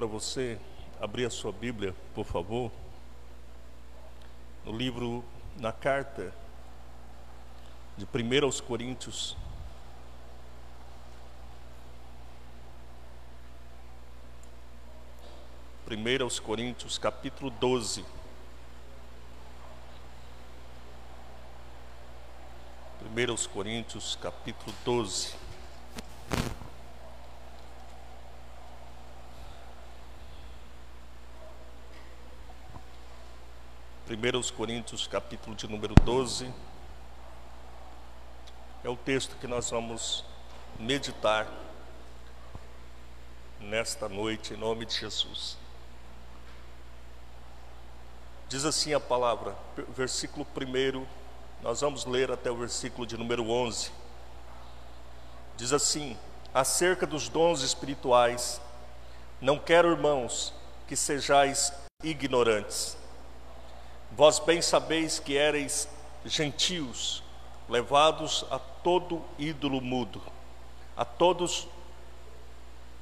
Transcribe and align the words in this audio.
para 0.00 0.06
você 0.06 0.58
abrir 0.98 1.26
a 1.26 1.30
sua 1.30 1.52
Bíblia, 1.52 1.94
por 2.14 2.24
favor, 2.24 2.72
no 4.64 4.72
livro, 4.72 5.22
na 5.58 5.72
carta 5.72 6.34
de 7.98 8.06
1 8.06 8.46
aos 8.46 8.62
Coríntios. 8.62 9.36
Primeiro 15.84 16.24
aos 16.24 16.40
Coríntios, 16.40 16.96
capítulo 16.96 17.50
12. 17.50 18.02
Primeiro 23.00 23.32
aos 23.32 23.46
Coríntios, 23.46 24.16
capítulo 24.16 24.74
12. 24.82 25.39
Primeiro 34.10 34.38
aos 34.38 34.50
Coríntios, 34.50 35.06
capítulo 35.06 35.54
de 35.54 35.68
número 35.68 35.94
12. 36.02 36.52
É 38.82 38.88
o 38.88 38.96
texto 38.96 39.36
que 39.36 39.46
nós 39.46 39.70
vamos 39.70 40.24
meditar 40.80 41.46
nesta 43.60 44.08
noite, 44.08 44.52
em 44.52 44.56
nome 44.56 44.84
de 44.84 44.96
Jesus. 44.96 45.56
Diz 48.48 48.64
assim 48.64 48.92
a 48.92 48.98
palavra, 48.98 49.54
versículo 49.90 50.44
1, 50.44 51.06
nós 51.62 51.80
vamos 51.80 52.04
ler 52.04 52.32
até 52.32 52.50
o 52.50 52.56
versículo 52.56 53.06
de 53.06 53.16
número 53.16 53.48
11. 53.48 53.92
Diz 55.56 55.72
assim: 55.72 56.18
acerca 56.52 57.06
dos 57.06 57.28
dons 57.28 57.62
espirituais, 57.62 58.60
não 59.40 59.56
quero, 59.56 59.92
irmãos, 59.92 60.52
que 60.88 60.96
sejais 60.96 61.72
ignorantes 62.02 62.98
Vós 64.12 64.38
bem 64.38 64.60
sabeis 64.60 65.18
que 65.18 65.34
ereis 65.34 65.88
gentios, 66.24 67.22
levados 67.68 68.44
a 68.50 68.58
todo 68.58 69.22
ídolo 69.38 69.80
mudo, 69.80 70.20
a 70.96 71.04
todos 71.04 71.68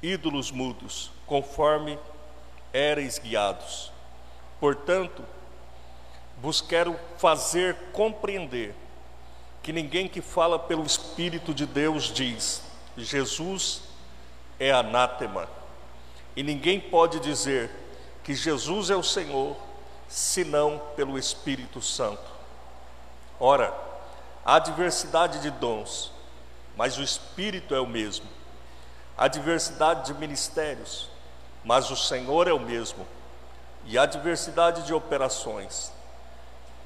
ídolos 0.01 0.51
mudos, 0.51 1.11
conforme 1.25 1.97
ereis 2.73 3.17
guiados. 3.17 3.91
Portanto, 4.59 5.23
vos 6.41 6.61
quero 6.61 6.97
fazer 7.17 7.75
compreender 7.91 8.75
que 9.61 9.73
ninguém 9.73 10.07
que 10.07 10.21
fala 10.21 10.57
pelo 10.57 10.85
Espírito 10.85 11.53
de 11.53 11.65
Deus 11.65 12.13
diz: 12.13 12.63
Jesus 12.97 13.81
é 14.59 14.71
anátema. 14.71 15.47
E 16.35 16.43
ninguém 16.43 16.79
pode 16.79 17.19
dizer 17.19 17.69
que 18.23 18.33
Jesus 18.33 18.89
é 18.89 18.95
o 18.95 19.03
Senhor 19.03 19.57
senão 20.09 20.81
pelo 20.95 21.17
Espírito 21.17 21.81
Santo. 21.81 22.29
Ora, 23.39 23.73
há 24.43 24.57
diversidade 24.57 25.39
de 25.39 25.51
dons, 25.51 26.11
mas 26.75 26.97
o 26.97 27.03
Espírito 27.03 27.75
é 27.75 27.79
o 27.79 27.87
mesmo. 27.87 28.25
Há 29.15 29.27
diversidade 29.27 30.07
de 30.07 30.19
ministérios, 30.19 31.07
mas 31.63 31.91
o 31.91 31.95
Senhor 31.95 32.47
é 32.47 32.53
o 32.53 32.59
mesmo. 32.59 33.05
E 33.85 33.97
há 33.97 34.05
diversidade 34.05 34.81
de 34.83 34.93
operações, 34.93 35.91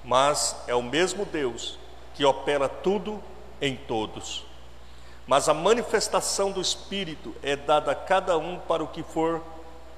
mas 0.03 0.55
é 0.67 0.75
o 0.75 0.83
mesmo 0.83 1.25
Deus 1.25 1.79
que 2.13 2.25
opera 2.25 2.67
tudo 2.67 3.23
em 3.61 3.75
todos. 3.75 4.45
Mas 5.25 5.47
a 5.47 5.53
manifestação 5.53 6.51
do 6.51 6.59
Espírito 6.59 7.33
é 7.41 7.55
dada 7.55 7.91
a 7.91 7.95
cada 7.95 8.38
um 8.38 8.59
para 8.59 8.83
o 8.83 8.88
que 8.88 9.01
for 9.01 9.41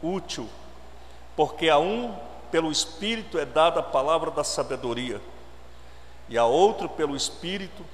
útil, 0.02 0.48
porque 1.36 1.68
a 1.68 1.80
um 1.80 2.16
pelo 2.52 2.72
Espírito 2.72 3.38
é 3.38 3.46
dada 3.46 3.80
a 3.80 3.84
palavra 3.84 4.32
da 4.32 4.44
sabedoria, 4.44 5.22
e 6.30 6.38
a 6.38 6.46
outro 6.46 6.88
pelo 6.90 7.16
Espírito, 7.16 7.86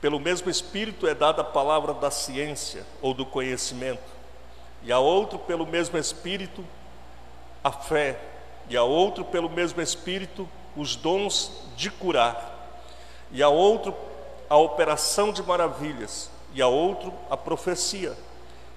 pelo 0.00 0.18
mesmo 0.18 0.48
Espírito 0.48 1.06
é 1.06 1.14
dada 1.14 1.42
a 1.42 1.44
palavra 1.44 1.92
da 1.92 2.10
ciência 2.10 2.86
ou 3.02 3.12
do 3.12 3.26
conhecimento, 3.26 4.02
e 4.82 4.90
a 4.90 4.98
outro 4.98 5.38
pelo 5.38 5.66
mesmo 5.66 5.98
Espírito 5.98 6.64
a 7.62 7.70
fé, 7.70 8.18
e 8.68 8.76
a 8.76 8.82
outro 8.82 9.24
pelo 9.24 9.50
mesmo 9.50 9.82
Espírito 9.82 10.48
os 10.74 10.96
dons 10.96 11.52
de 11.76 11.90
curar, 11.90 12.78
e 13.30 13.42
a 13.42 13.48
outro 13.48 13.94
a 14.48 14.56
operação 14.56 15.32
de 15.32 15.42
maravilhas, 15.42 16.30
e 16.54 16.62
a 16.62 16.66
outro 16.66 17.12
a 17.28 17.36
profecia, 17.36 18.16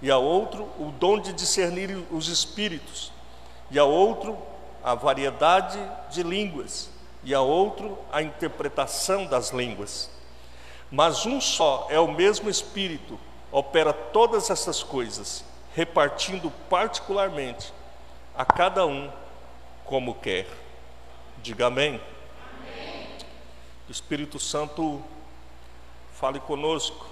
e 0.02 0.12
a 0.12 0.18
outro 0.18 0.63
o 0.78 0.91
dom 1.00 1.18
de 1.18 1.31
discernir 1.31 2.06
os 2.12 2.28
espíritos, 2.28 3.12
e 3.73 3.79
a 3.79 3.84
outro 3.84 4.38
a 4.84 4.94
variedade 4.94 5.79
de 6.11 6.22
línguas, 6.22 6.91
e 7.23 7.34
a 7.34 7.41
outro 7.41 7.97
a 8.11 8.22
interpretação 8.22 9.25
das 9.25 9.50
línguas. 9.50 10.11
Mas 10.91 11.25
um 11.25 11.41
só 11.41 11.88
é 11.89 12.00
o 12.00 12.11
mesmo 12.11 12.51
Espírito, 12.51 13.19
opera 13.51 13.91
todas 13.91 14.51
essas 14.51 14.84
coisas, 14.84 15.44
repartindo 15.73 16.51
particularmente 16.69 17.73
a 18.38 18.45
cada 18.45 18.85
um 18.85 19.11
como 19.85 20.13
quer. 20.16 20.47
Diga 21.41 21.66
amém. 21.66 22.00
amém. 22.59 23.07
O 23.90 23.91
Espírito 23.91 24.40
Santo 24.40 25.01
fale 26.13 26.40
conosco 26.41 27.07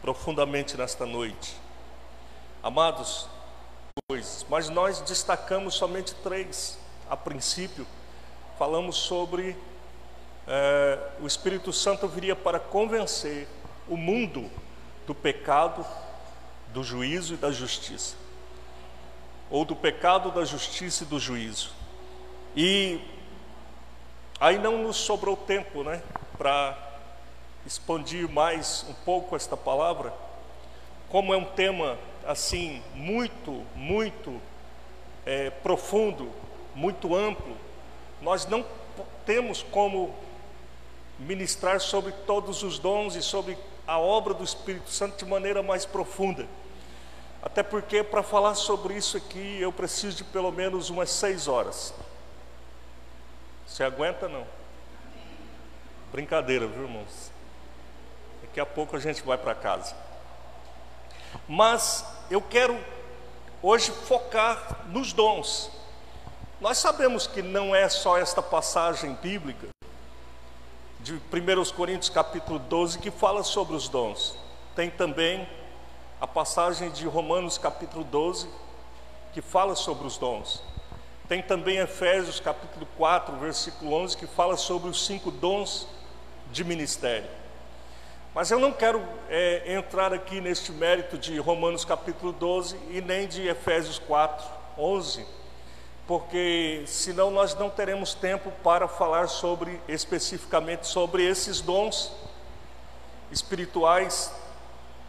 profundamente 0.00 0.76
nesta 0.76 1.04
noite. 1.04 1.56
Amados, 2.62 3.28
coisas, 4.08 4.44
mas 4.48 4.68
nós 4.68 5.00
destacamos 5.00 5.74
somente 5.74 6.14
três. 6.16 6.78
A 7.08 7.16
princípio, 7.16 7.86
falamos 8.58 8.96
sobre 8.96 9.56
é, 10.46 10.98
o 11.20 11.26
Espírito 11.26 11.72
Santo 11.72 12.06
viria 12.06 12.36
para 12.36 12.60
convencer 12.60 13.48
o 13.88 13.96
mundo 13.96 14.50
do 15.06 15.14
pecado, 15.14 15.84
do 16.74 16.84
juízo 16.84 17.34
e 17.34 17.36
da 17.36 17.50
justiça, 17.50 18.16
ou 19.50 19.64
do 19.64 19.74
pecado, 19.74 20.30
da 20.30 20.44
justiça 20.44 21.04
e 21.04 21.06
do 21.06 21.18
juízo. 21.18 21.72
E 22.54 23.00
aí 24.38 24.58
não 24.58 24.82
nos 24.82 24.96
sobrou 24.96 25.36
tempo, 25.36 25.82
né, 25.82 26.02
para 26.36 26.76
expandir 27.64 28.28
mais 28.28 28.84
um 28.88 28.94
pouco 28.94 29.34
esta 29.34 29.56
palavra, 29.56 30.12
como 31.08 31.32
é 31.32 31.36
um 31.36 31.44
tema 31.44 31.98
assim 32.26 32.82
muito, 32.94 33.64
muito 33.74 34.40
é, 35.24 35.50
profundo, 35.50 36.30
muito 36.74 37.14
amplo, 37.14 37.56
nós 38.20 38.46
não 38.46 38.64
temos 39.24 39.62
como 39.62 40.14
ministrar 41.18 41.80
sobre 41.80 42.12
todos 42.12 42.62
os 42.62 42.78
dons 42.78 43.14
e 43.14 43.22
sobre 43.22 43.56
a 43.86 43.98
obra 43.98 44.34
do 44.34 44.44
Espírito 44.44 44.90
Santo 44.90 45.24
de 45.24 45.30
maneira 45.30 45.62
mais 45.62 45.86
profunda. 45.86 46.46
Até 47.42 47.62
porque 47.62 48.02
para 48.02 48.22
falar 48.22 48.54
sobre 48.54 48.94
isso 48.94 49.16
aqui 49.16 49.58
eu 49.60 49.72
preciso 49.72 50.16
de 50.16 50.24
pelo 50.24 50.50
menos 50.50 50.90
umas 50.90 51.10
seis 51.10 51.46
horas. 51.46 51.94
Você 53.66 53.84
aguenta 53.84 54.28
não? 54.28 54.46
Brincadeira, 56.12 56.66
viu 56.66 56.82
irmãos? 56.82 57.30
Daqui 58.42 58.60
a 58.60 58.66
pouco 58.66 58.96
a 58.96 58.98
gente 58.98 59.22
vai 59.22 59.38
para 59.38 59.54
casa. 59.54 59.94
Mas 61.48 62.04
eu 62.30 62.40
quero 62.40 62.78
hoje 63.62 63.90
focar 63.90 64.84
nos 64.88 65.12
dons. 65.12 65.70
Nós 66.60 66.78
sabemos 66.78 67.26
que 67.26 67.42
não 67.42 67.74
é 67.74 67.88
só 67.88 68.18
esta 68.18 68.42
passagem 68.42 69.14
bíblica 69.22 69.68
de 71.00 71.14
1 71.14 71.20
Coríntios 71.74 72.10
capítulo 72.10 72.58
12 72.58 72.98
que 72.98 73.10
fala 73.10 73.44
sobre 73.44 73.76
os 73.76 73.88
dons. 73.88 74.36
Tem 74.74 74.90
também 74.90 75.48
a 76.20 76.26
passagem 76.26 76.90
de 76.90 77.06
Romanos 77.06 77.58
capítulo 77.58 78.02
12 78.04 78.48
que 79.32 79.40
fala 79.40 79.76
sobre 79.76 80.06
os 80.06 80.16
dons. 80.16 80.62
Tem 81.28 81.42
também 81.42 81.78
Efésios 81.78 82.40
capítulo 82.40 82.86
4, 82.96 83.36
versículo 83.36 83.92
11 83.92 84.16
que 84.16 84.26
fala 84.26 84.56
sobre 84.56 84.88
os 84.88 85.04
cinco 85.06 85.30
dons 85.30 85.86
de 86.50 86.64
ministério. 86.64 87.28
Mas 88.36 88.50
eu 88.50 88.60
não 88.60 88.70
quero 88.70 89.02
é, 89.30 89.72
entrar 89.72 90.12
aqui 90.12 90.42
neste 90.42 90.70
mérito 90.70 91.16
de 91.16 91.38
Romanos 91.38 91.86
capítulo 91.86 92.32
12 92.34 92.76
e 92.90 93.00
nem 93.00 93.26
de 93.26 93.48
Efésios 93.48 93.98
4, 93.98 94.46
11, 94.76 95.26
porque 96.06 96.84
senão 96.86 97.30
nós 97.30 97.54
não 97.54 97.70
teremos 97.70 98.12
tempo 98.12 98.52
para 98.62 98.86
falar 98.86 99.26
sobre 99.28 99.80
especificamente 99.88 100.86
sobre 100.86 101.26
esses 101.26 101.62
dons 101.62 102.12
espirituais 103.32 104.30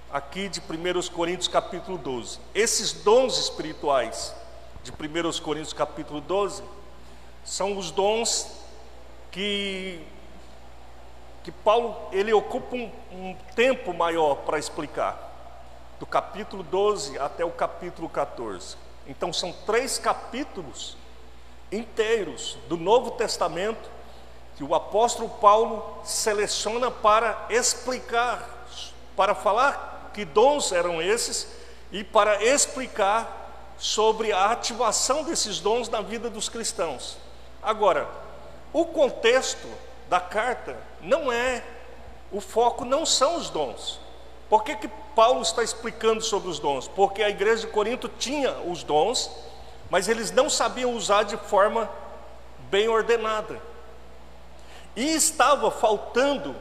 aqui 0.09 0.47
de 0.47 0.61
1 0.61 1.13
Coríntios 1.13 1.49
capítulo 1.49 1.97
12. 1.97 2.39
Esses 2.55 2.93
dons 2.93 3.37
espirituais 3.37 4.33
de 4.83 4.91
1 4.91 5.41
Coríntios 5.43 5.73
capítulo 5.73 6.21
12 6.21 6.63
são 7.43 7.77
os 7.77 7.91
dons 7.91 8.47
que 9.29 10.01
que 11.47 11.51
Paulo 11.53 12.09
ele 12.11 12.33
ocupa 12.33 12.75
um, 12.75 12.91
um 13.09 13.33
tempo 13.55 13.93
maior 13.93 14.35
para 14.39 14.59
explicar, 14.59 15.17
do 15.97 16.05
capítulo 16.05 16.61
12 16.61 17.17
até 17.17 17.45
o 17.45 17.51
capítulo 17.51 18.09
14. 18.09 18.75
Então 19.07 19.31
são 19.31 19.53
três 19.65 19.97
capítulos 19.97 20.97
inteiros 21.71 22.57
do 22.67 22.75
Novo 22.75 23.11
Testamento 23.11 23.89
que 24.57 24.63
o 24.65 24.75
apóstolo 24.75 25.29
Paulo 25.39 26.01
seleciona 26.03 26.91
para 26.91 27.45
explicar, 27.49 28.45
para 29.15 29.33
falar 29.33 30.11
que 30.13 30.25
dons 30.25 30.73
eram 30.73 31.01
esses 31.01 31.47
e 31.93 32.03
para 32.03 32.43
explicar 32.43 33.71
sobre 33.77 34.33
a 34.33 34.51
ativação 34.51 35.23
desses 35.23 35.61
dons 35.61 35.87
na 35.87 36.01
vida 36.01 36.29
dos 36.29 36.49
cristãos. 36.49 37.17
Agora, 37.63 38.05
o 38.73 38.83
contexto 38.87 39.86
da 40.09 40.19
carta 40.19 40.77
não 41.01 41.31
é, 41.31 41.63
o 42.31 42.41
foco 42.41 42.85
não 42.85 43.05
são 43.05 43.37
os 43.37 43.49
dons. 43.49 43.99
Por 44.49 44.63
que, 44.63 44.75
que 44.75 44.87
Paulo 45.15 45.41
está 45.41 45.63
explicando 45.63 46.21
sobre 46.21 46.49
os 46.49 46.59
dons? 46.59 46.87
Porque 46.87 47.21
a 47.21 47.29
igreja 47.29 47.67
de 47.67 47.73
Corinto 47.73 48.07
tinha 48.07 48.51
os 48.59 48.83
dons, 48.83 49.29
mas 49.89 50.07
eles 50.07 50.31
não 50.31 50.49
sabiam 50.49 50.93
usar 50.93 51.23
de 51.23 51.35
forma 51.37 51.89
bem 52.69 52.87
ordenada. 52.87 53.61
E 54.95 55.13
estava 55.13 55.69
faltando 55.69 56.55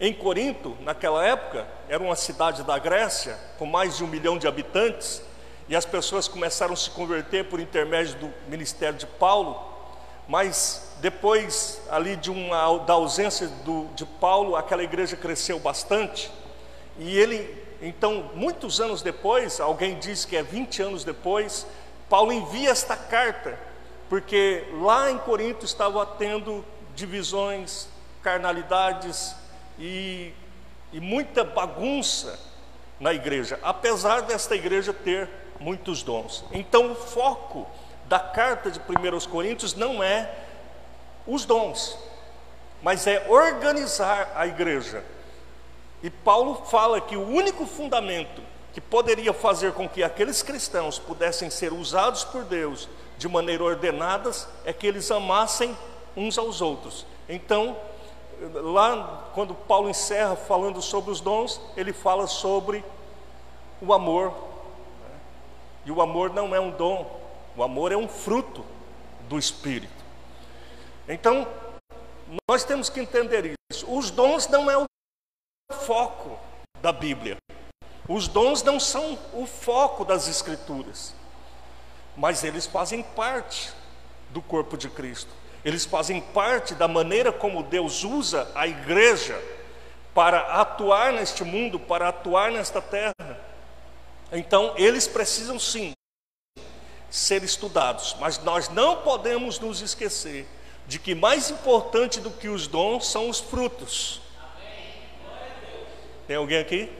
em 0.00 0.12
Corinto, 0.12 0.76
naquela 0.80 1.24
época, 1.24 1.66
era 1.88 2.02
uma 2.02 2.16
cidade 2.16 2.64
da 2.64 2.76
Grécia, 2.76 3.38
com 3.56 3.66
mais 3.66 3.96
de 3.96 4.04
um 4.04 4.08
milhão 4.08 4.36
de 4.36 4.48
habitantes, 4.48 5.22
e 5.68 5.76
as 5.76 5.84
pessoas 5.84 6.26
começaram 6.26 6.74
a 6.74 6.76
se 6.76 6.90
converter 6.90 7.44
por 7.48 7.60
intermédio 7.60 8.16
do 8.16 8.34
ministério 8.48 8.98
de 8.98 9.06
Paulo, 9.06 9.71
mas 10.32 10.94
depois 11.02 11.78
ali 11.90 12.16
de 12.16 12.30
uma, 12.30 12.78
da 12.78 12.94
ausência 12.94 13.48
do, 13.66 13.84
de 13.94 14.06
Paulo, 14.06 14.56
aquela 14.56 14.82
igreja 14.82 15.14
cresceu 15.14 15.58
bastante, 15.58 16.32
e 16.98 17.18
ele, 17.18 17.62
então, 17.82 18.30
muitos 18.34 18.80
anos 18.80 19.02
depois, 19.02 19.60
alguém 19.60 19.98
diz 19.98 20.24
que 20.24 20.34
é 20.34 20.42
20 20.42 20.80
anos 20.80 21.04
depois, 21.04 21.66
Paulo 22.08 22.32
envia 22.32 22.70
esta 22.70 22.96
carta, 22.96 23.60
porque 24.08 24.64
lá 24.80 25.10
em 25.10 25.18
Corinto 25.18 25.66
estava 25.66 26.06
tendo 26.06 26.64
divisões, 26.94 27.86
carnalidades 28.22 29.36
e, 29.78 30.32
e 30.94 30.98
muita 30.98 31.44
bagunça 31.44 32.40
na 32.98 33.12
igreja, 33.12 33.60
apesar 33.62 34.22
desta 34.22 34.54
igreja 34.54 34.94
ter 34.94 35.28
muitos 35.60 36.02
dons. 36.02 36.42
Então, 36.52 36.92
o 36.92 36.94
foco 36.94 37.66
da 38.12 38.20
carta 38.20 38.70
de 38.70 38.78
1 38.78 39.30
Coríntios 39.30 39.72
não 39.72 40.02
é 40.02 40.30
os 41.26 41.46
dons, 41.46 41.96
mas 42.82 43.06
é 43.06 43.26
organizar 43.26 44.30
a 44.34 44.46
igreja. 44.46 45.02
E 46.02 46.10
Paulo 46.10 46.56
fala 46.66 47.00
que 47.00 47.16
o 47.16 47.26
único 47.26 47.64
fundamento 47.64 48.42
que 48.74 48.82
poderia 48.82 49.32
fazer 49.32 49.72
com 49.72 49.88
que 49.88 50.02
aqueles 50.02 50.42
cristãos 50.42 50.98
pudessem 50.98 51.48
ser 51.48 51.72
usados 51.72 52.22
por 52.22 52.44
Deus 52.44 52.86
de 53.16 53.26
maneira 53.28 53.64
ordenadas 53.64 54.46
é 54.66 54.74
que 54.74 54.86
eles 54.86 55.10
amassem 55.10 55.74
uns 56.14 56.36
aos 56.36 56.60
outros. 56.60 57.06
Então, 57.26 57.74
lá 58.52 59.30
quando 59.34 59.54
Paulo 59.54 59.88
encerra 59.88 60.36
falando 60.36 60.82
sobre 60.82 61.10
os 61.10 61.22
dons, 61.22 61.58
ele 61.78 61.94
fala 61.94 62.26
sobre 62.26 62.84
o 63.80 63.94
amor. 63.94 64.32
Né? 64.32 65.20
E 65.86 65.90
o 65.90 66.02
amor 66.02 66.30
não 66.34 66.54
é 66.54 66.60
um 66.60 66.72
dom, 66.72 67.21
o 67.56 67.62
amor 67.62 67.92
é 67.92 67.96
um 67.96 68.08
fruto 68.08 68.64
do 69.28 69.38
Espírito. 69.38 70.02
Então, 71.08 71.46
nós 72.48 72.64
temos 72.64 72.88
que 72.88 73.00
entender 73.00 73.54
isso. 73.70 73.90
Os 73.90 74.10
dons 74.10 74.48
não 74.48 74.70
é 74.70 74.76
o 74.76 74.86
foco 75.72 76.38
da 76.80 76.92
Bíblia. 76.92 77.36
Os 78.08 78.26
dons 78.26 78.62
não 78.62 78.80
são 78.80 79.18
o 79.32 79.46
foco 79.46 80.04
das 80.04 80.28
Escrituras, 80.28 81.14
mas 82.16 82.42
eles 82.42 82.66
fazem 82.66 83.02
parte 83.02 83.72
do 84.30 84.40
corpo 84.42 84.76
de 84.76 84.88
Cristo. 84.88 85.30
Eles 85.64 85.84
fazem 85.84 86.20
parte 86.20 86.74
da 86.74 86.88
maneira 86.88 87.30
como 87.32 87.62
Deus 87.62 88.02
usa 88.02 88.50
a 88.54 88.66
igreja 88.66 89.40
para 90.12 90.60
atuar 90.60 91.12
neste 91.12 91.44
mundo, 91.44 91.78
para 91.78 92.08
atuar 92.08 92.50
nesta 92.50 92.82
terra. 92.82 93.40
Então, 94.32 94.74
eles 94.76 95.06
precisam 95.06 95.58
sim 95.58 95.92
ser 97.12 97.44
estudados, 97.44 98.16
mas 98.18 98.38
nós 98.38 98.70
não 98.70 98.96
podemos 99.02 99.60
nos 99.60 99.82
esquecer 99.82 100.48
de 100.86 100.98
que 100.98 101.14
mais 101.14 101.50
importante 101.50 102.20
do 102.20 102.30
que 102.30 102.48
os 102.48 102.66
dons 102.66 103.06
são 103.06 103.28
os 103.28 103.38
frutos. 103.38 104.22
Tem 106.26 106.36
alguém 106.36 106.58
aqui? 106.58 106.90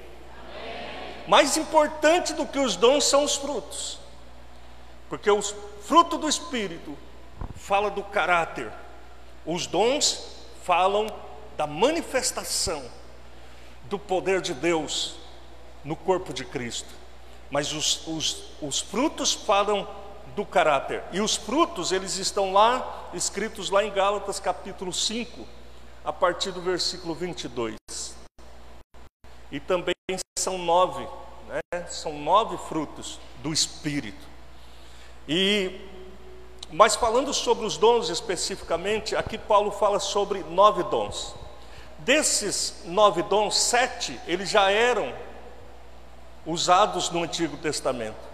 Mais 1.26 1.56
importante 1.56 2.35
do 2.35 2.44
que 2.44 2.59
os 2.59 2.76
dons 2.76 3.05
são 3.05 3.25
os 3.25 3.37
frutos, 3.37 3.99
porque 5.09 5.31
o 5.31 5.41
fruto 5.41 6.19
do 6.19 6.29
Espírito 6.29 6.94
fala 7.56 7.91
do 7.91 8.03
caráter, 8.03 8.70
os 9.47 9.67
dons 9.67 10.26
falam 10.62 11.06
da 11.56 11.67
manifestação 11.67 12.85
do 13.85 13.99
poder 13.99 14.43
de 14.43 14.53
Deus 14.53 15.14
no 15.82 15.97
corpo 15.97 16.35
de 16.35 16.44
Cristo, 16.44 16.91
mas 17.50 17.73
os, 17.73 18.06
os, 18.06 18.44
os 18.61 18.79
frutos 18.79 19.32
falam 19.32 20.01
do 20.34 20.44
caráter, 20.46 21.02
e 21.12 21.20
os 21.20 21.37
frutos 21.37 21.93
eles 21.93 22.17
estão 22.17 22.52
lá, 22.52 23.08
escritos 23.12 23.70
lá 23.70 23.84
em 23.84 23.90
Gálatas 23.90 24.40
capítulo 24.40 24.93
5, 24.93 25.46
a 26.05 26.12
partir 26.12 26.52
do 26.52 26.61
versículo 26.61 27.14
22. 27.14 27.76
E 29.50 29.61
também 29.61 29.94
são 30.38 30.56
nove, 30.56 31.06
né? 31.49 31.87
são 31.88 32.19
nove 32.19 32.56
frutos 32.69 33.20
do 33.43 33.52
Espírito. 33.52 34.26
E 35.29 35.81
mas 36.73 36.96
falando 36.96 37.35
sobre 37.35 37.67
os 37.67 37.76
dons 37.76 38.08
especificamente, 38.08 39.14
aqui 39.14 39.37
Paulo 39.37 39.70
fala 39.70 40.00
sobre 40.00 40.43
nove 40.44 40.82
dons. 40.85 41.35
Desses 41.99 42.82
nove 42.87 43.23
dons, 43.23 43.58
sete 43.58 44.19
eles 44.26 44.49
já 44.49 44.70
eram 44.70 45.12
usados 46.46 47.11
no 47.11 47.23
Antigo 47.23 47.58
Testamento. 47.58 48.31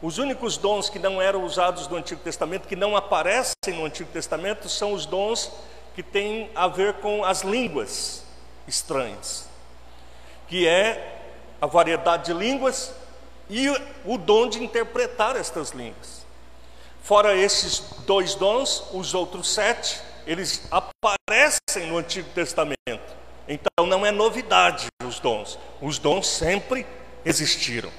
Os 0.00 0.18
únicos 0.18 0.56
dons 0.56 0.88
que 0.88 0.98
não 0.98 1.20
eram 1.20 1.44
usados 1.44 1.88
no 1.88 1.96
Antigo 1.96 2.20
Testamento, 2.20 2.68
que 2.68 2.76
não 2.76 2.96
aparecem 2.96 3.74
no 3.74 3.84
Antigo 3.84 4.10
Testamento, 4.12 4.68
são 4.68 4.92
os 4.92 5.04
dons 5.04 5.50
que 5.94 6.02
têm 6.02 6.50
a 6.54 6.68
ver 6.68 6.94
com 6.94 7.24
as 7.24 7.42
línguas 7.42 8.22
estranhas, 8.66 9.48
que 10.46 10.68
é 10.68 11.20
a 11.60 11.66
variedade 11.66 12.26
de 12.26 12.32
línguas 12.32 12.92
e 13.50 13.68
o 14.04 14.16
dom 14.16 14.48
de 14.48 14.62
interpretar 14.62 15.34
estas 15.34 15.70
línguas. 15.70 16.24
Fora 17.02 17.36
esses 17.36 17.80
dois 18.06 18.36
dons, 18.36 18.84
os 18.92 19.14
outros 19.14 19.52
sete, 19.52 20.00
eles 20.26 20.68
aparecem 20.70 21.88
no 21.88 21.98
Antigo 21.98 22.28
Testamento. 22.30 22.76
Então 23.48 23.86
não 23.86 24.06
é 24.06 24.12
novidade 24.12 24.86
os 25.02 25.18
dons. 25.18 25.58
Os 25.80 25.98
dons 25.98 26.28
sempre 26.28 26.86
existiram. 27.24 27.90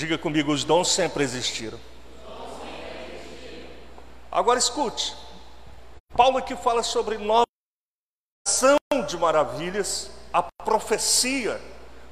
Diga 0.00 0.16
comigo, 0.16 0.50
os 0.50 0.64
dons 0.64 0.88
sempre 0.88 1.22
existiram. 1.22 1.78
Agora 4.32 4.58
escute. 4.58 5.14
Paulo 6.16 6.38
aqui 6.38 6.56
fala 6.56 6.82
sobre 6.82 7.18
nova 7.18 7.44
de 9.06 9.18
maravilhas, 9.18 10.10
a 10.32 10.42
profecia, 10.42 11.60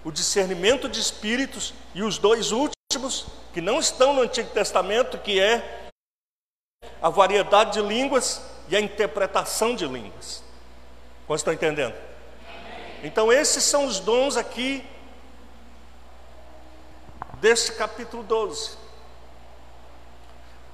o 0.04 0.12
discernimento 0.12 0.86
de 0.86 1.00
espíritos 1.00 1.72
e 1.94 2.02
os 2.02 2.18
dois 2.18 2.52
últimos, 2.52 3.24
que 3.54 3.62
não 3.62 3.80
estão 3.80 4.12
no 4.12 4.20
Antigo 4.20 4.50
Testamento, 4.50 5.16
que 5.16 5.40
é 5.40 5.90
a 7.00 7.08
variedade 7.08 7.72
de 7.72 7.80
línguas 7.80 8.42
e 8.68 8.76
a 8.76 8.80
interpretação 8.82 9.74
de 9.74 9.86
línguas. 9.86 10.44
Vocês 11.26 11.40
estão 11.40 11.54
entendendo? 11.54 11.94
Então, 13.02 13.32
esses 13.32 13.64
são 13.64 13.86
os 13.86 13.98
dons 13.98 14.36
aqui 14.36 14.84
deste 17.40 17.72
capítulo 17.72 18.22
12. 18.22 18.76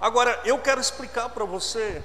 Agora, 0.00 0.40
eu 0.44 0.58
quero 0.58 0.80
explicar 0.80 1.28
para 1.30 1.44
você 1.44 2.02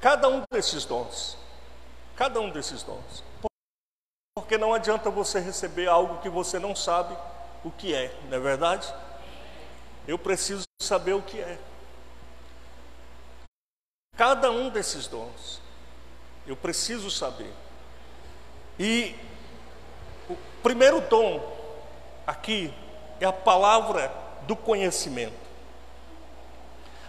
cada 0.00 0.28
um 0.28 0.42
desses 0.52 0.84
dons. 0.84 1.36
Cada 2.16 2.40
um 2.40 2.50
desses 2.50 2.82
dons. 2.82 3.24
Porque 4.34 4.56
não 4.56 4.74
adianta 4.74 5.10
você 5.10 5.38
receber 5.40 5.88
algo 5.88 6.20
que 6.20 6.28
você 6.28 6.58
não 6.58 6.74
sabe 6.74 7.16
o 7.64 7.70
que 7.70 7.94
é, 7.94 8.14
não 8.28 8.36
é 8.36 8.40
verdade? 8.40 8.92
Eu 10.06 10.18
preciso 10.18 10.64
saber 10.80 11.14
o 11.14 11.22
que 11.22 11.40
é. 11.40 11.58
Cada 14.16 14.50
um 14.50 14.68
desses 14.68 15.06
dons, 15.06 15.60
eu 16.46 16.56
preciso 16.56 17.10
saber. 17.10 17.52
E 18.78 19.14
o 20.28 20.36
primeiro 20.62 21.00
dom 21.02 21.51
aqui 22.26 22.72
é 23.20 23.26
a 23.26 23.32
palavra 23.32 24.12
do 24.42 24.56
conhecimento. 24.56 25.42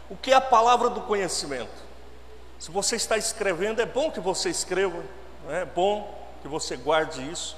O 0.10 0.16
que 0.16 0.32
é 0.32 0.36
a 0.36 0.42
palavra 0.42 0.90
do 0.90 1.02
conhecimento? 1.02 1.72
Se 2.60 2.72
você 2.72 2.96
está 2.96 3.18
escrevendo, 3.18 3.82
é 3.82 3.86
bom 3.86 4.12
que 4.12 4.20
você 4.20 4.50
escreva, 4.50 5.04
é 5.50 5.66
bom 5.66 6.14
que 6.42 6.48
você 6.48 6.78
guarde 6.78 7.30
isso. 7.30 7.58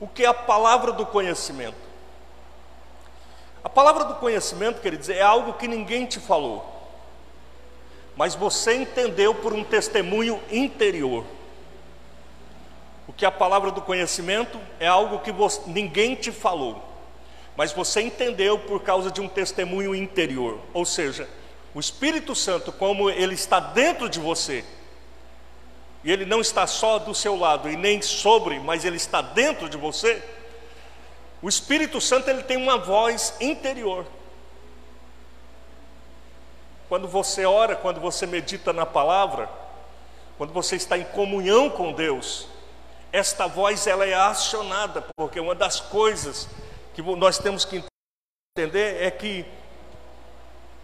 O 0.00 0.06
que 0.06 0.24
é 0.24 0.28
a 0.28 0.34
palavra 0.34 0.92
do 0.92 1.06
conhecimento? 1.06 1.76
A 3.62 3.68
palavra 3.68 4.04
do 4.04 4.14
conhecimento, 4.14 4.80
quer 4.80 4.96
dizer, 4.96 5.16
é 5.16 5.22
algo 5.22 5.54
que 5.54 5.68
ninguém 5.68 6.06
te 6.06 6.18
falou, 6.18 6.64
mas 8.16 8.34
você 8.34 8.74
entendeu 8.74 9.34
por 9.34 9.52
um 9.52 9.62
testemunho 9.62 10.40
interior. 10.50 11.24
O 13.10 13.12
que 13.12 13.26
a 13.26 13.30
palavra 13.32 13.72
do 13.72 13.82
conhecimento 13.82 14.56
é 14.78 14.86
algo 14.86 15.18
que 15.18 15.32
você, 15.32 15.62
ninguém 15.66 16.14
te 16.14 16.30
falou, 16.30 16.80
mas 17.56 17.72
você 17.72 18.00
entendeu 18.00 18.56
por 18.56 18.84
causa 18.84 19.10
de 19.10 19.20
um 19.20 19.26
testemunho 19.26 19.96
interior. 19.96 20.60
Ou 20.72 20.86
seja, 20.86 21.28
o 21.74 21.80
Espírito 21.80 22.36
Santo, 22.36 22.70
como 22.70 23.10
ele 23.10 23.34
está 23.34 23.58
dentro 23.58 24.08
de 24.08 24.20
você, 24.20 24.64
e 26.04 26.12
ele 26.12 26.24
não 26.24 26.40
está 26.40 26.68
só 26.68 27.00
do 27.00 27.12
seu 27.12 27.34
lado 27.34 27.68
e 27.68 27.76
nem 27.76 28.00
sobre, 28.00 28.60
mas 28.60 28.84
ele 28.84 28.96
está 28.96 29.20
dentro 29.20 29.68
de 29.68 29.76
você, 29.76 30.22
o 31.42 31.48
Espírito 31.48 32.00
Santo 32.00 32.30
ele 32.30 32.44
tem 32.44 32.56
uma 32.56 32.78
voz 32.78 33.34
interior. 33.40 34.06
Quando 36.88 37.08
você 37.08 37.44
ora, 37.44 37.74
quando 37.74 38.00
você 38.00 38.24
medita 38.24 38.72
na 38.72 38.86
palavra, 38.86 39.50
quando 40.38 40.52
você 40.52 40.76
está 40.76 40.96
em 40.96 41.04
comunhão 41.06 41.68
com 41.68 41.92
Deus, 41.92 42.46
esta 43.12 43.46
voz 43.46 43.86
ela 43.86 44.06
é 44.06 44.14
acionada, 44.14 45.04
porque 45.16 45.40
uma 45.40 45.54
das 45.54 45.80
coisas 45.80 46.48
que 46.94 47.02
nós 47.02 47.38
temos 47.38 47.64
que 47.64 47.82
entender 48.56 49.02
é 49.02 49.10
que 49.10 49.44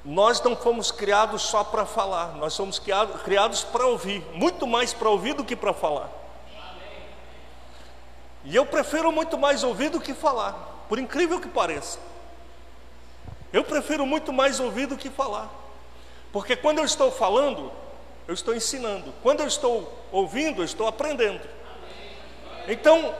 nós 0.04 0.40
não 0.40 0.56
fomos 0.56 0.90
criados 0.90 1.42
só 1.42 1.64
para 1.64 1.85
falar, 1.85 2.37
nós 2.37 2.52
somos 2.52 2.80
criados 3.25 3.64
para 3.64 3.87
ouvir, 3.87 4.25
muito 4.33 4.66
mais 4.66 4.92
para 4.92 5.09
ouvir 5.09 5.35
do 5.35 5.45
que 5.45 5.56
para 5.56 5.73
falar. 5.73 6.11
E 8.45 8.54
eu 8.54 8.64
prefiro 8.64 9.11
muito 9.11 9.37
mais 9.37 9.64
ouvir 9.64 9.90
do 9.90 10.00
que 10.00 10.14
falar, 10.14 10.85
por 10.88 10.99
incrível 10.99 11.40
que 11.40 11.49
pareça. 11.49 11.99
Eu 13.52 13.64
prefiro 13.64 14.06
muito 14.06 14.33
mais 14.33 14.61
ouvir 14.61 14.87
do 14.87 14.97
que 14.97 15.11
falar. 15.11 15.50
Porque 16.33 16.54
quando 16.54 16.78
eu 16.78 16.85
estou 16.85 17.11
falando, 17.11 17.73
eu 18.28 18.35
estou 18.35 18.54
ensinando. 18.54 19.12
Quando 19.23 19.40
eu 19.40 19.47
estou 19.47 20.06
ouvindo, 20.12 20.61
eu 20.61 20.64
estou 20.64 20.87
aprendendo. 20.87 21.40
Então, 22.69 23.15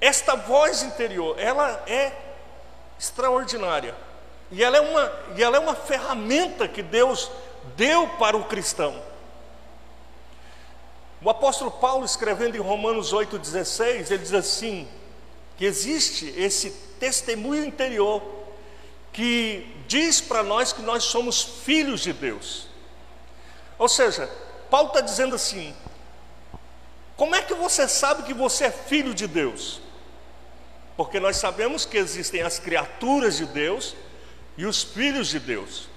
esta 0.00 0.36
voz 0.36 0.82
interior, 0.82 1.38
ela 1.38 1.82
é 1.86 2.12
extraordinária. 2.98 3.94
E 4.50 4.62
ela 4.62 4.76
é 4.76 4.80
uma, 4.80 5.12
e 5.36 5.42
ela 5.42 5.56
é 5.56 5.60
uma 5.60 5.74
ferramenta 5.74 6.68
que 6.68 6.82
Deus 6.82 7.30
deu 7.76 8.08
para 8.18 8.36
o 8.36 8.44
cristão. 8.44 9.02
O 11.22 11.30
apóstolo 11.30 11.70
Paulo, 11.70 12.04
escrevendo 12.04 12.56
em 12.56 12.60
Romanos 12.60 13.12
8,16, 13.12 14.10
ele 14.10 14.18
diz 14.18 14.34
assim: 14.34 14.86
que 15.56 15.64
existe 15.64 16.32
esse 16.36 16.70
testemunho 17.00 17.64
interior 17.64 18.22
que 19.12 19.74
diz 19.88 20.20
para 20.20 20.42
nós 20.42 20.72
que 20.72 20.82
nós 20.82 21.04
somos 21.04 21.42
filhos 21.42 22.02
de 22.02 22.12
Deus. 22.12 22.68
Ou 23.78 23.88
seja, 23.88 24.30
Paulo 24.70 24.88
está 24.88 25.00
dizendo 25.00 25.34
assim: 25.34 25.74
como 27.16 27.34
é 27.34 27.42
que 27.42 27.54
você 27.54 27.88
sabe 27.88 28.24
que 28.24 28.34
você 28.34 28.66
é 28.66 28.70
filho 28.70 29.14
de 29.14 29.26
Deus? 29.26 29.80
Porque 30.96 31.18
nós 31.18 31.36
sabemos 31.36 31.84
que 31.84 31.96
existem 31.96 32.42
as 32.42 32.58
criaturas 32.58 33.36
de 33.38 33.46
Deus 33.46 33.94
e 34.56 34.66
os 34.66 34.82
filhos 34.82 35.28
de 35.28 35.40
Deus. 35.40 35.88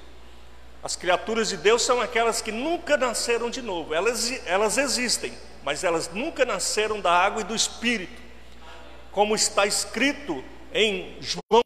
As 0.82 0.96
criaturas 0.96 1.50
de 1.50 1.58
Deus 1.58 1.82
são 1.82 2.00
aquelas 2.00 2.42
que 2.42 2.52
nunca 2.52 2.96
nasceram 2.96 3.50
de 3.50 3.62
novo. 3.62 3.94
Elas, 3.94 4.32
elas 4.46 4.78
existem, 4.78 5.38
mas 5.62 5.84
elas 5.84 6.10
nunca 6.10 6.46
nasceram 6.46 7.02
da 7.02 7.12
água 7.12 7.42
e 7.42 7.46
do 7.46 7.56
Espírito. 7.56 8.22
Como 9.12 9.36
está 9.36 9.66
escrito 9.66 10.42
em 10.74 11.18
João. 11.22 11.62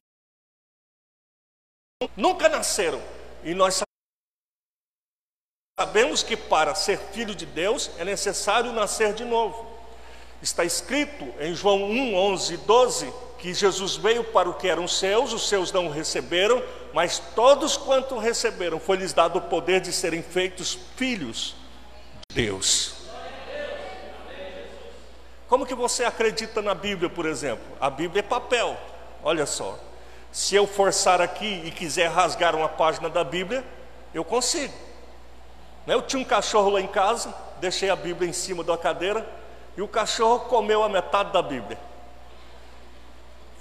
Nunca 2.17 2.49
nasceram. 2.49 3.01
E 3.43 3.53
nós 3.53 3.83
sabemos 5.79 6.21
que 6.21 6.37
para 6.37 6.75
ser 6.75 6.99
filho 6.99 7.33
de 7.33 7.47
Deus 7.47 7.89
é 7.97 8.05
necessário 8.05 8.71
nascer 8.71 9.13
de 9.13 9.25
novo. 9.25 9.65
Está 10.39 10.63
escrito 10.63 11.27
em 11.39 11.55
João 11.55 11.85
1, 11.85 12.15
11 12.15 12.53
e 12.53 12.57
12 12.57 13.13
que 13.39 13.53
Jesus 13.53 13.95
veio 13.95 14.23
para 14.23 14.47
o 14.47 14.53
que 14.53 14.67
eram 14.67 14.87
seus, 14.87 15.33
os 15.33 15.49
seus 15.49 15.71
não 15.71 15.87
o 15.87 15.91
receberam, 15.91 16.63
mas 16.93 17.17
todos 17.35 17.75
quanto 17.75 18.19
receberam, 18.19 18.79
foi-lhes 18.79 19.13
dado 19.13 19.39
o 19.39 19.41
poder 19.41 19.81
de 19.81 19.91
serem 19.91 20.21
feitos 20.21 20.77
filhos 20.95 21.55
de 22.29 22.35
Deus. 22.35 22.93
Como 25.47 25.65
que 25.65 25.75
você 25.75 26.05
acredita 26.05 26.61
na 26.61 26.73
Bíblia, 26.73 27.09
por 27.09 27.25
exemplo? 27.25 27.65
A 27.81 27.89
Bíblia 27.89 28.19
é 28.19 28.23
papel. 28.23 28.77
Olha 29.23 29.45
só. 29.45 29.77
Se 30.31 30.55
eu 30.55 30.65
forçar 30.65 31.19
aqui 31.19 31.63
e 31.65 31.71
quiser 31.71 32.09
rasgar 32.09 32.55
uma 32.55 32.69
página 32.69 33.09
da 33.09 33.23
Bíblia, 33.23 33.63
eu 34.13 34.23
consigo. 34.23 34.92
Eu 35.85 36.01
tinha 36.01 36.21
um 36.21 36.25
cachorro 36.25 36.69
lá 36.69 36.81
em 36.81 36.87
casa, 36.87 37.33
deixei 37.59 37.89
a 37.89 37.95
Bíblia 37.95 38.29
em 38.29 38.33
cima 38.33 38.63
da 38.63 38.77
cadeira 38.77 39.27
e 39.75 39.81
o 39.81 39.87
cachorro 39.87 40.41
comeu 40.41 40.83
a 40.83 40.89
metade 40.89 41.31
da 41.31 41.41
Bíblia. 41.41 41.77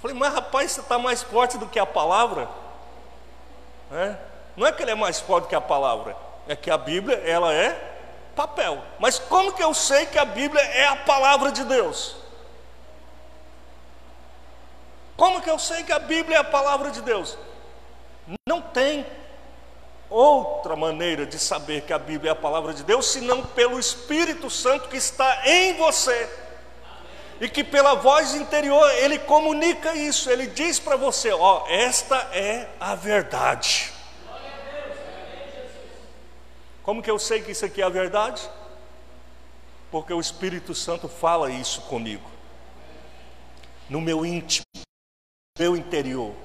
Falei, 0.01 0.15
mas 0.17 0.33
rapaz, 0.33 0.71
você 0.71 0.81
está 0.81 0.97
mais 0.99 1.23
forte 1.23 1.57
do 1.57 1.67
que 1.67 1.79
a 1.79 1.85
palavra? 1.85 2.49
É? 3.91 4.15
Não 4.55 4.67
é 4.67 4.71
que 4.71 4.81
ele 4.81 4.91
é 4.91 4.95
mais 4.95 5.19
forte 5.19 5.47
que 5.47 5.55
a 5.55 5.61
palavra, 5.61 6.15
é 6.47 6.55
que 6.55 6.69
a 6.69 6.77
Bíblia 6.77 7.17
ela 7.25 7.53
é 7.53 7.91
papel. 8.35 8.81
Mas 8.99 9.19
como 9.19 9.53
que 9.53 9.63
eu 9.63 9.73
sei 9.73 10.05
que 10.05 10.17
a 10.17 10.25
Bíblia 10.25 10.61
é 10.61 10.87
a 10.87 10.95
palavra 10.97 11.51
de 11.51 11.63
Deus? 11.63 12.15
Como 15.15 15.41
que 15.41 15.49
eu 15.49 15.59
sei 15.59 15.83
que 15.83 15.91
a 15.91 15.99
Bíblia 15.99 16.37
é 16.37 16.39
a 16.39 16.43
palavra 16.43 16.91
de 16.91 17.01
Deus? 17.01 17.37
Não 18.47 18.61
tem 18.61 19.05
outra 20.13 20.75
maneira 20.75 21.25
de 21.25 21.39
saber 21.39 21.81
que 21.81 21.91
a 21.91 21.97
Bíblia 21.97 22.29
é 22.29 22.33
a 22.33 22.35
palavra 22.35 22.71
de 22.73 22.83
Deus 22.83 23.07
senão 23.07 23.43
pelo 23.43 23.79
Espírito 23.79 24.49
Santo 24.49 24.87
que 24.87 24.97
está 24.97 25.41
em 25.47 25.73
você 25.73 26.29
e 27.41 27.49
que 27.49 27.63
pela 27.63 27.95
voz 27.95 28.35
interior 28.35 28.87
ele 28.91 29.17
comunica 29.17 29.95
isso, 29.95 30.29
ele 30.29 30.45
diz 30.45 30.79
para 30.79 30.95
você: 30.95 31.31
ó, 31.31 31.65
esta 31.67 32.15
é 32.31 32.69
a 32.79 32.93
verdade. 32.93 33.91
Como 36.83 37.01
que 37.01 37.09
eu 37.09 37.17
sei 37.17 37.41
que 37.41 37.51
isso 37.51 37.65
aqui 37.65 37.81
é 37.81 37.85
a 37.85 37.89
verdade? 37.89 38.47
Porque 39.89 40.13
o 40.13 40.19
Espírito 40.19 40.75
Santo 40.75 41.07
fala 41.07 41.49
isso 41.49 41.81
comigo, 41.81 42.29
no 43.89 43.99
meu 43.99 44.25
íntimo, 44.25 44.65
no 44.75 44.81
meu 45.59 45.75
interior. 45.75 46.35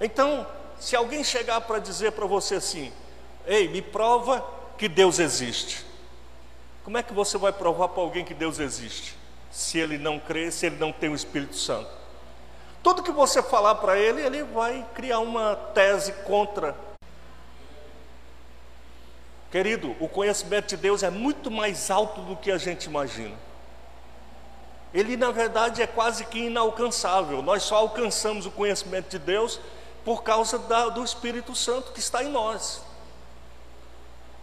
Então, 0.00 0.46
se 0.78 0.94
alguém 0.94 1.24
chegar 1.24 1.60
para 1.62 1.78
dizer 1.78 2.12
para 2.12 2.26
você 2.26 2.56
assim: 2.56 2.92
ei, 3.46 3.68
me 3.68 3.80
prova 3.82 4.44
que 4.76 4.88
Deus 4.88 5.18
existe. 5.18 5.84
Como 6.84 6.98
é 6.98 7.02
que 7.02 7.12
você 7.12 7.36
vai 7.36 7.52
provar 7.52 7.88
para 7.88 8.02
alguém 8.02 8.24
que 8.24 8.34
Deus 8.34 8.58
existe? 8.58 9.16
Se 9.50 9.78
ele 9.78 9.98
não 9.98 10.18
crê, 10.18 10.50
se 10.50 10.66
ele 10.66 10.76
não 10.76 10.92
tem 10.92 11.08
o 11.08 11.14
Espírito 11.14 11.56
Santo. 11.56 11.90
Tudo 12.82 13.02
que 13.02 13.10
você 13.10 13.42
falar 13.42 13.76
para 13.76 13.98
ele, 13.98 14.22
ele 14.22 14.44
vai 14.44 14.86
criar 14.94 15.18
uma 15.18 15.56
tese 15.56 16.12
contra. 16.24 16.76
Querido, 19.50 19.96
o 19.98 20.08
conhecimento 20.08 20.68
de 20.68 20.76
Deus 20.76 21.02
é 21.02 21.10
muito 21.10 21.50
mais 21.50 21.90
alto 21.90 22.20
do 22.20 22.36
que 22.36 22.50
a 22.50 22.58
gente 22.58 22.84
imagina. 22.84 23.34
Ele, 24.94 25.16
na 25.16 25.30
verdade, 25.30 25.82
é 25.82 25.86
quase 25.86 26.24
que 26.26 26.46
inalcançável. 26.46 27.42
Nós 27.42 27.64
só 27.64 27.76
alcançamos 27.76 28.46
o 28.46 28.50
conhecimento 28.50 29.10
de 29.10 29.18
Deus 29.18 29.60
por 30.06 30.22
causa 30.22 30.58
da, 30.58 30.88
do 30.88 31.04
Espírito 31.04 31.54
Santo 31.54 31.92
que 31.92 32.00
está 32.00 32.24
em 32.24 32.30
nós 32.30 32.80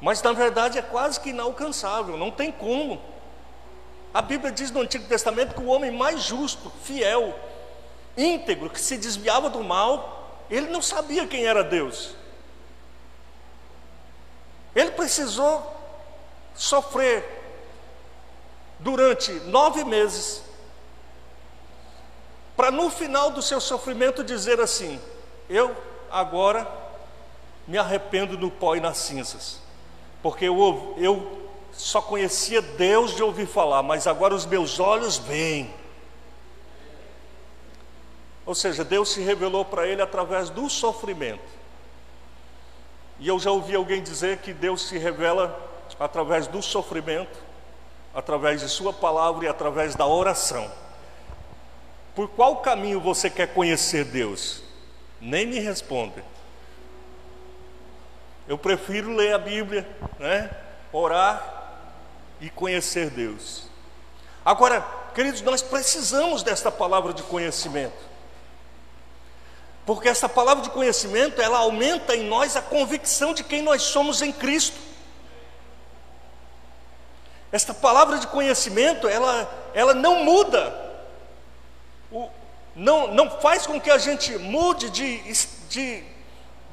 mas 0.03 0.21
na 0.21 0.33
verdade 0.33 0.77
é 0.77 0.81
quase 0.81 1.17
que 1.17 1.29
inalcançável, 1.29 2.17
não 2.17 2.29
tem 2.29 2.51
como. 2.51 3.01
A 4.13 4.21
Bíblia 4.21 4.51
diz 4.51 4.69
no 4.69 4.81
Antigo 4.81 5.07
Testamento 5.07 5.55
que 5.55 5.61
o 5.61 5.67
homem 5.67 5.91
mais 5.91 6.21
justo, 6.21 6.69
fiel, 6.83 7.33
íntegro, 8.17 8.69
que 8.69 8.81
se 8.81 8.97
desviava 8.97 9.49
do 9.49 9.63
mal, 9.63 10.43
ele 10.49 10.67
não 10.67 10.81
sabia 10.81 11.25
quem 11.25 11.45
era 11.45 11.63
Deus. 11.63 12.13
Ele 14.75 14.91
precisou 14.91 15.73
sofrer 16.53 17.23
durante 18.79 19.31
nove 19.31 19.85
meses, 19.85 20.43
para 22.57 22.71
no 22.71 22.89
final 22.89 23.31
do 23.31 23.41
seu 23.41 23.61
sofrimento 23.61 24.21
dizer 24.21 24.59
assim: 24.59 24.99
Eu 25.49 25.75
agora 26.11 26.67
me 27.67 27.77
arrependo 27.77 28.37
no 28.37 28.51
pó 28.51 28.75
e 28.75 28.79
nas 28.79 28.97
cinzas 28.97 29.63
porque 30.23 30.45
eu, 30.45 30.95
eu 30.97 31.49
só 31.73 32.01
conhecia 32.01 32.61
Deus 32.61 33.13
de 33.13 33.21
ouvir 33.21 33.45
falar, 33.45 33.83
mas 33.83 34.07
agora 34.07 34.33
os 34.33 34.45
meus 34.45 34.79
olhos 34.79 35.17
veem. 35.17 35.71
Ou 38.45 38.55
seja, 38.55 38.85
Deus 38.85 39.09
se 39.09 39.21
revelou 39.21 39.65
para 39.65 39.85
ele 39.85 40.01
através 40.01 40.49
do 40.49 40.69
sofrimento. 40.69 41.43
E 43.19 43.27
eu 43.27 43.37
já 43.37 43.51
ouvi 43.51 43.75
alguém 43.75 44.01
dizer 44.01 44.37
que 44.37 44.53
Deus 44.53 44.87
se 44.87 44.97
revela 44.97 45.59
através 45.99 46.47
do 46.47 46.61
sofrimento, 46.61 47.37
através 48.15 48.61
de 48.61 48.69
Sua 48.69 48.93
palavra 48.93 49.45
e 49.45 49.47
através 49.49 49.93
da 49.93 50.07
oração. 50.07 50.71
por 52.15 52.29
qual 52.29 52.57
caminho 52.57 53.01
você 53.01 53.29
quer 53.29 53.53
conhecer 53.53 54.05
Deus? 54.05 54.62
Nem 55.23 55.47
me 55.47 55.57
responde. 55.57 56.21
Eu 58.45 58.57
prefiro 58.57 59.15
ler 59.15 59.33
a 59.33 59.37
Bíblia, 59.37 59.87
né? 60.19 60.51
orar 60.91 61.71
e 62.41 62.49
conhecer 62.49 63.09
Deus. 63.09 63.67
Agora, 64.43 64.85
queridos, 65.15 65.41
nós 65.41 65.61
precisamos 65.61 66.43
desta 66.43 66.69
palavra 66.69 67.13
de 67.13 67.23
conhecimento. 67.23 68.13
Porque 69.85 70.09
essa 70.09 70.27
palavra 70.27 70.61
de 70.61 70.69
conhecimento, 70.69 71.41
ela 71.41 71.59
aumenta 71.59 72.13
em 72.13 72.27
nós 72.27 72.57
a 72.57 72.61
convicção 72.61 73.33
de 73.33 73.45
quem 73.45 73.61
nós 73.61 73.81
somos 73.81 74.21
em 74.21 74.31
Cristo. 74.33 74.77
Esta 77.49 77.73
palavra 77.73 78.19
de 78.19 78.27
conhecimento, 78.27 79.07
ela, 79.07 79.71
ela 79.73 79.93
não 79.93 80.25
muda, 80.25 80.75
o, 82.11 82.29
não, 82.75 83.13
não 83.13 83.29
faz 83.39 83.67
com 83.67 83.79
que 83.79 83.91
a 83.91 83.97
gente 83.97 84.37
mude 84.37 84.89
de, 84.89 85.19
de, 85.69 86.03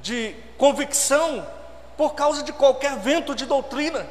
de 0.00 0.34
convicção 0.56 1.46
por 1.96 2.14
causa 2.14 2.42
de 2.42 2.52
qualquer 2.52 2.96
vento 2.98 3.34
de 3.34 3.44
doutrina. 3.44 4.06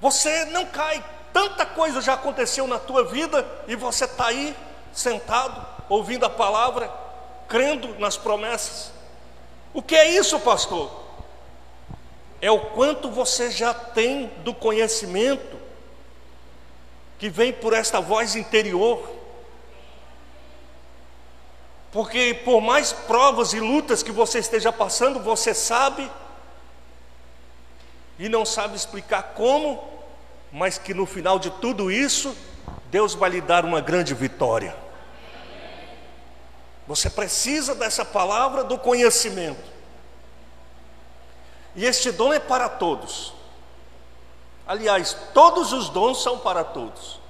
Você 0.00 0.44
não 0.46 0.66
cai, 0.66 1.02
tanta 1.32 1.64
coisa 1.64 2.00
já 2.00 2.14
aconteceu 2.14 2.66
na 2.66 2.78
tua 2.78 3.04
vida 3.04 3.46
e 3.66 3.74
você 3.74 4.04
está 4.04 4.26
aí 4.26 4.56
sentado, 4.92 5.64
ouvindo 5.88 6.24
a 6.24 6.30
palavra, 6.30 6.92
crendo 7.48 7.98
nas 7.98 8.16
promessas. 8.16 8.92
O 9.74 9.82
que 9.82 9.96
é 9.96 10.08
isso, 10.08 10.38
pastor? 10.40 11.02
É 12.40 12.50
o 12.50 12.58
quanto 12.58 13.08
você 13.08 13.50
já 13.50 13.72
tem 13.72 14.26
do 14.38 14.52
conhecimento 14.52 15.56
que 17.18 17.28
vem 17.28 17.52
por 17.52 17.72
esta 17.72 18.00
voz 18.00 18.34
interior. 18.34 19.21
Porque 21.92 22.40
por 22.42 22.62
mais 22.62 22.90
provas 22.90 23.52
e 23.52 23.60
lutas 23.60 24.02
que 24.02 24.10
você 24.10 24.38
esteja 24.38 24.72
passando, 24.72 25.20
você 25.20 25.52
sabe 25.52 26.10
e 28.18 28.30
não 28.30 28.46
sabe 28.46 28.74
explicar 28.74 29.34
como, 29.34 29.82
mas 30.50 30.78
que 30.78 30.94
no 30.94 31.04
final 31.04 31.38
de 31.38 31.50
tudo 31.50 31.90
isso, 31.90 32.34
Deus 32.90 33.14
vai 33.14 33.28
lhe 33.28 33.40
dar 33.42 33.64
uma 33.64 33.80
grande 33.80 34.14
vitória. 34.14 34.74
Você 36.86 37.10
precisa 37.10 37.74
dessa 37.74 38.04
palavra 38.04 38.64
do 38.64 38.78
conhecimento. 38.78 39.70
E 41.76 41.84
este 41.84 42.10
dom 42.10 42.32
é 42.32 42.38
para 42.38 42.68
todos. 42.68 43.34
Aliás, 44.66 45.16
todos 45.32 45.72
os 45.72 45.88
dons 45.88 46.22
são 46.22 46.38
para 46.38 46.64
todos. 46.64 47.21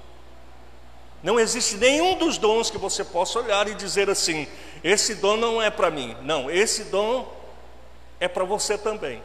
Não 1.23 1.39
existe 1.39 1.77
nenhum 1.77 2.17
dos 2.17 2.37
dons 2.37 2.69
que 2.69 2.77
você 2.77 3.03
possa 3.03 3.39
olhar 3.39 3.67
e 3.69 3.73
dizer 3.73 4.09
assim: 4.09 4.45
esse 4.83 5.15
dom 5.15 5.37
não 5.37 5.61
é 5.61 5.69
para 5.69 5.89
mim. 5.89 6.15
Não, 6.21 6.51
esse 6.51 6.83
dom 6.85 7.33
é 8.19 8.27
para 8.27 8.43
você 8.43 8.77
também. 8.77 9.23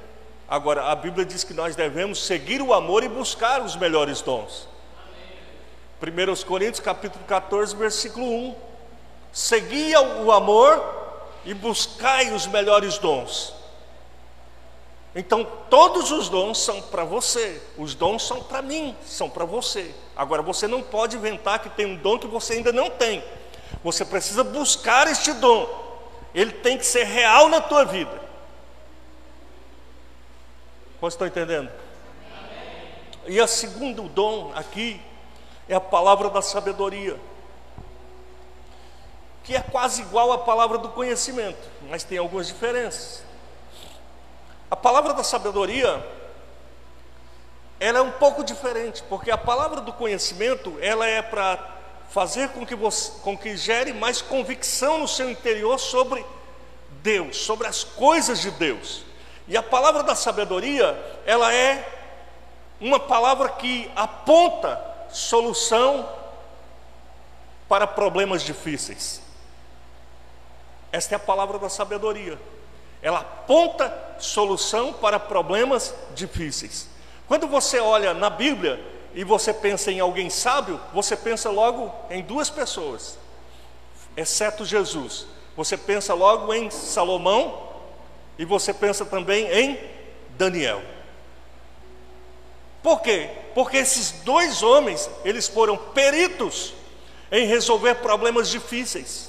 Agora, 0.48 0.84
a 0.84 0.94
Bíblia 0.94 1.26
diz 1.26 1.42
que 1.44 1.52
nós 1.52 1.74
devemos 1.74 2.24
seguir 2.24 2.62
o 2.62 2.72
amor 2.72 3.02
e 3.02 3.08
buscar 3.08 3.60
os 3.60 3.76
melhores 3.76 4.22
dons. 4.22 4.68
1 6.00 6.46
Coríntios 6.46 6.80
capítulo 6.80 7.24
14, 7.26 7.74
versículo 7.74 8.24
1 8.24 8.54
segui 9.32 9.92
o 9.96 10.32
amor 10.32 10.82
e 11.44 11.52
buscai 11.52 12.32
os 12.32 12.46
melhores 12.46 12.98
dons. 12.98 13.57
Então, 15.18 15.44
todos 15.68 16.12
os 16.12 16.28
dons 16.28 16.58
são 16.58 16.80
para 16.80 17.02
você, 17.02 17.60
os 17.76 17.92
dons 17.92 18.24
são 18.24 18.40
para 18.40 18.62
mim, 18.62 18.96
são 19.04 19.28
para 19.28 19.44
você. 19.44 19.92
Agora, 20.14 20.42
você 20.42 20.68
não 20.68 20.80
pode 20.80 21.16
inventar 21.16 21.58
que 21.58 21.68
tem 21.68 21.86
um 21.86 21.96
dom 21.96 22.20
que 22.20 22.28
você 22.28 22.52
ainda 22.52 22.72
não 22.72 22.88
tem. 22.88 23.24
Você 23.82 24.04
precisa 24.04 24.44
buscar 24.44 25.08
este 25.08 25.32
dom, 25.32 25.68
ele 26.32 26.52
tem 26.52 26.78
que 26.78 26.86
ser 26.86 27.02
real 27.02 27.48
na 27.48 27.60
tua 27.60 27.84
vida. 27.84 28.16
Você 31.00 31.16
está 31.16 31.26
entendendo? 31.26 31.68
E 33.26 33.40
a 33.40 33.48
segundo 33.48 34.04
dom 34.04 34.52
aqui 34.54 35.00
é 35.68 35.74
a 35.74 35.80
palavra 35.80 36.30
da 36.30 36.40
sabedoria 36.40 37.18
que 39.42 39.56
é 39.56 39.60
quase 39.60 40.02
igual 40.02 40.30
à 40.30 40.38
palavra 40.38 40.78
do 40.78 40.90
conhecimento, 40.90 41.68
mas 41.88 42.04
tem 42.04 42.18
algumas 42.18 42.46
diferenças. 42.46 43.26
A 44.70 44.76
palavra 44.76 45.14
da 45.14 45.22
sabedoria, 45.22 46.04
ela 47.80 47.98
é 47.98 48.02
um 48.02 48.10
pouco 48.10 48.44
diferente, 48.44 49.02
porque 49.08 49.30
a 49.30 49.38
palavra 49.38 49.80
do 49.80 49.92
conhecimento, 49.92 50.76
ela 50.80 51.06
é 51.06 51.22
para 51.22 51.58
fazer 52.10 52.50
com 52.50 52.66
que 52.66 52.74
você, 52.74 53.12
com 53.22 53.36
que 53.36 53.56
gere 53.56 53.92
mais 53.92 54.20
convicção 54.20 54.98
no 54.98 55.08
seu 55.08 55.30
interior 55.30 55.78
sobre 55.78 56.24
Deus, 57.02 57.36
sobre 57.36 57.66
as 57.66 57.84
coisas 57.84 58.40
de 58.40 58.50
Deus. 58.50 59.04
E 59.46 59.56
a 59.56 59.62
palavra 59.62 60.02
da 60.02 60.14
sabedoria, 60.14 61.20
ela 61.24 61.52
é 61.54 61.86
uma 62.80 63.00
palavra 63.00 63.48
que 63.48 63.90
aponta 63.96 64.82
solução 65.10 66.08
para 67.68 67.86
problemas 67.86 68.42
difíceis. 68.42 69.22
Esta 70.92 71.14
é 71.14 71.16
a 71.16 71.20
palavra 71.20 71.58
da 71.58 71.68
sabedoria. 71.68 72.38
Ela 73.02 73.20
aponta 73.20 73.92
solução 74.18 74.92
para 74.92 75.20
problemas 75.20 75.94
difíceis. 76.14 76.88
Quando 77.26 77.46
você 77.46 77.78
olha 77.78 78.12
na 78.14 78.30
Bíblia 78.30 78.82
e 79.14 79.22
você 79.22 79.52
pensa 79.52 79.92
em 79.92 80.00
alguém 80.00 80.28
sábio, 80.30 80.80
você 80.92 81.16
pensa 81.16 81.50
logo 81.50 81.92
em 82.10 82.22
duas 82.22 82.50
pessoas, 82.50 83.18
exceto 84.16 84.64
Jesus. 84.64 85.26
Você 85.56 85.76
pensa 85.76 86.14
logo 86.14 86.52
em 86.52 86.70
Salomão 86.70 87.68
e 88.38 88.44
você 88.44 88.72
pensa 88.72 89.04
também 89.04 89.46
em 89.50 89.78
Daniel. 90.36 90.82
Por 92.82 93.00
quê? 93.00 93.30
Porque 93.54 93.76
esses 93.76 94.12
dois 94.22 94.62
homens, 94.62 95.10
eles 95.24 95.48
foram 95.48 95.76
peritos 95.76 96.74
em 97.30 97.46
resolver 97.46 97.96
problemas 97.96 98.48
difíceis 98.48 99.27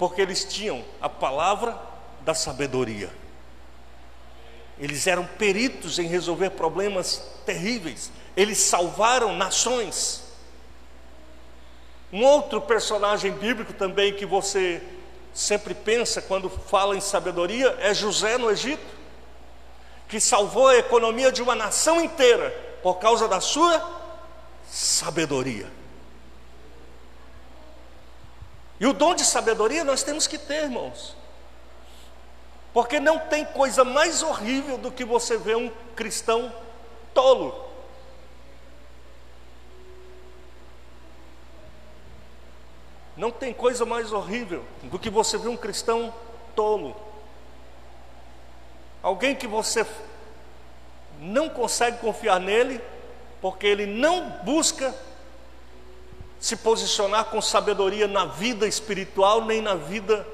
porque 0.00 0.22
eles 0.22 0.44
tinham 0.44 0.82
a 0.98 1.10
palavra 1.10 1.78
da 2.22 2.32
sabedoria. 2.32 3.10
Eles 4.78 5.06
eram 5.06 5.26
peritos 5.26 5.98
em 5.98 6.06
resolver 6.06 6.48
problemas 6.52 7.22
terríveis. 7.44 8.10
Eles 8.34 8.56
salvaram 8.56 9.36
nações. 9.36 10.24
Um 12.10 12.24
outro 12.24 12.62
personagem 12.62 13.30
bíblico 13.30 13.74
também 13.74 14.14
que 14.14 14.24
você 14.24 14.82
sempre 15.34 15.74
pensa 15.74 16.22
quando 16.22 16.48
fala 16.48 16.96
em 16.96 17.00
sabedoria 17.00 17.76
é 17.78 17.92
José 17.92 18.38
no 18.38 18.50
Egito, 18.50 18.96
que 20.08 20.18
salvou 20.18 20.68
a 20.68 20.78
economia 20.78 21.30
de 21.30 21.42
uma 21.42 21.54
nação 21.54 22.00
inteira 22.00 22.48
por 22.82 22.94
causa 22.94 23.28
da 23.28 23.38
sua 23.38 23.86
sabedoria. 24.66 25.79
E 28.80 28.86
o 28.86 28.94
dom 28.94 29.14
de 29.14 29.26
sabedoria 29.26 29.84
nós 29.84 30.02
temos 30.02 30.26
que 30.26 30.38
ter, 30.38 30.64
irmãos. 30.64 31.14
Porque 32.72 32.98
não 32.98 33.18
tem 33.18 33.44
coisa 33.44 33.84
mais 33.84 34.22
horrível 34.22 34.78
do 34.78 34.90
que 34.90 35.04
você 35.04 35.36
ver 35.36 35.56
um 35.56 35.70
cristão 35.94 36.50
tolo. 37.12 37.68
Não 43.18 43.30
tem 43.30 43.52
coisa 43.52 43.84
mais 43.84 44.12
horrível 44.12 44.64
do 44.84 44.98
que 44.98 45.10
você 45.10 45.36
ver 45.36 45.48
um 45.48 45.56
cristão 45.58 46.14
tolo. 46.56 46.96
Alguém 49.02 49.34
que 49.34 49.46
você 49.46 49.84
não 51.18 51.50
consegue 51.50 51.98
confiar 51.98 52.40
nele, 52.40 52.80
porque 53.42 53.66
ele 53.66 53.84
não 53.84 54.30
busca 54.42 54.94
se 56.40 56.56
posicionar 56.56 57.26
com 57.26 57.40
sabedoria 57.40 58.08
na 58.08 58.24
vida 58.24 58.66
espiritual, 58.66 59.44
nem 59.44 59.60
na 59.60 59.74
vida 59.74 60.26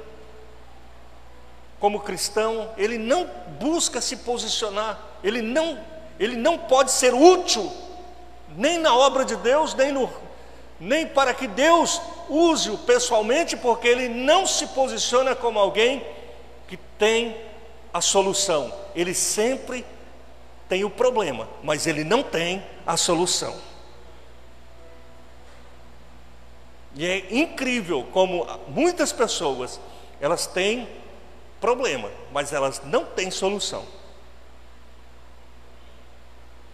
como 1.80 2.00
cristão, 2.00 2.70
ele 2.78 2.96
não 2.96 3.28
busca 3.58 4.00
se 4.00 4.16
posicionar, 4.18 4.98
ele 5.22 5.42
não, 5.42 5.78
ele 6.18 6.36
não 6.36 6.56
pode 6.56 6.92
ser 6.92 7.12
útil, 7.12 7.70
nem 8.56 8.78
na 8.78 8.96
obra 8.96 9.24
de 9.24 9.36
Deus, 9.36 9.74
nem, 9.74 9.92
no, 9.92 10.10
nem 10.80 11.06
para 11.06 11.34
que 11.34 11.46
Deus 11.46 12.00
use-o 12.28 12.78
pessoalmente, 12.78 13.56
porque 13.56 13.88
ele 13.88 14.08
não 14.08 14.46
se 14.46 14.68
posiciona 14.68 15.34
como 15.34 15.58
alguém 15.58 16.06
que 16.68 16.76
tem 16.98 17.36
a 17.92 18.00
solução, 18.00 18.72
ele 18.94 19.12
sempre 19.12 19.84
tem 20.68 20.84
o 20.84 20.90
problema, 20.90 21.48
mas 21.62 21.86
ele 21.86 22.04
não 22.04 22.22
tem 22.22 22.64
a 22.86 22.96
solução. 22.96 23.54
E 26.96 27.06
é 27.06 27.26
incrível 27.30 28.04
como 28.10 28.46
muitas 28.68 29.12
pessoas, 29.12 29.78
elas 30.18 30.46
têm 30.46 30.88
problema, 31.60 32.10
mas 32.32 32.54
elas 32.54 32.82
não 32.84 33.04
têm 33.04 33.30
solução. 33.30 33.84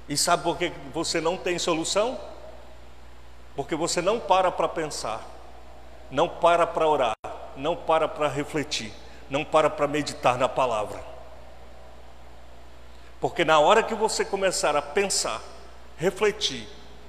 E 0.09 0.17
sabe 0.17 0.45
por 0.45 0.57
que 0.57 0.73
você 0.95 1.21
não 1.21 1.37
tem 1.37 1.59
solução? 1.59 2.19
Porque 3.57 3.75
você 3.75 4.01
não 4.01 4.21
para 4.21 4.53
para 4.53 4.69
pensar, 4.69 5.23
não 6.09 6.29
para 6.29 6.67
para 6.69 6.87
orar, 6.87 7.17
não 7.57 7.75
para 7.75 8.07
para 8.07 8.29
refletir, 8.29 8.93
não 9.29 9.45
para 9.45 9.69
para 9.69 9.89
meditar 9.89 10.39
na 10.39 10.49
palavra. 10.49 11.03
Porque 13.21 13.45
na 13.45 13.59
hora 13.59 13.83
que 13.83 13.95
você 13.95 14.25
começar 14.25 14.77
a 14.77 14.83
pensar, 14.83 15.41
refletir, 15.97 16.69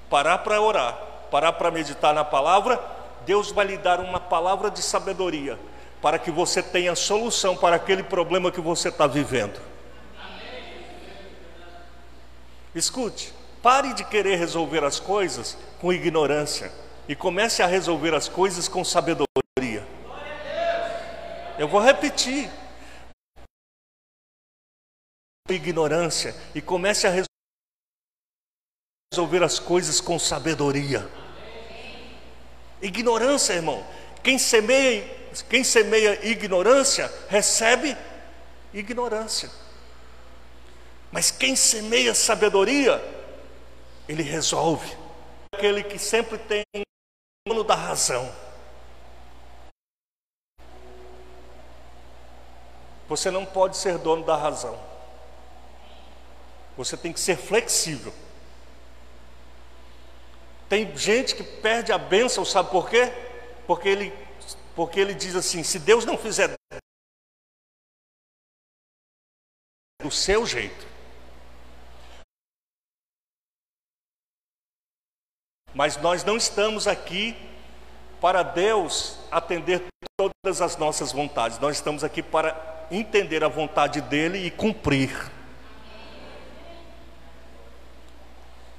parar 0.10 0.39
para 0.39 0.60
orar, 0.60 0.97
parar 1.30 1.54
para 1.54 1.71
meditar 1.71 2.13
na 2.13 2.23
palavra, 2.23 2.92
Deus 3.25 3.51
vai 3.51 3.65
lhe 3.65 3.77
dar 3.77 3.99
uma 3.99 4.19
palavra 4.19 4.69
de 4.69 4.81
sabedoria 4.81 5.59
para 6.01 6.19
que 6.19 6.29
você 6.29 6.62
tenha 6.62 6.95
solução 6.95 7.55
para 7.55 7.77
aquele 7.77 8.03
problema 8.03 8.51
que 8.51 8.59
você 8.59 8.89
está 8.89 9.07
vivendo. 9.07 9.59
Escute, 12.75 13.33
pare 13.62 13.93
de 13.93 14.03
querer 14.03 14.36
resolver 14.36 14.83
as 14.83 14.99
coisas 14.99 15.57
com 15.79 15.93
ignorância 15.93 16.71
e 17.07 17.15
comece 17.15 17.62
a 17.62 17.67
resolver 17.67 18.13
as 18.13 18.27
coisas 18.27 18.67
com 18.67 18.83
sabedoria. 18.83 19.88
Eu 21.57 21.67
vou 21.67 21.79
repetir. 21.79 22.49
Ignorância 25.49 26.36
e 26.55 26.62
comece 26.62 27.05
a 27.05 27.25
resolver 29.13 29.43
as 29.43 29.59
coisas 29.59 30.01
com 30.01 30.17
sabedoria. 30.17 31.07
Ignorância, 32.84 33.54
irmão. 33.54 33.84
Quem 34.22 34.38
semeia 34.38 35.24
quem 35.50 35.63
semeia 35.63 36.24
ignorância 36.26 37.12
recebe 37.28 37.98
ignorância. 38.72 39.50
Mas 41.12 41.32
quem 41.32 41.56
semeia 41.56 42.13
sabedoria, 42.13 43.02
ele 44.08 44.22
resolve. 44.22 44.96
Aquele 45.56 45.84
que 45.84 45.98
sempre 45.98 46.38
tem 46.38 46.63
o 46.76 46.82
dono 47.48 47.63
da 47.63 47.76
razão. 47.76 48.32
Você 53.08 53.30
não 53.32 53.46
pode 53.46 53.78
ser 53.78 53.98
dono 53.98 54.24
da 54.24 54.36
razão. 54.36 54.80
Você 56.78 56.98
tem 56.98 57.13
que 57.13 57.19
ser 57.19 57.38
flexível. 57.38 58.13
Tem 60.69 60.95
gente 60.97 61.36
que 61.36 61.43
perde 61.43 61.91
a 61.91 61.97
bênção, 61.97 62.43
sabe 62.43 62.71
por 62.71 62.89
quê? 62.89 63.12
Porque 63.67 63.88
ele 63.88 64.23
porque 64.76 64.99
ele 64.99 65.13
diz 65.13 65.36
assim: 65.36 65.63
se 65.63 65.80
Deus 65.80 66.06
não 66.06 66.17
fizer 66.17 66.54
do 70.02 70.12
seu 70.12 70.45
jeito, 70.45 70.86
mas 75.73 75.97
nós 75.97 76.23
não 76.23 76.38
estamos 76.38 76.88
aqui 76.88 77.36
para 78.19 78.43
Deus 78.43 79.17
atender 79.32 79.86
todas 80.17 80.62
as 80.62 80.78
nossas 80.78 81.12
vontades, 81.12 81.60
nós 81.60 81.78
estamos 81.78 82.04
aqui 82.04 82.21
para 82.21 82.88
entender 82.91 83.43
a 83.43 83.47
vontade 83.47 84.02
dele 84.02 84.39
e 84.39 84.52
cumprir. 84.52 85.33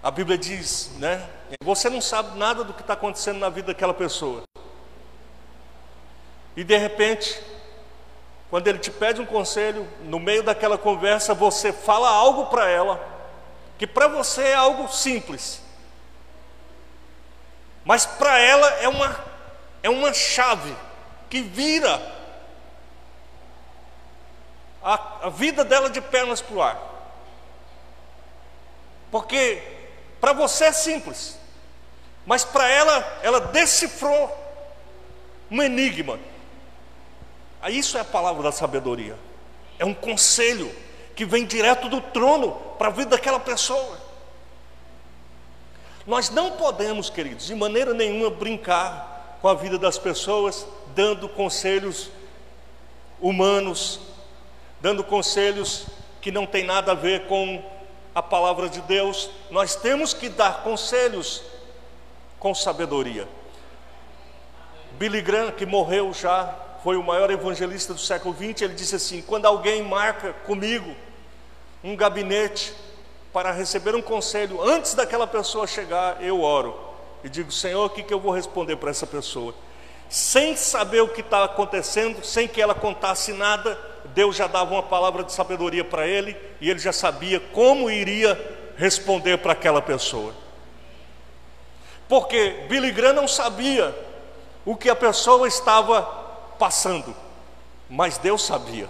A 0.05 0.11
Bíblia 0.11 0.37
diz, 0.37 0.91
né? 0.99 1.27
Você 1.63 1.89
não 1.89 1.99
sabe 1.99 2.37
nada 2.37 2.63
do 2.63 2.75
que 2.75 2.83
está 2.83 2.93
acontecendo 2.93 3.39
na 3.39 3.49
vida 3.49 3.69
daquela 3.69 3.95
pessoa. 3.95 4.43
E 6.55 6.63
de 6.63 6.77
repente, 6.77 7.43
quando 8.51 8.69
ele 8.69 8.79
te 8.79 8.91
pede 8.91 9.23
um 9.23 9.25
conselho, 9.25 9.89
no 10.03 10.21
meio 10.21 10.43
daquela 10.43 10.77
conversa 10.77 11.33
você 11.33 11.73
fala 11.73 12.11
algo 12.11 12.51
para 12.51 12.69
ela, 12.69 13.03
que 13.79 13.87
para 13.87 14.07
você 14.07 14.43
é 14.43 14.55
algo 14.55 14.93
simples, 14.93 15.63
mas 17.83 18.05
para 18.05 18.39
ela 18.39 18.69
é 18.83 18.89
uma, 18.91 19.25
é 19.83 19.89
uma 19.89 20.13
chave 20.13 20.77
que 21.31 21.41
vira 21.41 21.97
a, 24.83 25.27
a 25.29 25.29
vida 25.31 25.65
dela 25.65 25.89
de 25.89 26.03
pernas 26.03 26.43
para 26.43 26.55
o 26.55 26.61
ar. 26.61 26.79
Porque 29.11 29.84
para 30.25 30.33
você 30.33 30.65
é 30.65 30.73
simples, 30.73 31.39
mas 32.25 32.47
para 32.47 32.67
ela, 32.67 33.21
ela 33.23 33.41
decifrou 33.41 34.35
um 35.51 35.63
enigma. 35.63 36.19
Isso 37.69 37.99
é 37.99 38.01
a 38.01 38.05
palavra 38.07 38.43
da 38.43 38.51
sabedoria. 38.51 39.19
É 39.79 39.85
um 39.85 39.93
conselho 39.93 40.75
que 41.15 41.27
vem 41.27 41.45
direto 41.45 41.91
do 41.91 42.01
trono 42.01 42.53
para 42.79 42.89
a 42.89 42.91
vida 42.91 43.11
daquela 43.11 43.39
pessoa. 43.39 44.01
Nós 46.07 46.31
não 46.31 46.53
podemos, 46.53 47.11
queridos, 47.11 47.45
de 47.45 47.55
maneira 47.55 47.93
nenhuma 47.93 48.31
brincar 48.31 49.37
com 49.43 49.49
a 49.49 49.53
vida 49.53 49.77
das 49.77 49.99
pessoas, 49.99 50.67
dando 50.95 51.29
conselhos 51.29 52.09
humanos, 53.21 54.01
dando 54.81 55.05
conselhos 55.05 55.85
que 56.23 56.33
não 56.33 56.47
tem 56.47 56.65
nada 56.65 56.93
a 56.93 56.95
ver 56.95 57.27
com 57.27 57.63
a 58.15 58.23
palavra 58.23 58.69
de 58.69 58.81
Deus. 58.83 59.29
Nós 59.51 59.75
temos 59.75 60.15
que 60.15 60.29
dar 60.29 60.63
conselhos 60.63 61.43
com 62.39 62.55
sabedoria. 62.55 63.27
Billy 64.93 65.21
Graham, 65.21 65.51
que 65.51 65.67
morreu 65.67 66.13
já 66.13 66.55
foi 66.85 66.97
o 66.97 67.03
maior 67.03 67.31
evangelista 67.31 67.95
do 67.95 68.01
século 68.01 68.35
XX, 68.35 68.63
ele 68.63 68.75
disse 68.75 68.95
assim: 68.95 69.23
quando 69.23 69.47
alguém 69.47 69.83
marca 69.83 70.33
comigo 70.45 70.95
um 71.83 71.97
gabinete 71.97 72.75
para 73.33 73.51
receber 73.51 73.95
um 73.95 74.03
conselho, 74.03 74.63
antes 74.63 74.95
daquela 74.95 75.27
pessoa 75.27 75.67
chegar, 75.67 76.23
eu 76.23 76.43
oro 76.43 76.79
e 77.25 77.29
digo: 77.29 77.51
Senhor, 77.51 77.87
o 77.87 77.91
que, 77.91 78.03
que 78.03 78.13
eu 78.13 78.21
vou 78.21 78.33
responder 78.33 78.77
para 78.77 78.91
essa 78.91 79.07
pessoa? 79.07 79.55
Sem 80.11 80.55
saber 80.55 81.01
o 81.01 81.09
que 81.09 81.23
está 81.23 81.45
acontecendo, 81.45 82.23
sem 82.23 82.47
que 82.47 82.61
ela 82.61 82.75
contasse 82.75 83.33
nada, 83.33 83.77
Deus 84.15 84.37
já 84.37 84.47
dava 84.47 84.73
uma 84.73 84.83
palavra 84.83 85.25
de 85.25 85.33
sabedoria 85.33 85.85
para 85.85 86.07
ele 86.07 86.37
e 86.61 86.71
ele 86.71 86.79
já 86.79 86.93
sabia 86.93 87.41
como 87.41 87.91
iria 87.91 88.39
responder 88.77 89.39
para 89.39 89.53
aquela 89.53 89.83
pessoa. 89.83 90.33
Porque 92.09 92.65
Billy 92.69 92.93
Graham 92.93 93.15
não 93.15 93.29
sabia 93.29 93.95
o 94.65 94.77
que 94.77 94.89
a 94.89 94.97
pessoa 94.97 95.49
estava 95.49 96.03
passando, 96.59 97.15
mas 97.91 98.17
Deus 98.17 98.45
sabia. 98.45 98.89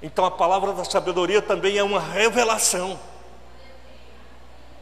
Então 0.00 0.24
a 0.24 0.30
palavra 0.30 0.72
da 0.72 0.84
sabedoria 0.84 1.42
também 1.42 1.76
é 1.76 1.82
uma 1.82 2.00
revelação. 2.00 2.98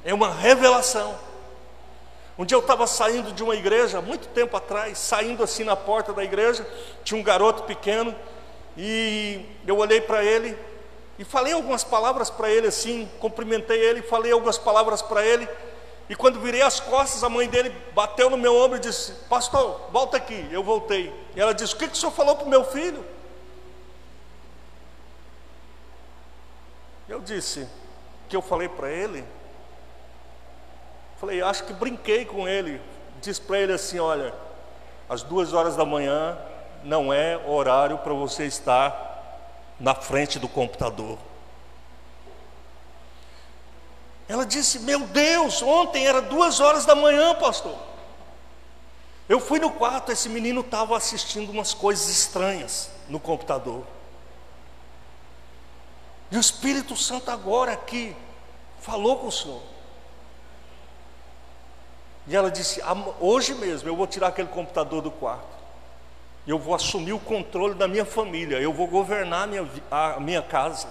É 0.04 0.12
uma 0.12 0.32
revelação. 0.32 1.14
Um 2.38 2.44
dia 2.44 2.56
eu 2.56 2.60
estava 2.60 2.86
saindo 2.86 3.32
de 3.32 3.42
uma 3.42 3.54
igreja, 3.54 4.00
muito 4.00 4.28
tempo 4.28 4.56
atrás, 4.56 4.98
saindo 4.98 5.42
assim 5.42 5.62
na 5.62 5.76
porta 5.76 6.12
da 6.12 6.24
igreja, 6.24 6.66
tinha 7.04 7.20
um 7.20 7.22
garoto 7.22 7.64
pequeno, 7.64 8.14
e 8.82 9.44
eu 9.66 9.76
olhei 9.76 10.00
para 10.00 10.24
ele 10.24 10.56
e 11.18 11.24
falei 11.24 11.52
algumas 11.52 11.84
palavras 11.84 12.30
para 12.30 12.48
ele 12.50 12.66
assim, 12.66 13.06
cumprimentei 13.20 13.78
ele, 13.78 14.00
falei 14.00 14.32
algumas 14.32 14.56
palavras 14.56 15.02
para 15.02 15.22
ele, 15.22 15.46
e 16.08 16.16
quando 16.16 16.40
virei 16.40 16.62
as 16.62 16.80
costas, 16.80 17.22
a 17.22 17.28
mãe 17.28 17.46
dele 17.46 17.68
bateu 17.94 18.30
no 18.30 18.38
meu 18.38 18.56
ombro 18.56 18.78
e 18.78 18.80
disse: 18.80 19.12
Pastor, 19.28 19.82
volta 19.92 20.16
aqui. 20.16 20.48
Eu 20.50 20.64
voltei. 20.64 21.14
E 21.36 21.40
ela 21.40 21.54
disse: 21.54 21.74
O 21.74 21.76
que, 21.76 21.86
que 21.86 21.92
o 21.92 21.96
senhor 21.96 22.10
falou 22.10 22.34
para 22.34 22.46
o 22.46 22.48
meu 22.48 22.64
filho? 22.64 23.04
Eu 27.08 27.20
disse: 27.20 27.68
Que 28.28 28.34
eu 28.34 28.42
falei 28.42 28.68
para 28.68 28.90
ele? 28.90 29.24
Falei: 31.20 31.42
Acho 31.42 31.62
que 31.64 31.72
brinquei 31.72 32.24
com 32.24 32.48
ele. 32.48 32.80
Disse 33.20 33.40
para 33.40 33.60
ele 33.60 33.74
assim: 33.74 34.00
Olha, 34.00 34.34
às 35.08 35.22
duas 35.22 35.52
horas 35.52 35.76
da 35.76 35.84
manhã 35.84 36.36
não 36.84 37.12
é 37.12 37.36
horário 37.46 37.98
para 37.98 38.12
você 38.12 38.44
estar 38.46 39.08
na 39.78 39.94
frente 39.94 40.38
do 40.38 40.48
computador. 40.48 41.18
Ela 44.28 44.46
disse: 44.46 44.78
Meu 44.80 45.00
Deus, 45.00 45.62
ontem 45.62 46.06
era 46.06 46.22
duas 46.22 46.60
horas 46.60 46.86
da 46.86 46.94
manhã, 46.94 47.34
pastor. 47.34 47.76
Eu 49.28 49.40
fui 49.40 49.58
no 49.58 49.70
quarto, 49.70 50.12
esse 50.12 50.28
menino 50.28 50.60
estava 50.60 50.96
assistindo 50.96 51.50
umas 51.50 51.72
coisas 51.72 52.08
estranhas 52.08 52.90
no 53.08 53.18
computador. 53.20 53.84
E 56.30 56.36
o 56.36 56.40
Espírito 56.40 56.96
Santo 56.96 57.30
agora 57.30 57.72
aqui 57.72 58.14
falou 58.80 59.18
com 59.18 59.26
o 59.26 59.32
Senhor. 59.32 59.62
E 62.26 62.36
ela 62.36 62.50
disse: 62.50 62.80
Hoje 63.18 63.54
mesmo 63.54 63.88
eu 63.88 63.96
vou 63.96 64.06
tirar 64.06 64.28
aquele 64.28 64.48
computador 64.48 65.02
do 65.02 65.10
quarto. 65.10 65.59
Eu 66.50 66.58
vou 66.58 66.74
assumir 66.74 67.12
o 67.12 67.18
controle 67.20 67.74
da 67.74 67.86
minha 67.86 68.04
família. 68.04 68.58
Eu 68.58 68.72
vou 68.72 68.88
governar 68.88 69.44
a 69.44 69.46
minha, 69.46 69.68
a 69.88 70.18
minha 70.18 70.42
casa. 70.42 70.88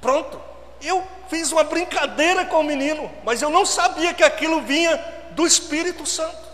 Pronto. 0.00 0.40
Eu 0.80 1.06
fiz 1.28 1.52
uma 1.52 1.62
brincadeira 1.62 2.46
com 2.46 2.60
o 2.60 2.64
menino, 2.64 3.10
mas 3.22 3.42
eu 3.42 3.50
não 3.50 3.66
sabia 3.66 4.14
que 4.14 4.24
aquilo 4.24 4.62
vinha 4.62 4.96
do 5.32 5.46
Espírito 5.46 6.06
Santo. 6.06 6.46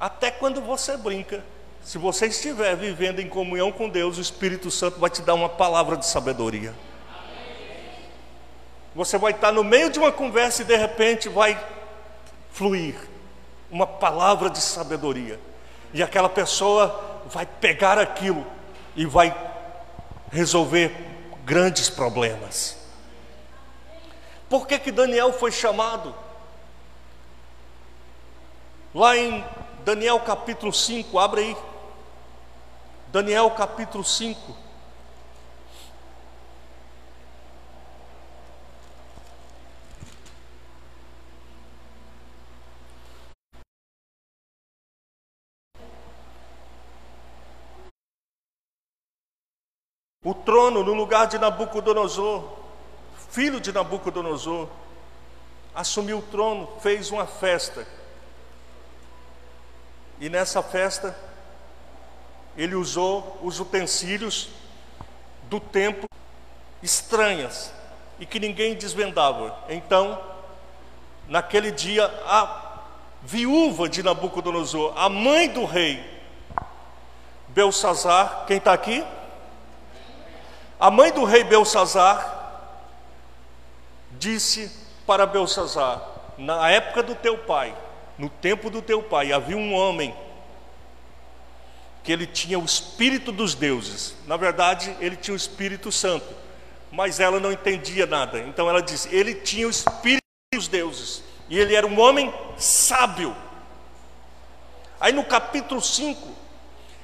Até 0.00 0.30
quando 0.30 0.62
você 0.62 0.96
brinca, 0.96 1.44
se 1.82 1.98
você 1.98 2.26
estiver 2.26 2.74
vivendo 2.74 3.20
em 3.20 3.28
comunhão 3.28 3.70
com 3.70 3.86
Deus, 3.86 4.16
o 4.16 4.22
Espírito 4.22 4.70
Santo 4.70 4.98
vai 4.98 5.10
te 5.10 5.20
dar 5.20 5.34
uma 5.34 5.50
palavra 5.50 5.94
de 5.94 6.06
sabedoria. 6.06 6.74
Você 8.94 9.18
vai 9.18 9.32
estar 9.32 9.52
no 9.52 9.62
meio 9.62 9.90
de 9.90 9.98
uma 9.98 10.10
conversa 10.10 10.62
e 10.62 10.64
de 10.64 10.76
repente 10.76 11.28
vai 11.28 11.62
fluir 12.50 13.11
uma 13.72 13.86
palavra 13.86 14.50
de 14.50 14.60
sabedoria. 14.60 15.40
E 15.94 16.02
aquela 16.02 16.28
pessoa 16.28 17.22
vai 17.26 17.46
pegar 17.46 17.98
aquilo 17.98 18.46
e 18.94 19.06
vai 19.06 19.34
resolver 20.30 20.94
grandes 21.44 21.88
problemas. 21.88 22.76
Por 24.48 24.66
que, 24.66 24.78
que 24.78 24.92
Daniel 24.92 25.32
foi 25.32 25.50
chamado? 25.50 26.14
Lá 28.94 29.16
em 29.16 29.42
Daniel 29.84 30.20
capítulo 30.20 30.72
5, 30.72 31.18
abre 31.18 31.40
aí. 31.40 31.56
Daniel 33.08 33.50
capítulo 33.52 34.04
5. 34.04 34.61
O 50.32 50.34
trono 50.34 50.82
no 50.82 50.94
lugar 50.94 51.26
de 51.26 51.38
Nabucodonosor, 51.38 52.42
filho 53.28 53.60
de 53.60 53.70
Nabucodonosor, 53.70 54.66
assumiu 55.74 56.20
o 56.20 56.22
trono, 56.22 56.66
fez 56.80 57.10
uma 57.10 57.26
festa. 57.26 57.86
E 60.18 60.30
nessa 60.30 60.62
festa, 60.62 61.14
ele 62.56 62.74
usou 62.74 63.40
os 63.42 63.60
utensílios 63.60 64.48
do 65.50 65.60
templo 65.60 66.08
estranhas 66.82 67.70
e 68.18 68.24
que 68.24 68.40
ninguém 68.40 68.74
desvendava. 68.74 69.54
Então, 69.68 70.18
naquele 71.28 71.70
dia, 71.70 72.06
a 72.24 72.80
viúva 73.22 73.86
de 73.86 74.02
Nabucodonosor, 74.02 74.94
a 74.96 75.10
mãe 75.10 75.50
do 75.50 75.66
rei 75.66 76.02
Belsazar, 77.48 78.46
quem 78.46 78.56
está 78.56 78.72
aqui? 78.72 79.04
A 80.82 80.90
mãe 80.90 81.12
do 81.12 81.22
rei 81.22 81.44
Belsazar 81.44 82.80
disse 84.18 84.68
para 85.06 85.24
Belsazar: 85.24 86.02
Na 86.36 86.68
época 86.70 87.04
do 87.04 87.14
teu 87.14 87.38
pai, 87.38 87.72
no 88.18 88.28
tempo 88.28 88.68
do 88.68 88.82
teu 88.82 89.00
pai, 89.00 89.32
havia 89.32 89.56
um 89.56 89.72
homem 89.74 90.12
que 92.02 92.10
ele 92.10 92.26
tinha 92.26 92.58
o 92.58 92.64
espírito 92.64 93.30
dos 93.30 93.54
deuses. 93.54 94.16
Na 94.26 94.36
verdade, 94.36 94.96
ele 94.98 95.14
tinha 95.14 95.34
o 95.34 95.36
Espírito 95.36 95.92
Santo, 95.92 96.26
mas 96.90 97.20
ela 97.20 97.38
não 97.38 97.52
entendia 97.52 98.04
nada. 98.04 98.40
Então 98.40 98.68
ela 98.68 98.82
disse: 98.82 99.08
ele 99.14 99.36
tinha 99.36 99.68
o 99.68 99.70
espírito 99.70 100.24
dos 100.52 100.66
deuses 100.66 101.22
e 101.48 101.60
ele 101.60 101.76
era 101.76 101.86
um 101.86 102.00
homem 102.00 102.34
sábio. 102.56 103.36
Aí 104.98 105.12
no 105.12 105.22
capítulo 105.22 105.80
5 105.80 106.28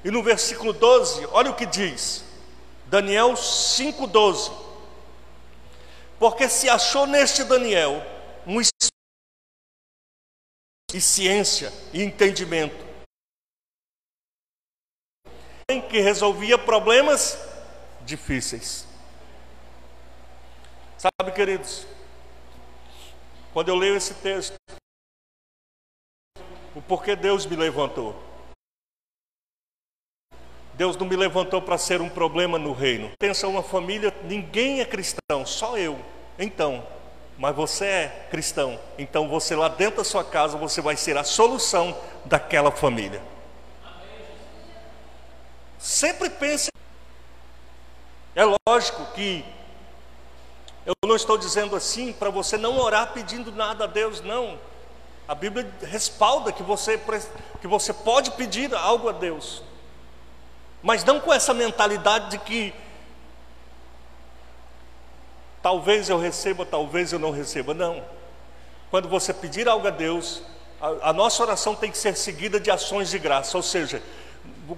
e 0.04 0.10
no 0.10 0.20
versículo 0.20 0.72
12, 0.72 1.28
olha 1.30 1.52
o 1.52 1.54
que 1.54 1.64
diz. 1.64 2.26
Daniel 2.88 3.34
5,12. 3.34 4.50
Porque 6.18 6.48
se 6.48 6.68
achou 6.68 7.06
neste 7.06 7.44
Daniel 7.44 8.02
um 8.46 8.60
e 10.94 11.00
ciência 11.00 11.70
e 11.92 12.02
entendimento, 12.02 12.88
que 15.90 16.00
resolvia 16.00 16.56
problemas 16.58 17.38
difíceis. 18.00 18.86
Sabe, 20.96 21.32
queridos, 21.32 21.86
quando 23.52 23.68
eu 23.68 23.76
leio 23.76 23.96
esse 23.96 24.14
texto, 24.14 24.56
o 26.74 26.80
porquê 26.80 27.14
Deus 27.14 27.44
me 27.44 27.54
levantou. 27.54 28.27
Deus 30.78 30.96
não 30.96 31.08
me 31.08 31.16
levantou 31.16 31.60
para 31.60 31.76
ser 31.76 32.00
um 32.00 32.08
problema 32.08 32.56
no 32.56 32.72
reino. 32.72 33.10
Pensa 33.18 33.48
uma 33.48 33.64
família, 33.64 34.14
ninguém 34.22 34.80
é 34.80 34.84
cristão, 34.84 35.44
só 35.44 35.76
eu. 35.76 35.98
Então, 36.38 36.86
mas 37.36 37.56
você 37.56 37.84
é 37.84 38.28
cristão. 38.30 38.78
Então 38.96 39.28
você 39.28 39.56
lá 39.56 39.68
dentro 39.68 39.96
da 39.96 40.04
sua 40.04 40.22
casa, 40.22 40.56
você 40.56 40.80
vai 40.80 40.96
ser 40.96 41.18
a 41.18 41.24
solução 41.24 41.98
daquela 42.24 42.70
família. 42.70 43.20
Sempre 45.80 46.30
pense. 46.30 46.70
É 48.36 48.44
lógico 48.68 49.04
que 49.14 49.44
eu 50.86 50.94
não 51.04 51.16
estou 51.16 51.36
dizendo 51.36 51.74
assim 51.74 52.12
para 52.12 52.30
você 52.30 52.56
não 52.56 52.78
orar 52.78 53.12
pedindo 53.12 53.50
nada 53.50 53.82
a 53.82 53.88
Deus, 53.88 54.20
não. 54.20 54.56
A 55.26 55.34
Bíblia 55.34 55.68
respalda 55.82 56.52
que 56.52 56.62
você, 56.62 57.00
que 57.60 57.66
você 57.66 57.92
pode 57.92 58.30
pedir 58.30 58.72
algo 58.72 59.08
a 59.08 59.12
Deus. 59.12 59.66
Mas 60.82 61.04
não 61.04 61.20
com 61.20 61.32
essa 61.32 61.52
mentalidade 61.52 62.30
de 62.30 62.38
que 62.38 62.74
talvez 65.62 66.08
eu 66.08 66.18
receba, 66.18 66.64
talvez 66.64 67.12
eu 67.12 67.18
não 67.18 67.30
receba. 67.30 67.74
Não. 67.74 68.02
Quando 68.90 69.08
você 69.08 69.32
pedir 69.34 69.68
algo 69.68 69.86
a 69.86 69.90
Deus, 69.90 70.42
a, 70.80 71.10
a 71.10 71.12
nossa 71.12 71.42
oração 71.42 71.74
tem 71.74 71.90
que 71.90 71.98
ser 71.98 72.16
seguida 72.16 72.60
de 72.60 72.70
ações 72.70 73.10
de 73.10 73.18
graça. 73.18 73.56
Ou 73.56 73.62
seja, 73.62 74.02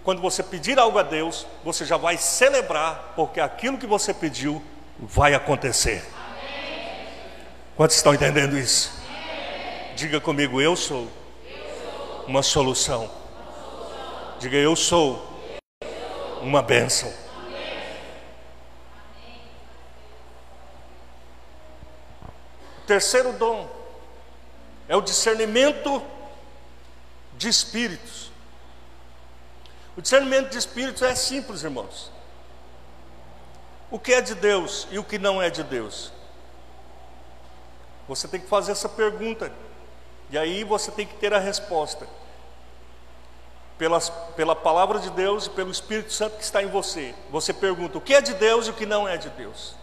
quando 0.02 0.22
você 0.22 0.42
pedir 0.42 0.78
algo 0.78 0.98
a 0.98 1.02
Deus, 1.02 1.46
você 1.62 1.84
já 1.84 1.96
vai 1.96 2.16
celebrar, 2.16 3.12
porque 3.14 3.40
aquilo 3.40 3.78
que 3.78 3.86
você 3.86 4.14
pediu 4.14 4.62
vai 4.98 5.34
acontecer. 5.34 6.04
Amém. 6.14 7.06
Quantos 7.76 7.96
estão 7.96 8.14
entendendo 8.14 8.58
isso? 8.58 8.92
Amém. 9.08 9.94
Diga 9.94 10.20
comigo, 10.20 10.60
eu 10.60 10.74
sou, 10.74 11.08
eu 11.44 11.56
sou. 11.82 12.24
Uma, 12.26 12.42
solução. 12.42 13.04
uma 13.04 13.52
solução. 13.62 14.34
Diga, 14.38 14.56
eu 14.56 14.74
sou 14.74 15.29
uma 16.40 16.62
bênção. 16.62 17.12
O 22.78 22.86
terceiro 22.86 23.32
dom 23.34 23.70
é 24.88 24.96
o 24.96 25.00
discernimento 25.00 26.02
de 27.36 27.48
espíritos. 27.48 28.32
O 29.96 30.02
discernimento 30.02 30.50
de 30.50 30.58
espíritos 30.58 31.02
é 31.02 31.14
simples, 31.14 31.62
irmãos. 31.62 32.10
O 33.90 33.98
que 33.98 34.12
é 34.12 34.20
de 34.20 34.34
Deus 34.34 34.88
e 34.90 34.98
o 34.98 35.04
que 35.04 35.18
não 35.18 35.40
é 35.40 35.50
de 35.50 35.62
Deus? 35.62 36.12
Você 38.08 38.26
tem 38.26 38.40
que 38.40 38.48
fazer 38.48 38.72
essa 38.72 38.88
pergunta, 38.88 39.52
e 40.30 40.38
aí 40.38 40.64
você 40.64 40.90
tem 40.90 41.06
que 41.06 41.14
ter 41.14 41.32
a 41.32 41.38
resposta 41.38 42.06
pelas, 43.80 44.10
pela 44.36 44.54
palavra 44.54 44.98
de 44.98 45.08
Deus 45.08 45.46
e 45.46 45.50
pelo 45.50 45.70
Espírito 45.70 46.12
Santo 46.12 46.36
que 46.36 46.44
está 46.44 46.62
em 46.62 46.66
você. 46.66 47.14
Você 47.30 47.50
pergunta 47.50 47.96
o 47.96 48.00
que 48.00 48.12
é 48.14 48.20
de 48.20 48.34
Deus 48.34 48.66
e 48.66 48.70
o 48.70 48.74
que 48.74 48.84
não 48.84 49.08
é 49.08 49.16
de 49.16 49.30
Deus. 49.30 49.74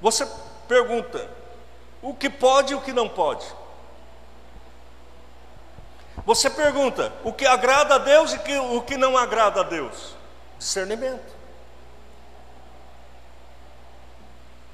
Você 0.00 0.26
pergunta 0.66 1.28
o 2.00 2.14
que 2.14 2.30
pode 2.30 2.72
e 2.72 2.74
o 2.74 2.80
que 2.80 2.90
não 2.90 3.06
pode. 3.06 3.44
Você 6.24 6.48
pergunta 6.48 7.12
o 7.22 7.34
que 7.34 7.44
agrada 7.44 7.96
a 7.96 7.98
Deus 7.98 8.32
e 8.32 8.38
o 8.72 8.80
que 8.80 8.96
não 8.96 9.18
agrada 9.18 9.60
a 9.60 9.64
Deus. 9.64 10.16
Discernimento. 10.58 11.34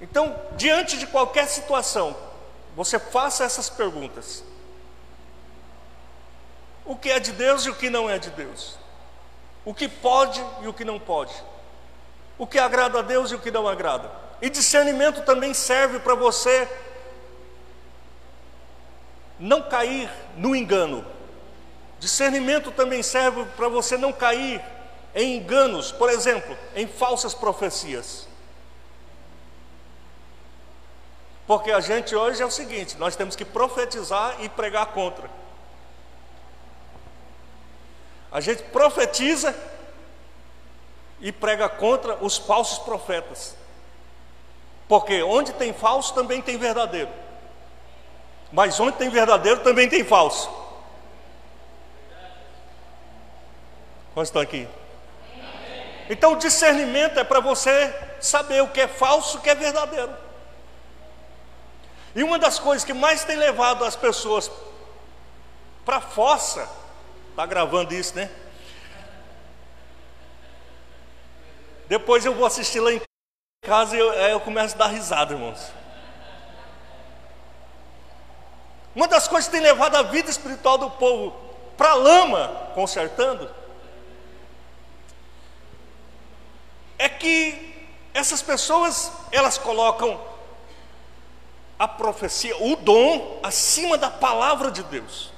Então, 0.00 0.40
diante 0.52 0.96
de 0.96 1.08
qualquer 1.08 1.48
situação, 1.48 2.16
você 2.76 3.00
faça 3.00 3.42
essas 3.42 3.68
perguntas 3.68 4.44
o 6.90 6.96
que 6.96 7.08
é 7.08 7.20
de 7.20 7.30
Deus 7.30 7.66
e 7.66 7.70
o 7.70 7.74
que 7.76 7.88
não 7.88 8.10
é 8.10 8.18
de 8.18 8.30
Deus, 8.30 8.76
o 9.64 9.72
que 9.72 9.88
pode 9.88 10.44
e 10.60 10.66
o 10.66 10.74
que 10.74 10.84
não 10.84 10.98
pode, 10.98 11.32
o 12.36 12.48
que 12.48 12.58
agrada 12.58 12.98
a 12.98 13.02
Deus 13.02 13.30
e 13.30 13.36
o 13.36 13.38
que 13.38 13.48
não 13.48 13.68
agrada. 13.68 14.10
E 14.42 14.50
discernimento 14.50 15.22
também 15.22 15.54
serve 15.54 16.00
para 16.00 16.16
você 16.16 16.68
não 19.38 19.62
cair 19.62 20.10
no 20.36 20.56
engano. 20.56 21.06
Discernimento 22.00 22.72
também 22.72 23.04
serve 23.04 23.44
para 23.56 23.68
você 23.68 23.96
não 23.96 24.12
cair 24.12 24.60
em 25.14 25.36
enganos, 25.36 25.92
por 25.92 26.10
exemplo, 26.10 26.58
em 26.74 26.88
falsas 26.88 27.34
profecias. 27.34 28.26
Porque 31.46 31.70
a 31.70 31.78
gente 31.78 32.16
hoje 32.16 32.42
é 32.42 32.46
o 32.46 32.50
seguinte: 32.50 32.98
nós 32.98 33.14
temos 33.14 33.36
que 33.36 33.44
profetizar 33.44 34.42
e 34.42 34.48
pregar 34.48 34.86
contra. 34.86 35.38
A 38.30 38.40
gente 38.40 38.62
profetiza 38.64 39.54
e 41.20 41.32
prega 41.32 41.68
contra 41.68 42.16
os 42.24 42.38
falsos 42.38 42.78
profetas. 42.78 43.56
Porque 44.88 45.22
onde 45.22 45.52
tem 45.52 45.72
falso 45.72 46.14
também 46.14 46.40
tem 46.40 46.56
verdadeiro. 46.56 47.10
Mas 48.52 48.78
onde 48.80 48.96
tem 48.96 49.08
verdadeiro 49.08 49.60
também 49.60 49.88
tem 49.88 50.04
falso. 50.04 50.50
Quantos 54.14 54.28
estão 54.28 54.42
aqui? 54.42 54.68
Então, 56.08 56.36
discernimento 56.36 57.20
é 57.20 57.24
para 57.24 57.38
você 57.38 57.94
saber 58.20 58.60
o 58.62 58.68
que 58.68 58.80
é 58.80 58.88
falso 58.88 59.36
e 59.36 59.38
o 59.38 59.42
que 59.42 59.50
é 59.50 59.54
verdadeiro. 59.54 60.12
E 62.14 62.24
uma 62.24 62.38
das 62.38 62.58
coisas 62.58 62.84
que 62.84 62.92
mais 62.92 63.22
tem 63.22 63.36
levado 63.36 63.84
as 63.84 63.94
pessoas 63.94 64.50
para 65.84 65.98
a 65.98 66.00
fossa, 66.00 66.68
está 67.30 67.46
gravando 67.46 67.94
isso, 67.94 68.14
né? 68.14 68.30
Depois 71.88 72.24
eu 72.24 72.34
vou 72.34 72.46
assistir 72.46 72.80
lá 72.80 72.92
em 72.92 73.00
casa 73.62 73.96
e 73.96 73.98
eu, 73.98 74.12
eu 74.12 74.40
começo 74.40 74.74
a 74.74 74.78
dar 74.78 74.86
risada, 74.88 75.34
irmãos. 75.34 75.72
Uma 78.94 79.08
das 79.08 79.26
coisas 79.26 79.48
que 79.48 79.52
tem 79.56 79.62
levado 79.62 79.96
a 79.96 80.02
vida 80.02 80.30
espiritual 80.30 80.76
do 80.76 80.90
povo 80.90 81.36
para 81.76 81.90
a 81.90 81.94
lama, 81.94 82.70
consertando, 82.74 83.50
é 86.98 87.08
que 87.08 87.88
essas 88.12 88.42
pessoas, 88.42 89.10
elas 89.32 89.56
colocam 89.56 90.20
a 91.78 91.88
profecia, 91.88 92.54
o 92.62 92.76
dom, 92.76 93.40
acima 93.42 93.96
da 93.96 94.10
palavra 94.10 94.70
de 94.70 94.82
Deus. 94.82 95.32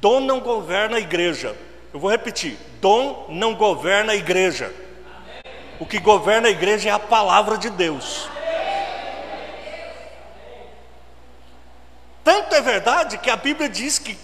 Dom 0.00 0.20
não 0.20 0.40
governa 0.40 0.96
a 0.96 1.00
igreja. 1.00 1.56
Eu 1.92 2.00
vou 2.00 2.10
repetir: 2.10 2.58
dom 2.80 3.26
não 3.28 3.54
governa 3.54 4.12
a 4.12 4.16
igreja. 4.16 4.72
O 5.80 5.86
que 5.86 5.98
governa 5.98 6.48
a 6.48 6.50
igreja 6.50 6.88
é 6.88 6.92
a 6.92 6.98
palavra 6.98 7.56
de 7.56 7.70
Deus. 7.70 8.28
Tanto 12.24 12.54
é 12.54 12.60
verdade 12.60 13.18
que 13.18 13.30
a 13.30 13.36
Bíblia 13.36 13.68
diz 13.68 13.98
que, 13.98 14.18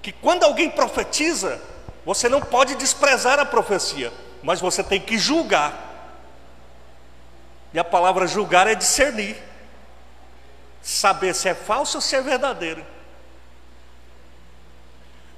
que 0.00 0.12
quando 0.12 0.44
alguém 0.44 0.70
profetiza, 0.70 1.60
você 2.04 2.28
não 2.28 2.40
pode 2.40 2.74
desprezar 2.76 3.38
a 3.38 3.44
profecia, 3.44 4.12
mas 4.42 4.60
você 4.60 4.82
tem 4.82 5.00
que 5.00 5.18
julgar. 5.18 5.88
E 7.74 7.78
a 7.78 7.84
palavra 7.84 8.26
julgar 8.26 8.66
é 8.66 8.74
discernir 8.74 9.36
saber 10.82 11.34
se 11.34 11.48
é 11.48 11.54
falso 11.54 11.98
ou 11.98 12.00
se 12.00 12.16
é 12.16 12.22
verdadeiro. 12.22 12.84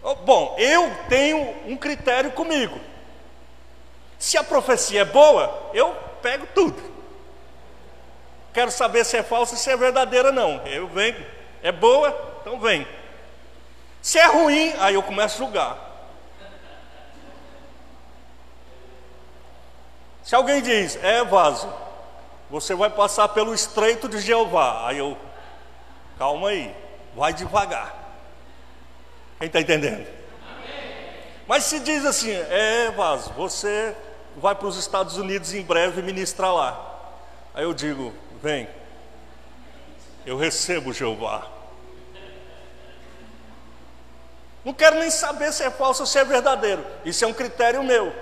Bom, 0.02 0.56
eu 0.58 0.90
tenho 1.08 1.54
um 1.66 1.76
critério 1.76 2.32
comigo. 2.32 2.78
Se 4.18 4.36
a 4.36 4.44
profecia 4.44 5.02
é 5.02 5.04
boa, 5.04 5.70
eu 5.72 5.94
pego 6.20 6.46
tudo. 6.54 6.80
Quero 8.52 8.70
saber 8.70 9.04
se 9.04 9.16
é 9.16 9.22
falsa 9.22 9.56
se 9.56 9.70
é 9.70 9.76
verdadeira, 9.76 10.30
não. 10.30 10.66
Eu 10.66 10.88
venho. 10.88 11.24
É 11.62 11.72
boa? 11.72 12.36
Então 12.40 12.58
vem. 12.58 12.86
Se 14.00 14.18
é 14.18 14.26
ruim, 14.26 14.74
aí 14.78 14.94
eu 14.94 15.02
começo 15.02 15.36
a 15.36 15.46
julgar. 15.46 15.92
Se 20.22 20.34
alguém 20.34 20.62
diz, 20.62 20.96
é 21.02 21.24
vaso, 21.24 21.72
você 22.50 22.74
vai 22.74 22.90
passar 22.90 23.28
pelo 23.28 23.54
estreito 23.54 24.08
de 24.08 24.20
Jeová. 24.20 24.86
Aí 24.88 24.98
eu 24.98 25.16
Calma 26.18 26.50
aí, 26.50 26.72
vai 27.16 27.32
devagar. 27.32 28.01
Quem 29.42 29.48
está 29.48 29.60
entendendo? 29.60 30.06
Mas 31.48 31.64
se 31.64 31.80
diz 31.80 32.04
assim, 32.04 32.30
é 32.30 32.92
Vaz, 32.92 33.26
você 33.26 33.92
vai 34.36 34.54
para 34.54 34.68
os 34.68 34.76
Estados 34.76 35.16
Unidos 35.16 35.52
em 35.52 35.62
breve 35.62 36.00
ministrar 36.00 36.54
lá. 36.54 37.10
Aí 37.52 37.64
eu 37.64 37.74
digo, 37.74 38.14
vem, 38.40 38.68
eu 40.24 40.36
recebo 40.36 40.92
Jeová. 40.92 41.48
Não 44.64 44.72
quero 44.72 45.00
nem 45.00 45.10
saber 45.10 45.52
se 45.52 45.64
é 45.64 45.72
falso 45.72 46.04
ou 46.04 46.06
se 46.06 46.20
é 46.20 46.24
verdadeiro. 46.24 46.86
Isso 47.04 47.24
é 47.24 47.26
um 47.26 47.34
critério 47.34 47.82
meu. 47.82 48.14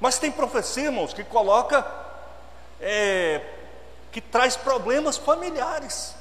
Mas 0.00 0.18
tem 0.18 0.32
profecia, 0.32 0.84
irmãos, 0.84 1.12
que 1.12 1.22
coloca, 1.22 1.86
é, 2.80 3.42
que 4.10 4.22
traz 4.22 4.56
problemas 4.56 5.18
familiares. 5.18 6.18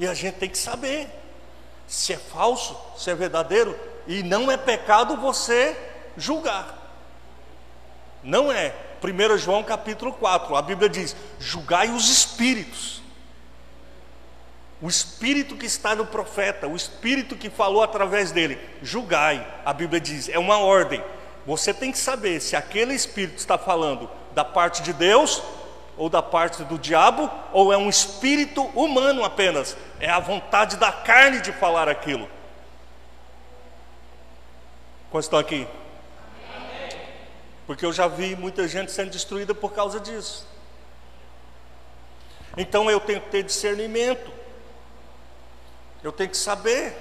E 0.00 0.06
a 0.06 0.14
gente 0.14 0.36
tem 0.36 0.48
que 0.48 0.56
saber 0.56 1.10
se 1.86 2.14
é 2.14 2.16
falso, 2.16 2.74
se 2.96 3.10
é 3.10 3.14
verdadeiro, 3.14 3.78
e 4.06 4.22
não 4.22 4.50
é 4.50 4.56
pecado 4.56 5.14
você 5.18 5.76
julgar. 6.16 6.74
Não 8.22 8.50
é. 8.50 8.74
1 9.04 9.36
João 9.36 9.62
capítulo 9.62 10.14
4, 10.14 10.56
a 10.56 10.62
Bíblia 10.62 10.88
diz: 10.88 11.14
julgai 11.38 11.90
os 11.90 12.08
espíritos. 12.08 13.02
O 14.80 14.88
espírito 14.88 15.54
que 15.54 15.66
está 15.66 15.94
no 15.94 16.06
profeta, 16.06 16.66
o 16.66 16.74
espírito 16.74 17.36
que 17.36 17.50
falou 17.50 17.82
através 17.82 18.32
dele, 18.32 18.58
julgai. 18.82 19.46
A 19.66 19.74
Bíblia 19.74 20.00
diz, 20.00 20.30
é 20.30 20.38
uma 20.38 20.56
ordem. 20.56 21.04
Você 21.44 21.74
tem 21.74 21.92
que 21.92 21.98
saber 21.98 22.40
se 22.40 22.56
aquele 22.56 22.94
espírito 22.94 23.36
está 23.36 23.58
falando 23.58 24.08
da 24.32 24.46
parte 24.46 24.80
de 24.80 24.94
Deus 24.94 25.42
ou 26.00 26.08
da 26.08 26.22
parte 26.22 26.64
do 26.64 26.78
diabo, 26.78 27.30
ou 27.52 27.70
é 27.70 27.76
um 27.76 27.90
espírito 27.90 28.62
humano 28.74 29.22
apenas, 29.22 29.76
é 30.00 30.08
a 30.08 30.18
vontade 30.18 30.78
da 30.78 30.90
carne 30.90 31.42
de 31.42 31.52
falar 31.52 31.90
aquilo. 31.90 32.26
Quantos 35.10 35.26
estão 35.26 35.38
aqui? 35.38 35.68
Porque 37.66 37.84
eu 37.84 37.92
já 37.92 38.08
vi 38.08 38.34
muita 38.34 38.66
gente 38.66 38.90
sendo 38.90 39.10
destruída 39.10 39.54
por 39.54 39.74
causa 39.74 40.00
disso. 40.00 40.48
Então 42.56 42.90
eu 42.90 42.98
tenho 42.98 43.20
que 43.20 43.28
ter 43.28 43.42
discernimento, 43.42 44.32
eu 46.02 46.12
tenho 46.12 46.30
que 46.30 46.36
saber: 46.38 46.96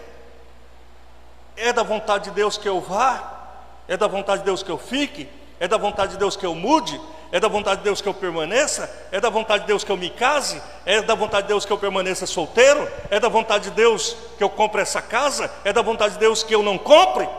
é 1.56 1.72
da 1.72 1.84
vontade 1.84 2.26
de 2.26 2.32
Deus 2.32 2.58
que 2.58 2.68
eu 2.68 2.82
vá? 2.82 3.48
É 3.88 3.96
da 3.96 4.08
vontade 4.08 4.40
de 4.40 4.46
Deus 4.46 4.62
que 4.62 4.70
eu 4.70 4.78
fique? 4.78 5.30
É 5.58 5.70
da 5.70 5.78
vontade 5.78 6.12
de 6.12 6.18
Deus 6.18 6.36
que 6.36 6.46
eu 6.46 6.54
mude? 6.54 7.00
É 7.32 7.40
da 7.40 7.48
vontade 7.48 7.78
de 7.78 7.84
Deus 7.84 8.02
que 8.02 8.08
eu 8.08 8.14
permaneça? 8.14 8.90
É 9.12 9.20
da 9.20 9.30
vontade 9.30 9.62
de 9.62 9.68
Deus 9.68 9.84
que 9.84 9.92
eu 9.92 9.98
me 9.98 10.10
case? 10.10 10.62
É 10.86 11.02
da 11.02 11.14
vontade 11.14 11.44
de 11.44 11.50
Deus 11.50 11.64
que 11.64 11.72
eu 11.72 11.78
permaneça 11.78 12.26
solteiro? 12.26 12.90
É 13.12 13.20
da 13.20 13.30
vontade 13.30 13.66
de 13.66 13.72
Deus 13.72 14.16
que 14.38 14.44
eu 14.44 14.50
compre 14.50 14.82
essa 14.82 15.02
casa? 15.02 15.52
É 15.64 15.72
da 15.72 15.82
vontade 15.82 16.16
de 16.16 16.20
Deus 16.20 16.42
que 16.42 16.56
eu 16.56 16.64
não 16.64 16.78
compre? 16.78 17.30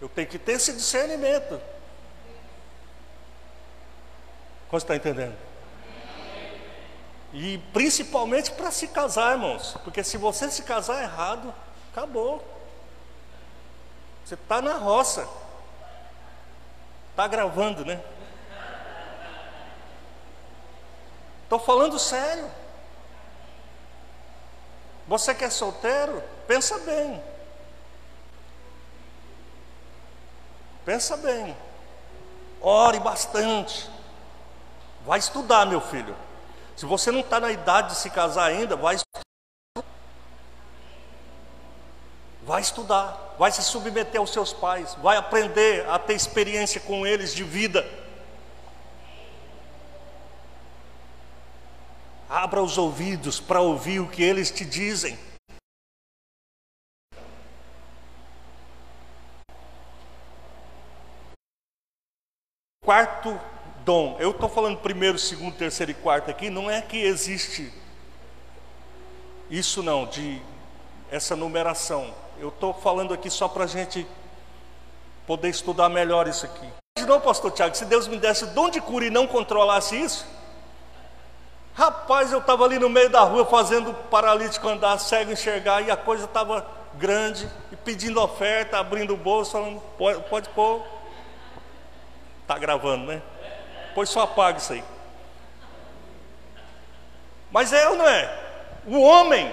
Eu 0.00 0.08
tenho 0.08 0.26
que 0.26 0.38
ter 0.38 0.52
esse 0.52 0.72
discernimento. 0.72 1.60
Como 4.68 4.78
está 4.78 4.96
entendendo? 4.96 5.36
E 7.32 7.58
principalmente 7.72 8.50
para 8.50 8.72
se 8.72 8.88
casar, 8.88 9.32
irmãos. 9.32 9.76
Porque 9.84 10.02
se 10.02 10.16
você 10.16 10.50
se 10.50 10.62
casar 10.62 11.02
errado, 11.02 11.54
acabou. 11.92 12.44
Você 14.24 14.34
está 14.34 14.60
na 14.60 14.74
roça. 14.74 15.28
Está 17.20 17.28
gravando, 17.28 17.84
né? 17.84 18.02
Estou 21.42 21.58
falando 21.58 21.98
sério. 21.98 22.50
Você 25.06 25.34
que 25.34 25.44
é 25.44 25.50
solteiro, 25.50 26.24
pensa 26.46 26.78
bem. 26.78 27.22
Pensa 30.86 31.14
bem. 31.18 31.54
Ore 32.58 32.98
bastante. 33.00 33.90
Vai 35.04 35.18
estudar, 35.18 35.66
meu 35.66 35.82
filho. 35.82 36.16
Se 36.74 36.86
você 36.86 37.10
não 37.10 37.20
está 37.20 37.38
na 37.38 37.50
idade 37.50 37.88
de 37.88 37.96
se 37.96 38.08
casar 38.08 38.44
ainda, 38.44 38.76
vai 38.76 38.94
estudar. 38.94 39.84
Vai 42.44 42.62
estudar, 42.62 43.29
vai 43.40 43.50
se 43.50 43.62
submeter 43.62 44.20
aos 44.20 44.34
seus 44.34 44.52
pais, 44.52 44.94
vai 44.96 45.16
aprender 45.16 45.88
a 45.88 45.98
ter 45.98 46.12
experiência 46.12 46.78
com 46.78 47.06
eles 47.06 47.34
de 47.34 47.42
vida. 47.42 47.90
Abra 52.28 52.62
os 52.62 52.76
ouvidos 52.76 53.40
para 53.40 53.62
ouvir 53.62 53.98
o 53.98 54.10
que 54.10 54.22
eles 54.22 54.50
te 54.50 54.62
dizem. 54.62 55.18
Quarto 62.84 63.40
dom, 63.86 64.18
eu 64.20 64.32
estou 64.32 64.50
falando 64.50 64.80
primeiro, 64.80 65.18
segundo, 65.18 65.56
terceiro 65.56 65.92
e 65.92 65.94
quarto 65.94 66.30
aqui, 66.30 66.50
não 66.50 66.70
é 66.70 66.82
que 66.82 66.98
existe 66.98 67.72
isso 69.48 69.82
não, 69.82 70.04
de 70.04 70.42
essa 71.10 71.34
numeração. 71.34 72.14
Eu 72.40 72.48
estou 72.48 72.72
falando 72.72 73.12
aqui 73.12 73.28
só 73.28 73.46
para 73.46 73.64
a 73.64 73.66
gente 73.66 74.06
poder 75.26 75.50
estudar 75.50 75.90
melhor 75.90 76.26
isso 76.26 76.46
aqui. 76.46 76.66
Não, 77.06 77.20
pastor 77.20 77.50
Tiago, 77.50 77.76
se 77.76 77.84
Deus 77.84 78.08
me 78.08 78.16
desse 78.16 78.44
o 78.44 78.46
dom 78.46 78.70
de 78.70 78.80
cura 78.80 79.04
e 79.04 79.10
não 79.10 79.26
controlasse 79.26 79.94
isso, 79.94 80.26
rapaz, 81.74 82.32
eu 82.32 82.38
estava 82.38 82.64
ali 82.64 82.78
no 82.78 82.88
meio 82.88 83.10
da 83.10 83.20
rua 83.20 83.44
fazendo 83.44 83.92
paralítico 84.10 84.66
andar, 84.66 84.98
cego 84.98 85.32
enxergar, 85.32 85.82
e 85.82 85.90
a 85.90 85.96
coisa 85.98 86.24
estava 86.24 86.66
grande, 86.94 87.46
e 87.70 87.76
pedindo 87.76 88.18
oferta, 88.18 88.78
abrindo 88.78 89.12
o 89.12 89.18
bolso, 89.18 89.52
falando, 89.52 89.78
pode, 89.98 90.22
pode 90.30 90.48
pôr. 90.48 90.82
Está 92.40 92.56
gravando, 92.58 93.06
né? 93.06 93.20
Pois 93.94 94.08
só 94.08 94.22
apaga 94.22 94.56
isso 94.56 94.72
aí. 94.72 94.84
Mas 97.50 97.70
é 97.74 97.86
ou 97.86 97.96
não 97.96 98.08
é? 98.08 98.38
O 98.86 99.02
homem 99.02 99.52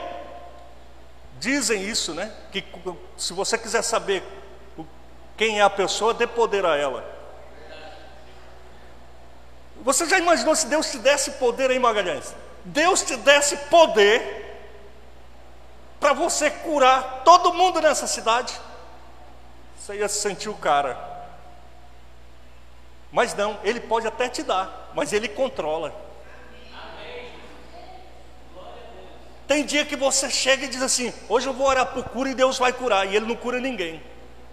Dizem 1.39 1.83
isso, 1.83 2.13
né? 2.13 2.31
Que 2.51 2.63
se 3.15 3.33
você 3.33 3.57
quiser 3.57 3.81
saber 3.81 4.23
quem 5.35 5.59
é 5.59 5.63
a 5.63 5.69
pessoa, 5.69 6.13
dê 6.13 6.25
poder 6.25 6.65
a 6.65 6.75
ela. 6.75 7.17
Você 9.81 10.07
já 10.07 10.17
imaginou 10.17 10.55
se 10.55 10.67
Deus 10.67 10.89
te 10.91 10.97
desse 10.97 11.31
poder 11.31 11.69
aí, 11.69 11.79
Magalhães? 11.79 12.33
Deus 12.65 13.03
te 13.03 13.15
desse 13.17 13.55
poder 13.55 14.45
para 15.99 16.13
você 16.13 16.49
curar 16.49 17.21
todo 17.23 17.53
mundo 17.53 17.79
nessa 17.79 18.07
cidade? 18.07 18.59
Você 19.79 19.95
ia 19.95 20.09
se 20.09 20.19
sentir 20.19 20.49
o 20.49 20.55
cara. 20.55 20.97
Mas 23.11 23.33
não, 23.35 23.59
Ele 23.63 23.79
pode 23.79 24.07
até 24.07 24.27
te 24.27 24.43
dar, 24.43 24.91
mas 24.93 25.13
Ele 25.13 25.27
controla. 25.27 26.06
Tem 29.47 29.63
dia 29.63 29.85
que 29.85 29.95
você 29.95 30.29
chega 30.29 30.65
e 30.65 30.67
diz 30.67 30.81
assim: 30.81 31.13
hoje 31.29 31.47
eu 31.47 31.53
vou 31.53 31.67
orar 31.67 31.85
por 31.87 32.03
cura 32.03 32.29
e 32.29 32.35
Deus 32.35 32.57
vai 32.57 32.73
curar, 32.73 33.07
e 33.07 33.15
Ele 33.15 33.25
não 33.25 33.35
cura 33.35 33.61
ninguém, 33.61 34.03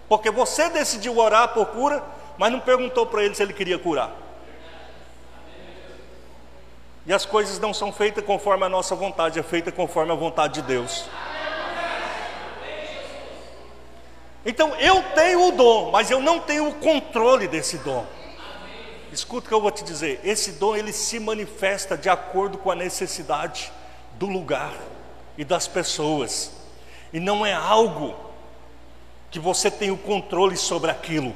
porque 0.07 0.31
você 0.31 0.69
decidiu 0.69 1.17
orar 1.17 1.49
por 1.49 1.65
cura, 1.67 2.01
mas 2.37 2.51
não 2.51 2.61
perguntou 2.61 3.05
para 3.05 3.23
Ele 3.23 3.35
se 3.35 3.43
Ele 3.43 3.53
queria 3.53 3.77
curar. 3.77 4.11
E 7.05 7.13
as 7.13 7.25
coisas 7.25 7.59
não 7.59 7.73
são 7.73 7.91
feitas 7.91 8.23
conforme 8.23 8.65
a 8.65 8.69
nossa 8.69 8.95
vontade, 8.95 9.37
é 9.37 9.43
feita 9.43 9.71
conforme 9.71 10.13
a 10.13 10.15
vontade 10.15 10.55
de 10.55 10.61
Deus. 10.63 11.05
Então 14.45 14.75
eu 14.75 15.03
tenho 15.13 15.49
o 15.49 15.51
dom, 15.51 15.91
mas 15.91 16.09
eu 16.09 16.21
não 16.21 16.39
tenho 16.39 16.69
o 16.69 16.73
controle 16.75 17.47
desse 17.47 17.79
dom. 17.79 18.05
Escuta 19.11 19.45
o 19.45 19.49
que 19.49 19.53
eu 19.53 19.61
vou 19.61 19.71
te 19.71 19.83
dizer, 19.83 20.19
esse 20.23 20.53
dom 20.53 20.75
ele 20.75 20.93
se 20.93 21.19
manifesta 21.19 21.97
de 21.97 22.09
acordo 22.09 22.57
com 22.57 22.71
a 22.71 22.75
necessidade 22.75 23.71
do 24.17 24.25
lugar 24.25 24.73
e 25.37 25.43
das 25.43 25.67
pessoas. 25.67 26.51
E 27.11 27.19
não 27.19 27.45
é 27.45 27.53
algo 27.53 28.15
que 29.31 29.39
você 29.39 29.69
tem 29.69 29.91
o 29.91 29.97
controle 29.97 30.57
sobre 30.57 30.91
aquilo. 30.91 31.35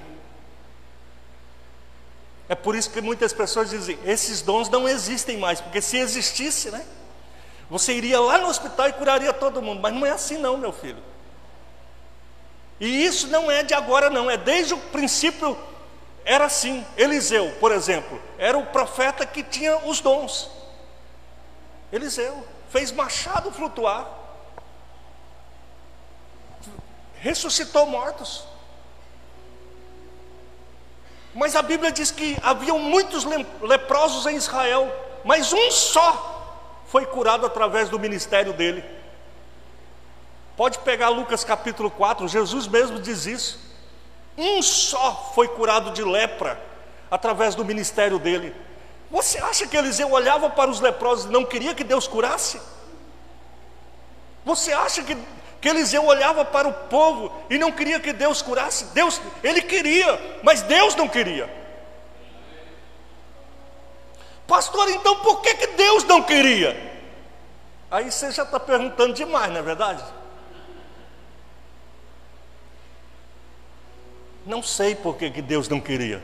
É 2.48 2.56
por 2.56 2.76
isso 2.76 2.90
que 2.90 3.02
muitas 3.02 3.32
pessoas 3.32 3.70
dizem: 3.70 3.98
esses 4.06 4.42
dons 4.42 4.70
não 4.70 4.88
existem 4.88 5.38
mais, 5.38 5.62
porque 5.62 5.82
se 5.82 5.98
existisse, 5.98 6.72
né? 6.72 6.86
Você 7.70 7.94
iria 7.94 8.20
lá 8.20 8.40
no 8.40 8.48
hospital 8.48 8.90
e 8.90 8.94
curaria 8.94 9.32
todo 9.32 9.62
mundo, 9.62 9.80
mas 9.80 9.94
não 9.94 10.06
é 10.06 10.10
assim, 10.10 10.38
não, 10.38 10.58
meu 10.58 10.74
filho. 10.74 11.02
E 12.80 13.06
isso 13.06 13.28
não 13.28 13.52
é 13.52 13.62
de 13.62 13.74
agora, 13.74 14.10
não, 14.10 14.32
é 14.32 14.38
desde 14.38 14.74
o 14.74 14.78
princípio 14.78 15.58
era 16.26 16.46
assim. 16.46 16.86
Eliseu, 16.98 17.52
por 17.60 17.72
exemplo, 17.72 18.20
era 18.38 18.58
o 18.58 18.66
profeta 18.68 19.26
que 19.26 19.44
tinha 19.44 19.78
os 19.86 20.00
dons. 20.00 20.50
Eliseu 21.92 22.44
fez 22.70 22.92
machado 22.92 23.52
flutuar, 23.52 24.08
ressuscitou 27.20 27.86
mortos. 27.86 28.46
Mas 31.34 31.56
a 31.56 31.62
Bíblia 31.62 31.92
diz 31.92 32.12
que 32.12 32.38
haviam 32.42 32.80
muitos 32.80 33.24
leprosos 33.62 34.26
em 34.26 34.36
Israel, 34.36 34.92
mas 35.24 35.54
um 35.54 35.72
só 35.72 36.84
foi 36.88 37.06
curado 37.06 37.46
através 37.46 37.90
do 37.90 38.00
ministério 38.00 38.54
dele. 38.54 38.84
Pode 40.58 40.80
pegar 40.80 41.10
Lucas 41.10 41.44
capítulo 41.44 41.90
4, 41.92 42.28
Jesus 42.28 42.68
mesmo 42.68 43.00
diz 43.00 43.26
isso. 43.26 43.60
Um 44.38 44.62
só 44.62 45.32
foi 45.36 45.48
curado 45.48 45.92
de 45.92 46.04
lepra 46.04 46.60
através 47.12 47.56
do 47.56 47.64
ministério 47.64 48.20
dele. 48.20 48.56
Você 49.12 49.40
acha 49.40 49.68
que 49.68 49.76
Eliseu 49.76 50.12
olhava 50.12 50.50
para 50.50 50.70
os 50.70 50.80
leprosos 50.80 51.26
e 51.26 51.30
não 51.30 51.44
queria 51.44 51.74
que 51.74 51.84
Deus 51.84 52.08
curasse? 52.08 52.62
Você 54.46 54.72
acha 54.72 55.04
que, 55.04 55.18
que 55.60 55.68
Eliseu 55.68 56.06
olhava 56.06 56.46
para 56.46 56.68
o 56.68 56.74
povo 56.74 57.32
e 57.50 57.58
não 57.58 57.72
queria 57.72 58.00
que 58.00 58.14
Deus 58.14 58.42
curasse? 58.42 58.86
Deus, 58.94 59.20
ele 59.44 59.62
queria, 59.62 60.40
mas 60.44 60.62
Deus 60.62 60.96
não 60.96 61.08
queria. 61.08 61.50
Pastor, 64.48 64.90
então 64.90 65.18
por 65.18 65.42
que, 65.42 65.56
que 65.56 65.68
Deus 65.68 66.04
não 66.04 66.22
queria? 66.22 66.90
Aí 67.92 68.12
você 68.12 68.32
já 68.32 68.44
está 68.44 68.60
perguntando 68.60 69.14
demais, 69.14 69.52
não 69.52 69.60
é 69.60 69.64
verdade? 69.64 70.04
Não 74.46 74.62
sei 74.62 74.96
por 74.96 75.18
que, 75.18 75.30
que 75.30 75.42
Deus 75.42 75.68
não 75.68 75.80
queria. 75.80 76.24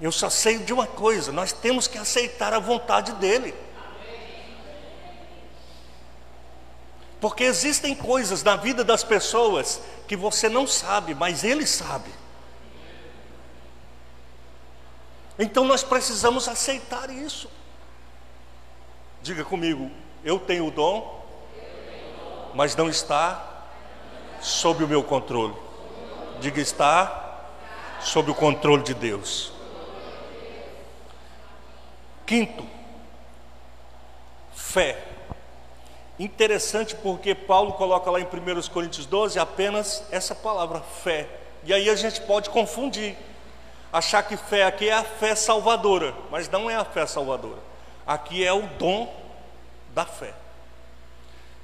Eu 0.00 0.10
só 0.10 0.30
sei 0.30 0.58
de 0.58 0.72
uma 0.72 0.86
coisa: 0.86 1.30
nós 1.30 1.52
temos 1.52 1.86
que 1.86 1.98
aceitar 1.98 2.54
a 2.54 2.58
vontade 2.58 3.12
dEle. 3.12 3.54
Porque 7.20 7.44
existem 7.44 7.94
coisas 7.94 8.42
na 8.42 8.56
vida 8.56 8.82
das 8.82 9.04
pessoas 9.04 9.82
que 10.08 10.16
você 10.16 10.48
não 10.48 10.66
sabe, 10.66 11.14
mas 11.14 11.44
Ele 11.44 11.66
sabe. 11.66 12.10
Então 15.38 15.64
nós 15.64 15.82
precisamos 15.82 16.48
aceitar 16.48 17.10
isso. 17.10 17.50
Diga 19.22 19.44
comigo, 19.44 19.90
eu 20.24 20.38
tenho 20.38 20.66
o 20.66 20.70
dom, 20.70 21.22
mas 22.54 22.74
não 22.74 22.88
está 22.88 23.66
sob 24.40 24.82
o 24.82 24.88
meu 24.88 25.02
controle. 25.02 25.54
Diga, 26.40 26.60
está 26.60 27.44
sob 28.00 28.30
o 28.30 28.34
controle 28.34 28.82
de 28.82 28.94
Deus. 28.94 29.59
Quinto, 32.30 32.64
fé. 34.54 35.02
Interessante 36.16 36.94
porque 36.94 37.34
Paulo 37.34 37.72
coloca 37.72 38.08
lá 38.08 38.20
em 38.20 38.24
1 38.24 38.68
Coríntios 38.68 39.04
12 39.04 39.36
apenas 39.36 40.04
essa 40.12 40.32
palavra 40.32 40.78
fé. 40.80 41.28
E 41.64 41.74
aí 41.74 41.90
a 41.90 41.96
gente 41.96 42.20
pode 42.20 42.48
confundir, 42.48 43.16
achar 43.92 44.22
que 44.22 44.36
fé 44.36 44.62
aqui 44.62 44.88
é 44.88 44.92
a 44.92 45.02
fé 45.02 45.34
salvadora, 45.34 46.14
mas 46.30 46.48
não 46.48 46.70
é 46.70 46.76
a 46.76 46.84
fé 46.84 47.04
salvadora. 47.04 47.58
Aqui 48.06 48.46
é 48.46 48.52
o 48.52 48.62
dom 48.78 49.12
da 49.92 50.06
fé, 50.06 50.32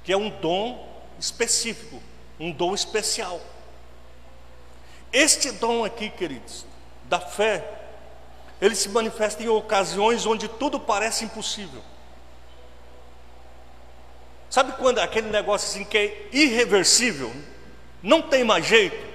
que 0.03 0.11
é 0.11 0.17
um 0.17 0.29
dom 0.29 0.85
específico, 1.17 2.03
um 2.37 2.51
dom 2.51 2.75
especial. 2.75 3.39
Este 5.13 5.49
dom 5.49 5.85
aqui, 5.85 6.09
queridos, 6.09 6.65
da 7.05 7.21
fé, 7.21 7.76
ele 8.61 8.75
se 8.75 8.89
manifesta 8.89 9.43
em 9.43 9.47
ocasiões 9.47 10.25
onde 10.25 10.47
tudo 10.47 10.79
parece 10.79 11.25
impossível. 11.25 11.81
Sabe 14.49 14.73
quando 14.73 14.99
aquele 14.99 15.29
negócio 15.29 15.67
assim 15.67 15.83
que 15.83 15.97
é 15.97 16.29
irreversível, 16.31 17.31
não 18.01 18.21
tem 18.21 18.43
mais 18.43 18.65
jeito? 18.65 19.05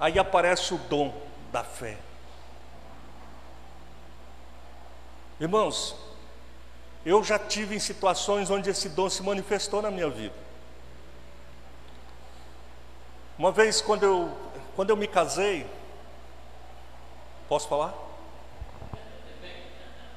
Aí 0.00 0.18
aparece 0.18 0.74
o 0.74 0.78
dom 0.78 1.14
da 1.50 1.64
fé. 1.64 1.96
Irmãos, 5.40 5.96
eu 7.06 7.22
já 7.22 7.38
tive 7.38 7.76
em 7.76 7.78
situações 7.78 8.50
onde 8.50 8.68
esse 8.68 8.88
dom 8.88 9.08
se 9.08 9.22
manifestou 9.22 9.80
na 9.80 9.90
minha 9.90 10.10
vida. 10.10 10.34
Uma 13.38 13.52
vez, 13.52 13.80
quando 13.80 14.02
eu, 14.02 14.36
quando 14.74 14.90
eu 14.90 14.96
me 14.96 15.06
casei, 15.06 15.64
Posso 17.48 17.66
falar? 17.66 17.94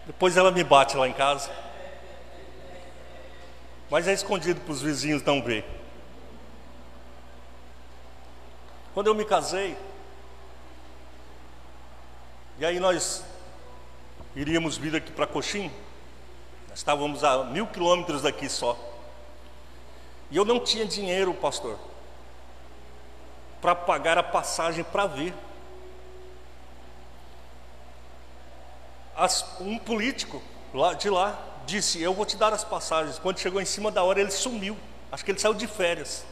Depois 0.05 0.36
ela 0.36 0.51
me 0.51 0.63
bate 0.63 0.97
lá 0.97 1.07
em 1.07 1.13
casa. 1.13 1.49
Mas 3.89 4.07
é 4.07 4.13
escondido 4.13 4.59
para 4.61 4.71
os 4.71 4.82
vizinhos 4.82 5.23
não 5.23 5.41
ver. 5.41 5.65
Quando 8.93 9.07
eu 9.07 9.15
me 9.15 9.23
casei, 9.23 9.77
e 12.59 12.65
aí 12.65 12.79
nós 12.79 13.23
iríamos 14.36 14.77
vir 14.77 14.95
aqui 14.95 15.11
para 15.11 15.25
Coxim, 15.25 15.71
nós 16.69 16.79
estávamos 16.79 17.23
a 17.23 17.45
mil 17.45 17.67
quilômetros 17.67 18.21
daqui 18.21 18.49
só. 18.49 18.77
E 20.29 20.38
eu 20.38 20.45
não 20.45 20.59
tinha 20.59 20.86
dinheiro, 20.86 21.34
pastor, 21.34 21.77
para 23.61 23.75
pagar 23.75 24.17
a 24.17 24.23
passagem 24.23 24.84
para 24.84 25.07
vir. 25.07 25.34
As, 29.22 29.45
um 29.59 29.78
político 29.78 30.41
lá, 30.74 30.93
de 30.93 31.09
lá 31.09 31.39
disse: 31.65 32.01
Eu 32.01 32.13
vou 32.13 32.26
te 32.26 32.36
dar 32.36 32.51
as 32.53 32.63
passagens. 32.63 33.19
Quando 33.19 33.38
chegou 33.38 33.61
em 33.61 33.65
cima 33.65 33.91
da 33.91 34.03
hora, 34.03 34.19
ele 34.19 34.32
sumiu. 34.32 34.76
Acho 35.11 35.24
que 35.24 35.32
ele 35.32 35.39
saiu 35.39 35.53
de 35.53 35.67
férias. 35.67 36.26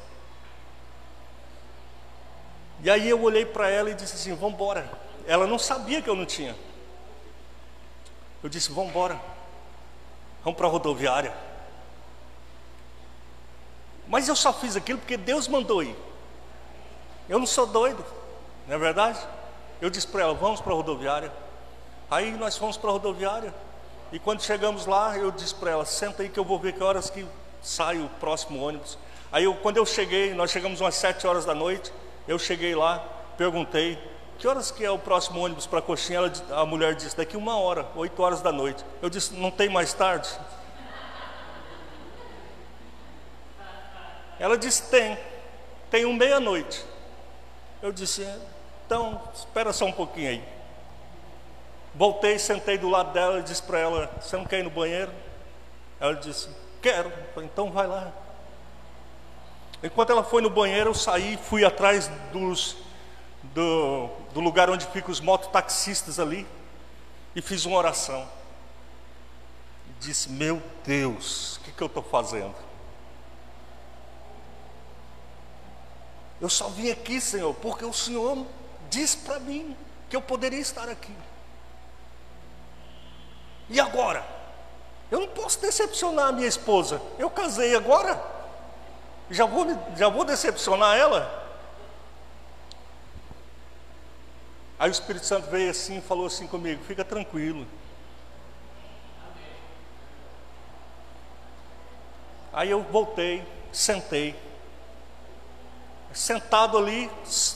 E 2.81 2.89
aí 2.89 3.07
eu 3.07 3.21
olhei 3.21 3.45
para 3.45 3.69
ela 3.69 3.91
e 3.91 3.93
disse 3.93 4.15
assim: 4.15 4.33
Vamos 4.33 4.55
embora. 4.55 4.89
Ela 5.27 5.45
não 5.45 5.59
sabia 5.59 6.01
que 6.01 6.09
eu 6.09 6.15
não 6.15 6.25
tinha. 6.25 6.55
Eu 8.41 8.49
disse: 8.49 8.71
Vamos 8.71 8.89
embora. 8.89 9.21
Vamos 10.43 10.57
para 10.57 10.67
a 10.67 10.69
rodoviária. 10.69 11.33
Mas 14.07 14.27
eu 14.27 14.35
só 14.35 14.51
fiz 14.51 14.75
aquilo 14.75 14.97
porque 14.97 15.15
Deus 15.15 15.47
mandou 15.47 15.83
ir. 15.83 15.95
Eu 17.27 17.37
não 17.37 17.45
sou 17.45 17.67
doido, 17.67 18.03
não 18.67 18.75
é 18.75 18.79
verdade? 18.79 19.19
Eu 19.79 19.91
disse 19.91 20.07
para 20.07 20.23
ela: 20.23 20.33
Vamos 20.33 20.59
para 20.59 20.73
a 20.73 20.75
rodoviária. 20.75 21.31
Aí 22.09 22.31
nós 22.31 22.57
fomos 22.57 22.77
para 22.77 22.89
a 22.89 22.93
rodoviária 22.93 23.53
e 24.11 24.17
quando 24.17 24.41
chegamos 24.41 24.85
lá, 24.85 25.17
eu 25.17 25.31
disse 25.31 25.53
para 25.53 25.71
ela: 25.71 25.85
senta 25.85 26.23
aí 26.23 26.29
que 26.29 26.39
eu 26.39 26.45
vou 26.45 26.57
ver 26.57 26.73
que 26.73 26.83
horas 26.83 27.09
que 27.09 27.25
sai 27.61 27.99
o 27.99 28.09
próximo 28.19 28.63
ônibus. 28.63 28.97
Aí 29.31 29.43
eu, 29.43 29.53
quando 29.55 29.77
eu 29.77 29.85
cheguei, 29.85 30.33
nós 30.33 30.49
chegamos 30.49 30.81
umas 30.81 30.95
sete 30.95 31.27
horas 31.27 31.45
da 31.45 31.53
noite, 31.53 31.93
eu 32.27 32.39
cheguei 32.39 32.73
lá, 32.75 32.97
perguntei, 33.37 33.99
que 34.39 34.47
horas 34.47 34.71
que 34.71 34.83
é 34.83 34.89
o 34.89 34.97
próximo 34.97 35.39
ônibus 35.43 35.67
para 35.67 35.81
Coxinha? 35.81 36.17
Ela, 36.17 36.33
a 36.51 36.65
mulher 36.65 36.95
disse, 36.95 37.15
daqui 37.15 37.37
uma 37.37 37.57
hora, 37.57 37.85
oito 37.95 38.19
horas 38.23 38.41
da 38.41 38.51
noite. 38.51 38.83
Eu 39.01 39.09
disse, 39.09 39.33
não 39.33 39.51
tem 39.51 39.69
mais 39.69 39.93
tarde? 39.93 40.29
Ela 44.39 44.57
disse, 44.57 44.83
tem, 44.83 45.17
tem 45.91 46.05
um 46.05 46.13
meia-noite. 46.13 46.83
Eu 47.83 47.91
disse, 47.91 48.25
então, 48.85 49.21
espera 49.35 49.71
só 49.73 49.85
um 49.85 49.91
pouquinho 49.91 50.29
aí. 50.29 50.58
Voltei, 51.93 52.37
sentei 52.37 52.77
do 52.77 52.89
lado 52.89 53.11
dela 53.11 53.39
e 53.39 53.43
disse 53.43 53.63
para 53.63 53.79
ela, 53.79 54.11
você 54.21 54.37
não 54.37 54.45
quer 54.45 54.59
ir 54.59 54.63
no 54.63 54.69
banheiro? 54.69 55.11
Ela 55.99 56.15
disse, 56.15 56.49
quero. 56.81 57.11
Então 57.37 57.71
vai 57.71 57.87
lá. 57.87 58.11
Enquanto 59.81 60.11
ela 60.11 60.23
foi 60.23 60.41
no 60.41 60.49
banheiro, 60.49 60.89
eu 60.89 60.93
saí, 60.93 61.37
fui 61.37 61.63
atrás 61.63 62.09
dos, 62.31 62.75
do, 63.53 64.09
do 64.33 64.39
lugar 64.41 64.69
onde 64.69 64.85
ficam 64.87 65.11
os 65.11 65.21
mototaxistas 65.21 66.19
ali 66.19 66.45
e 67.35 67.41
fiz 67.41 67.65
uma 67.65 67.77
oração. 67.77 68.27
Disse: 69.99 70.29
Meu 70.29 70.61
Deus, 70.85 71.57
o 71.57 71.59
que, 71.61 71.71
que 71.71 71.81
eu 71.81 71.87
estou 71.87 72.03
fazendo? 72.03 72.55
Eu 76.41 76.49
só 76.49 76.69
vim 76.69 76.89
aqui, 76.89 77.19
Senhor, 77.19 77.53
porque 77.55 77.83
o 77.83 77.93
Senhor 77.93 78.45
disse 78.89 79.17
para 79.17 79.39
mim 79.39 79.75
que 80.09 80.15
eu 80.15 80.21
poderia 80.21 80.59
estar 80.59 80.87
aqui. 80.89 81.13
E 83.69 83.79
agora? 83.79 84.25
Eu 85.11 85.21
não 85.21 85.27
posso 85.27 85.59
decepcionar 85.61 86.27
a 86.27 86.31
minha 86.31 86.47
esposa. 86.47 87.01
Eu 87.17 87.29
casei 87.29 87.75
agora 87.75 88.39
já 89.29 89.45
vou, 89.45 89.65
já 89.95 90.09
vou 90.09 90.25
decepcionar 90.25 90.97
ela? 90.97 91.37
Aí 94.77 94.89
o 94.89 94.91
Espírito 94.91 95.25
Santo 95.25 95.49
veio 95.49 95.69
assim 95.69 95.97
e 95.97 96.01
falou 96.01 96.25
assim 96.25 96.47
comigo: 96.47 96.83
fica 96.83 97.05
tranquilo. 97.05 97.67
Aí 102.51 102.71
eu 102.71 102.81
voltei, 102.81 103.45
sentei. 103.71 104.35
Sentado 106.11 106.75
ali, 106.75 107.09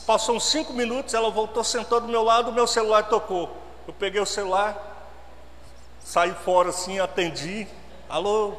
passou 0.06 0.36
uns 0.36 0.44
cinco 0.44 0.72
minutos, 0.72 1.12
ela 1.12 1.28
voltou, 1.28 1.64
sentou 1.64 2.00
do 2.00 2.06
meu 2.06 2.22
lado, 2.22 2.50
o 2.50 2.52
meu 2.52 2.68
celular 2.68 3.02
tocou. 3.08 3.56
Eu 3.84 3.92
peguei 3.92 4.20
o 4.20 4.26
celular, 4.26 4.93
saí 6.04 6.32
fora 6.44 6.68
assim, 6.68 7.00
atendi. 7.00 7.66
Alô? 8.08 8.54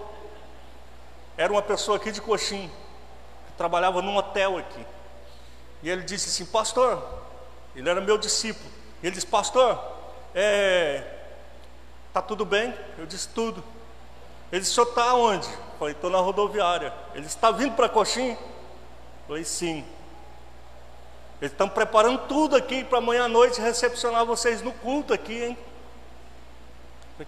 Era 1.38 1.54
uma 1.54 1.62
pessoa 1.62 1.96
aqui 1.96 2.12
de 2.12 2.20
coxim 2.20 2.70
trabalhava 3.58 4.02
num 4.02 4.16
hotel 4.16 4.58
aqui. 4.58 4.86
E 5.82 5.90
ele 5.90 6.04
disse 6.04 6.30
assim, 6.30 6.46
pastor, 6.46 7.04
ele 7.76 7.90
era 7.90 8.02
meu 8.02 8.18
discípulo. 8.18 8.70
Ele 9.02 9.12
disse, 9.12 9.28
pastor, 9.28 9.80
é, 10.34 11.04
tá 12.14 12.22
tudo 12.22 12.46
bem? 12.46 12.74
Eu 12.98 13.06
disse, 13.06 13.28
tudo. 13.30 13.64
Ele 14.52 14.62
disse, 14.62 14.72
o 14.72 14.76
senhor 14.76 14.90
está 14.90 15.14
onde? 15.14 15.48
Eu 15.48 15.80
falei, 15.80 15.94
estou 15.94 16.10
na 16.10 16.20
rodoviária. 16.20 16.94
Ele 17.14 17.26
está 17.26 17.52
vindo 17.52 17.76
para 17.76 17.90
Coxim? 17.90 18.32
Eu 18.32 18.38
falei, 19.28 19.44
sim. 19.44 19.86
Eles 21.42 21.52
estão 21.52 21.68
preparando 21.68 22.28
tudo 22.28 22.56
aqui 22.56 22.84
para 22.84 22.98
amanhã 22.98 23.26
à 23.26 23.28
noite 23.28 23.60
recepcionar 23.60 24.26
vocês 24.26 24.62
no 24.62 24.72
culto 24.72 25.14
aqui, 25.14 25.44
hein? 25.44 25.58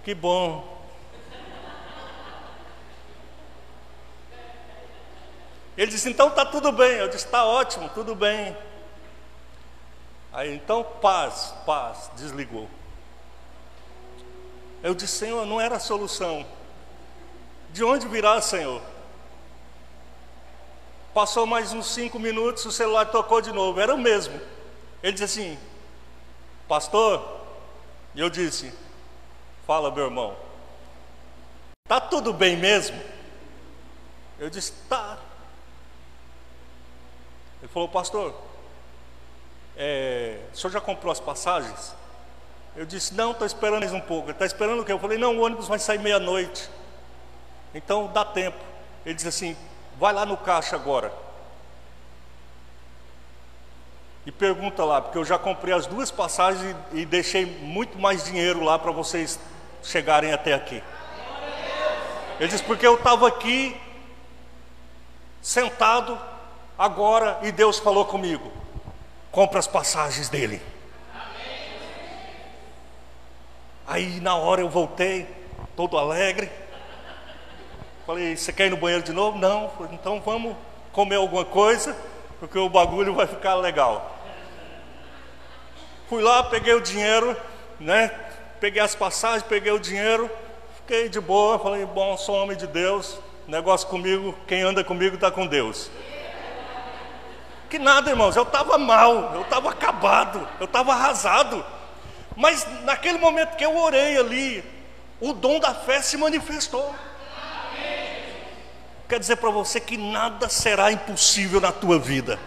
Que 0.03 0.13
bom. 0.13 0.77
Ele 5.77 5.91
disse: 5.91 6.09
Então 6.09 6.29
está 6.29 6.45
tudo 6.45 6.71
bem. 6.71 6.97
Eu 6.97 7.07
disse: 7.07 7.25
Está 7.25 7.45
ótimo, 7.45 7.89
tudo 7.89 8.15
bem. 8.15 8.57
Aí 10.33 10.53
então, 10.55 10.83
paz, 10.83 11.53
paz, 11.65 12.11
desligou. 12.15 12.67
Eu 14.83 14.93
disse: 14.93 15.17
Senhor, 15.17 15.45
não 15.45 15.61
era 15.61 15.77
a 15.77 15.79
solução. 15.79 16.45
De 17.71 17.83
onde 17.83 18.07
virá, 18.07 18.41
Senhor? 18.41 18.81
Passou 21.13 21.45
mais 21.45 21.73
uns 21.73 21.87
cinco 21.87 22.19
minutos, 22.19 22.65
o 22.65 22.71
celular 22.71 23.05
tocou 23.05 23.41
de 23.41 23.51
novo, 23.51 23.79
era 23.79 23.93
o 23.93 23.97
mesmo. 23.97 24.39
Ele 25.01 25.13
disse 25.13 25.23
assim: 25.23 25.59
Pastor, 26.67 27.41
e 28.13 28.19
eu 28.19 28.29
disse: 28.29 28.73
Fala, 29.67 29.91
meu 29.91 30.05
irmão, 30.05 30.33
tá 31.85 31.99
tudo 31.99 32.31
bem 32.31 32.55
mesmo? 32.55 32.97
Eu 34.39 34.49
disse: 34.49 34.71
Tá. 34.87 35.17
Ele 37.61 37.67
falou, 37.67 37.89
pastor, 37.89 38.33
é, 39.75 40.39
o 40.53 40.57
senhor 40.57 40.71
já 40.71 40.79
comprou 40.79 41.11
as 41.11 41.19
passagens? 41.19 41.93
Eu 42.75 42.85
disse, 42.85 43.13
não, 43.15 43.31
estou 43.31 43.47
esperando 43.47 43.79
mais 43.79 43.91
um 43.91 43.99
pouco. 43.99 44.27
Ele 44.27 44.33
está 44.33 44.45
esperando 44.45 44.81
o 44.81 44.85
quê? 44.85 44.91
Eu 44.91 44.99
falei, 44.99 45.17
não, 45.17 45.37
o 45.37 45.41
ônibus 45.41 45.67
vai 45.67 45.79
sair 45.79 45.97
meia-noite. 45.97 46.69
Então 47.73 48.07
dá 48.13 48.23
tempo. 48.23 48.63
Ele 49.03 49.15
disse 49.15 49.27
assim, 49.27 49.57
vai 49.97 50.13
lá 50.13 50.25
no 50.25 50.37
caixa 50.37 50.75
agora. 50.75 51.11
E 54.27 54.31
pergunta 54.31 54.85
lá, 54.85 55.01
porque 55.01 55.17
eu 55.17 55.25
já 55.25 55.39
comprei 55.39 55.73
as 55.73 55.87
duas 55.87 56.11
passagens 56.11 56.75
e, 56.93 56.99
e 56.99 57.05
deixei 57.05 57.45
muito 57.45 57.97
mais 57.97 58.23
dinheiro 58.23 58.63
lá 58.63 58.77
para 58.77 58.91
vocês 58.91 59.39
chegarem 59.87 60.33
até 60.33 60.53
aqui. 60.53 60.83
Ele 62.39 62.49
disse, 62.49 62.63
porque 62.63 62.85
eu 62.85 62.95
estava 62.95 63.27
aqui, 63.27 63.75
sentado, 65.41 66.19
agora 66.77 67.39
e 67.41 67.51
Deus 67.51 67.79
falou 67.79 68.05
comigo: 68.05 68.51
compra 69.31 69.59
as 69.59 69.67
passagens 69.67 70.29
dele. 70.29 70.61
Aí 73.87 74.19
na 74.19 74.35
hora 74.35 74.61
eu 74.61 74.69
voltei, 74.69 75.25
todo 75.75 75.97
alegre. 75.97 76.51
Falei: 78.05 78.35
Você 78.35 78.51
quer 78.51 78.67
ir 78.67 78.71
no 78.71 78.77
banheiro 78.77 79.03
de 79.03 79.13
novo? 79.13 79.37
Não. 79.37 79.71
Então 79.91 80.21
vamos 80.21 80.55
comer 80.91 81.15
alguma 81.15 81.45
coisa, 81.45 81.95
porque 82.39 82.59
o 82.59 82.69
bagulho 82.69 83.15
vai 83.15 83.25
ficar 83.25 83.55
legal. 83.55 84.17
Fui 86.09 86.21
lá, 86.21 86.43
peguei 86.43 86.73
o 86.73 86.81
dinheiro, 86.81 87.35
né? 87.79 88.26
Peguei 88.59 88.81
as 88.81 88.95
passagens, 88.95 89.43
peguei 89.43 89.71
o 89.71 89.79
dinheiro, 89.79 90.29
fiquei 90.77 91.09
de 91.09 91.19
boa. 91.19 91.59
Falei: 91.59 91.85
Bom, 91.85 92.17
sou 92.17 92.35
homem 92.35 92.57
de 92.57 92.67
Deus. 92.67 93.19
Negócio 93.47 93.87
comigo, 93.87 94.35
quem 94.47 94.61
anda 94.61 94.83
comigo 94.83 95.15
está 95.15 95.31
com 95.31 95.47
Deus. 95.47 95.89
Que 97.69 97.79
nada, 97.79 98.09
irmãos, 98.09 98.35
eu 98.35 98.43
estava 98.43 98.77
mal, 98.77 99.33
eu 99.35 99.41
estava 99.41 99.69
acabado, 99.69 100.47
eu 100.59 100.65
estava 100.65 100.93
arrasado. 100.93 101.65
Mas 102.35 102.65
naquele 102.83 103.17
momento 103.17 103.55
que 103.55 103.65
eu 103.65 103.77
orei 103.77 104.17
ali, 104.17 104.63
o 105.19 105.33
dom 105.33 105.59
da 105.59 105.73
fé 105.73 106.01
se 106.01 106.17
manifestou. 106.17 106.93
Quer 109.07 109.19
dizer 109.19 109.37
para 109.37 109.49
você 109.49 109.79
que 109.79 109.97
nada 109.97 110.49
será 110.49 110.91
impossível 110.91 111.61
na 111.61 111.71
tua 111.71 111.97
vida. 111.97 112.37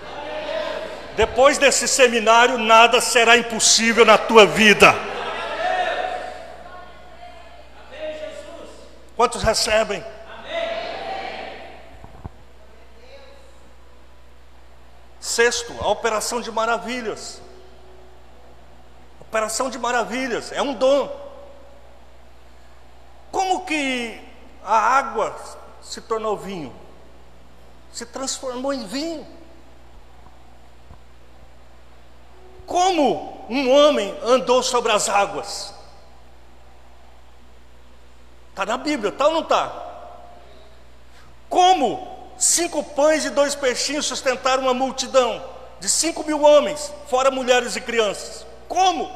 Depois 1.16 1.58
desse 1.58 1.88
seminário, 1.88 2.58
nada 2.58 3.00
será 3.00 3.36
impossível 3.36 4.04
na 4.04 4.18
tua 4.18 4.46
vida. 4.46 4.94
Quantos 9.20 9.42
recebem? 9.42 10.02
Sexto, 15.20 15.76
a 15.78 15.88
operação 15.88 16.40
de 16.40 16.50
maravilhas. 16.50 17.42
Operação 19.20 19.68
de 19.68 19.78
maravilhas 19.78 20.52
é 20.52 20.62
um 20.62 20.72
dom. 20.72 21.14
Como 23.30 23.66
que 23.66 24.18
a 24.64 24.78
água 24.78 25.36
se 25.82 26.00
tornou 26.00 26.38
vinho? 26.38 26.74
Se 27.92 28.06
transformou 28.06 28.72
em 28.72 28.86
vinho. 28.86 29.26
Como 32.64 33.44
um 33.50 33.70
homem 33.70 34.18
andou 34.22 34.62
sobre 34.62 34.90
as 34.92 35.10
águas? 35.10 35.74
Está 38.60 38.66
na 38.66 38.76
Bíblia, 38.76 39.08
está 39.08 39.26
ou 39.26 39.32
não 39.32 39.40
está? 39.40 39.72
Como 41.48 42.20
Cinco 42.40 42.82
pães 42.82 43.26
e 43.26 43.30
dois 43.30 43.54
peixinhos 43.54 44.06
sustentaram 44.06 44.62
uma 44.62 44.72
multidão 44.72 45.44
de 45.78 45.90
cinco 45.90 46.24
mil 46.24 46.40
homens, 46.40 46.90
fora 47.06 47.30
mulheres 47.30 47.76
e 47.76 47.82
crianças. 47.82 48.46
Como? 48.66 49.14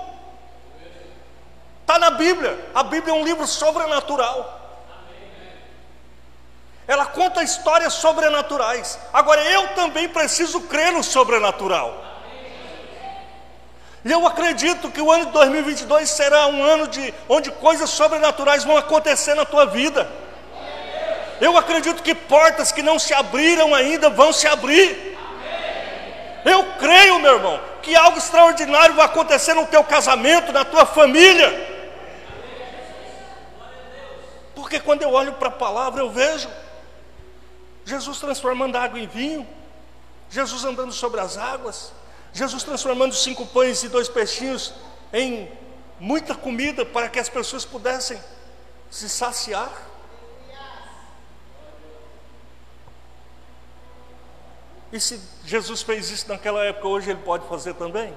Está 1.80 1.98
na 1.98 2.10
Bíblia. 2.10 2.68
A 2.74 2.82
Bíblia 2.82 3.14
é 3.14 3.16
um 3.16 3.24
livro 3.24 3.46
sobrenatural. 3.46 4.60
Ela 6.86 7.06
conta 7.06 7.42
histórias 7.42 7.94
sobrenaturais. 7.94 8.98
Agora 9.10 9.42
eu 9.42 9.74
também 9.74 10.06
preciso 10.06 10.60
crer 10.60 10.92
no 10.92 11.02
sobrenatural. 11.02 12.04
E 14.04 14.10
eu 14.10 14.26
acredito 14.26 14.90
que 14.90 15.00
o 15.00 15.10
ano 15.10 15.26
de 15.26 15.32
2022 15.32 16.10
será 16.10 16.46
um 16.46 16.62
ano 16.62 16.86
de 16.86 17.14
onde 17.28 17.50
coisas 17.50 17.88
sobrenaturais 17.88 18.62
vão 18.62 18.76
acontecer 18.76 19.34
na 19.34 19.46
tua 19.46 19.64
vida. 19.64 20.06
Eu 21.40 21.56
acredito 21.56 22.02
que 22.02 22.14
portas 22.14 22.70
que 22.70 22.82
não 22.82 22.98
se 22.98 23.14
abriram 23.14 23.74
ainda 23.74 24.10
vão 24.10 24.32
se 24.32 24.46
abrir. 24.46 25.16
Eu 26.44 26.64
creio, 26.78 27.18
meu 27.18 27.36
irmão, 27.36 27.58
que 27.80 27.96
algo 27.96 28.18
extraordinário 28.18 28.94
vai 28.94 29.06
acontecer 29.06 29.54
no 29.54 29.66
teu 29.66 29.82
casamento, 29.82 30.52
na 30.52 30.64
tua 30.64 30.84
família. 30.84 31.72
Porque 34.54 34.78
quando 34.78 35.02
eu 35.02 35.12
olho 35.12 35.32
para 35.34 35.48
a 35.48 35.52
palavra, 35.52 36.02
eu 36.02 36.10
vejo 36.10 36.48
Jesus 37.86 38.18
transformando 38.20 38.76
água 38.76 39.00
em 39.00 39.06
vinho, 39.06 39.46
Jesus 40.28 40.64
andando 40.64 40.92
sobre 40.92 41.20
as 41.20 41.38
águas, 41.38 41.92
Jesus 42.34 42.62
transformando 42.62 43.14
cinco 43.14 43.46
pães 43.46 43.82
e 43.82 43.88
dois 43.88 44.08
peixinhos 44.08 44.74
em 45.12 45.50
muita 45.98 46.34
comida 46.34 46.84
para 46.84 47.08
que 47.08 47.18
as 47.18 47.30
pessoas 47.30 47.64
pudessem 47.64 48.20
se 48.90 49.08
saciar. 49.08 49.72
E 54.92 55.00
se 55.00 55.18
Jesus 55.46 55.80
fez 55.80 56.10
isso 56.10 56.28
naquela 56.28 56.62
época, 56.64 56.86
hoje 56.86 57.10
ele 57.10 57.20
pode 57.24 57.48
fazer 57.48 57.74
também? 57.74 58.14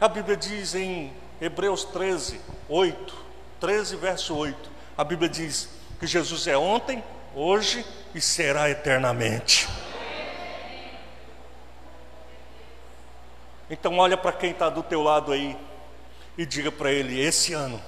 A 0.00 0.08
Bíblia 0.08 0.36
diz 0.36 0.74
em 0.74 1.12
Hebreus 1.40 1.84
13, 1.84 2.40
8, 2.68 3.14
13, 3.60 3.96
verso 3.96 4.34
8: 4.34 4.70
a 5.00 5.04
Bíblia 5.04 5.30
diz 5.30 5.66
que 5.98 6.06
Jesus 6.06 6.46
é 6.46 6.58
ontem, 6.58 7.02
hoje 7.34 7.86
e 8.14 8.20
será 8.20 8.68
eternamente. 8.68 9.66
Então 13.70 13.96
olha 13.98 14.16
para 14.16 14.32
quem 14.32 14.50
está 14.50 14.68
do 14.68 14.82
teu 14.82 15.00
lado 15.00 15.30
aí 15.30 15.56
e 16.36 16.44
diga 16.44 16.72
para 16.72 16.90
ele: 16.90 17.20
esse 17.20 17.52
ano, 17.52 17.80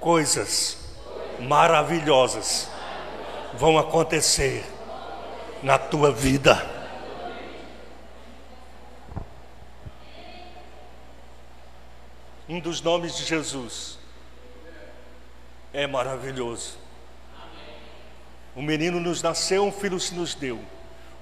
coisas 0.00 0.96
maravilhosas 1.38 2.68
vão 3.54 3.78
acontecer 3.78 4.64
na 5.62 5.78
tua 5.78 6.10
vida. 6.10 6.78
Um 12.48 12.58
dos 12.58 12.80
nomes 12.80 13.16
de 13.16 13.24
Jesus 13.24 13.98
é 15.72 15.86
maravilhoso. 15.86 16.78
O 18.56 18.62
menino 18.62 18.98
nos 18.98 19.22
nasceu, 19.22 19.64
um 19.64 19.70
filho 19.70 20.00
se 20.00 20.14
nos 20.14 20.34
deu. 20.34 20.58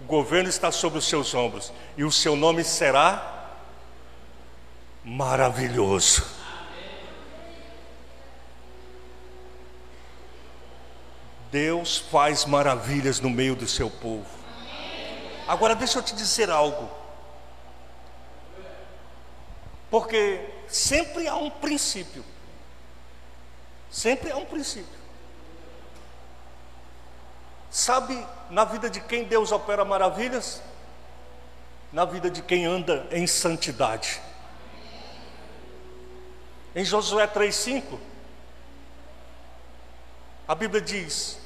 O 0.01 0.05
governo 0.05 0.49
está 0.49 0.71
sobre 0.71 0.99
os 0.99 1.07
seus 1.07 1.35
ombros 1.35 1.73
e 1.97 2.05
o 2.05 2.13
seu 2.13 2.37
nome 2.37 2.63
será 2.63 3.51
maravilhoso. 5.03 6.25
Deus 11.51 11.99
faz 11.99 12.45
maravilhas 12.45 13.21
no 13.21 13.31
meio 13.31 13.57
do 13.57 13.67
seu 13.67 13.89
povo. 13.89 14.27
Agora 15.47 15.75
deixa 15.75 15.99
eu 15.99 16.03
te 16.03 16.15
dizer 16.15 16.51
algo. 16.51 16.91
Porque 19.91 20.45
sempre 20.67 21.29
há 21.29 21.37
um 21.37 21.49
princípio. 21.49 22.25
Sempre 23.91 24.33
há 24.33 24.37
um 24.37 24.45
princípio. 24.45 25.06
Sabe 27.77 28.27
na 28.49 28.65
vida 28.65 28.89
de 28.89 29.03
quem 29.03 29.25
Deus 29.25 29.53
opera 29.53 29.85
maravilhas? 29.85 30.63
Na 31.93 32.07
vida 32.07 32.31
de 32.31 32.41
quem 32.41 32.65
anda 32.65 33.07
em 33.11 33.27
santidade. 33.27 34.19
Em 36.75 36.83
Josué 36.83 37.27
3,5, 37.27 37.99
a 40.49 40.55
Bíblia 40.55 40.81
diz 40.81 41.39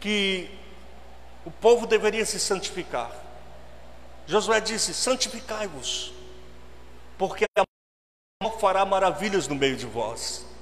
que 0.00 0.50
o 1.44 1.50
povo 1.52 1.86
deveria 1.86 2.26
se 2.26 2.40
santificar. 2.40 3.12
Josué 4.26 4.60
disse: 4.60 4.92
santificai-vos, 4.92 6.12
porque 7.16 7.44
a 7.56 8.50
fará 8.58 8.84
maravilhas 8.84 9.46
no 9.46 9.54
meio 9.54 9.76
de 9.76 9.86
vós. 9.86 10.53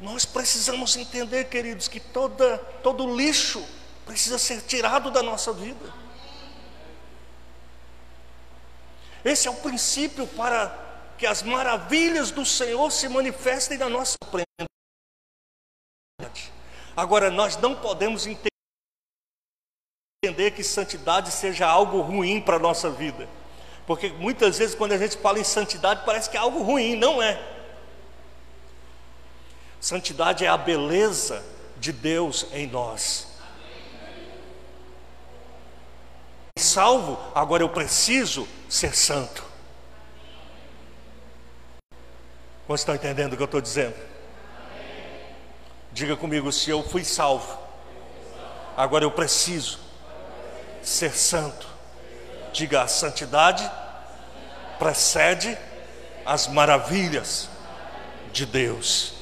Nós 0.00 0.24
precisamos 0.24 0.96
entender, 0.96 1.44
queridos, 1.44 1.88
que 1.88 1.98
toda, 1.98 2.58
todo 2.82 3.14
lixo 3.14 3.66
precisa 4.04 4.38
ser 4.38 4.60
tirado 4.62 5.10
da 5.10 5.22
nossa 5.22 5.52
vida. 5.52 5.92
Esse 9.24 9.48
é 9.48 9.50
o 9.50 9.56
princípio 9.56 10.26
para 10.28 10.86
que 11.18 11.26
as 11.26 11.42
maravilhas 11.42 12.30
do 12.30 12.44
Senhor 12.44 12.90
se 12.92 13.08
manifestem 13.08 13.78
na 13.78 13.88
nossa 13.88 14.16
frente. 14.30 14.46
Agora, 16.96 17.30
nós 17.30 17.56
não 17.56 17.74
podemos 17.74 18.26
entender 18.26 18.50
que 20.52 20.62
santidade 20.62 21.30
seja 21.30 21.66
algo 21.66 22.00
ruim 22.00 22.40
para 22.40 22.56
a 22.56 22.60
nossa 22.60 22.90
vida. 22.90 23.28
Porque 23.86 24.10
muitas 24.10 24.58
vezes, 24.58 24.74
quando 24.74 24.92
a 24.92 24.98
gente 24.98 25.16
fala 25.16 25.38
em 25.38 25.44
santidade, 25.44 26.04
parece 26.04 26.28
que 26.28 26.36
é 26.36 26.40
algo 26.40 26.62
ruim, 26.62 26.96
não 26.96 27.22
é. 27.22 27.55
Santidade 29.86 30.44
é 30.44 30.48
a 30.48 30.56
beleza 30.56 31.44
de 31.76 31.92
Deus 31.92 32.48
em 32.52 32.66
nós. 32.66 33.28
Salvo, 36.58 37.16
agora 37.32 37.62
eu 37.62 37.68
preciso 37.68 38.48
ser 38.68 38.96
santo. 38.96 39.44
Vocês 42.66 42.80
estão 42.80 42.96
entendendo 42.96 43.34
o 43.34 43.36
que 43.36 43.42
eu 43.44 43.44
estou 43.44 43.60
dizendo? 43.60 43.94
Diga 45.92 46.16
comigo, 46.16 46.50
se 46.50 46.68
eu 46.68 46.82
fui 46.82 47.04
salvo, 47.04 47.56
agora 48.76 49.04
eu 49.04 49.12
preciso 49.12 49.78
ser 50.82 51.16
santo. 51.16 51.68
Diga, 52.52 52.82
a 52.82 52.88
santidade 52.88 53.70
precede 54.80 55.56
as 56.24 56.48
maravilhas 56.48 57.48
de 58.32 58.44
Deus. 58.44 59.15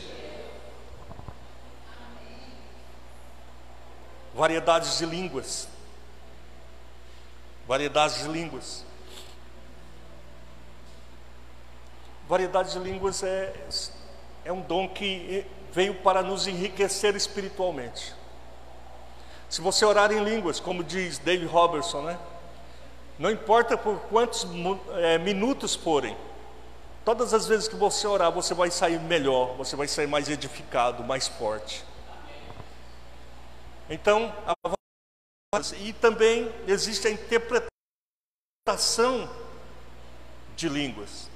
Variedades 4.34 4.98
de 4.98 5.06
línguas. 5.06 5.68
Variedades 7.66 8.22
de 8.22 8.28
línguas. 8.28 8.84
Variedade 12.28 12.72
de 12.72 12.78
línguas 12.78 13.22
é, 13.22 13.54
é 14.44 14.52
um 14.52 14.60
dom 14.60 14.88
que 14.88 15.46
veio 15.72 15.94
para 15.96 16.22
nos 16.22 16.46
enriquecer 16.46 17.14
espiritualmente. 17.14 18.14
Se 19.48 19.60
você 19.60 19.84
orar 19.84 20.10
em 20.10 20.22
línguas, 20.24 20.58
como 20.58 20.82
diz 20.82 21.18
David 21.18 21.46
Robertson, 21.46 22.02
né? 22.02 22.18
Não 23.18 23.30
importa 23.30 23.76
por 23.76 24.00
quantos 24.08 24.46
é, 24.96 25.18
minutos 25.18 25.74
forem, 25.74 26.16
todas 27.04 27.32
as 27.32 27.46
vezes 27.46 27.68
que 27.68 27.76
você 27.76 28.06
orar, 28.06 28.32
você 28.32 28.52
vai 28.54 28.70
sair 28.70 28.98
melhor, 28.98 29.54
você 29.56 29.76
vai 29.76 29.86
sair 29.86 30.08
mais 30.08 30.28
edificado, 30.28 31.04
mais 31.04 31.28
forte. 31.28 31.84
Então, 33.88 34.34
a... 34.46 34.54
e 35.78 35.92
também 35.92 36.52
existe 36.66 37.06
a 37.06 37.10
interpretação 37.10 39.30
de 40.56 40.68
línguas. 40.68 41.30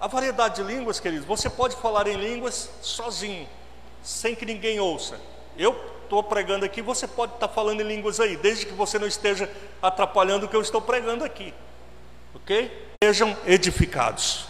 A 0.00 0.06
variedade 0.06 0.56
de 0.56 0.62
línguas, 0.62 1.00
queridos, 1.00 1.26
você 1.26 1.50
pode 1.50 1.76
falar 1.76 2.06
em 2.06 2.16
línguas 2.16 2.70
sozinho, 2.80 3.48
sem 4.02 4.34
que 4.34 4.46
ninguém 4.46 4.80
ouça. 4.80 5.20
Eu 5.56 5.72
estou 6.02 6.22
pregando 6.22 6.64
aqui, 6.64 6.82
você 6.82 7.06
pode 7.06 7.34
estar 7.34 7.48
tá 7.48 7.54
falando 7.54 7.80
em 7.80 7.84
línguas 7.84 8.18
aí, 8.18 8.36
desde 8.36 8.66
que 8.66 8.72
você 8.72 8.98
não 8.98 9.06
esteja 9.06 9.50
atrapalhando 9.82 10.46
o 10.46 10.48
que 10.48 10.56
eu 10.56 10.62
estou 10.62 10.80
pregando 10.80 11.24
aqui. 11.24 11.52
Ok? 12.34 12.88
Sejam 13.02 13.36
edificados. 13.46 14.49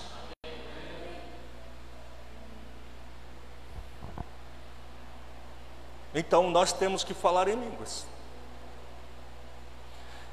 Então 6.14 6.50
nós 6.50 6.72
temos 6.72 7.04
que 7.04 7.14
falar 7.14 7.48
em 7.48 7.54
línguas. 7.54 8.06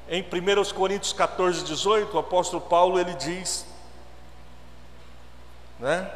Em 0.08 0.22
1 0.22 0.74
Coríntios 0.74 1.12
14, 1.12 1.64
18, 1.64 2.16
o 2.16 2.18
apóstolo 2.18 2.62
Paulo 2.62 2.98
ele 2.98 3.14
diz, 3.14 3.66
né? 5.78 6.10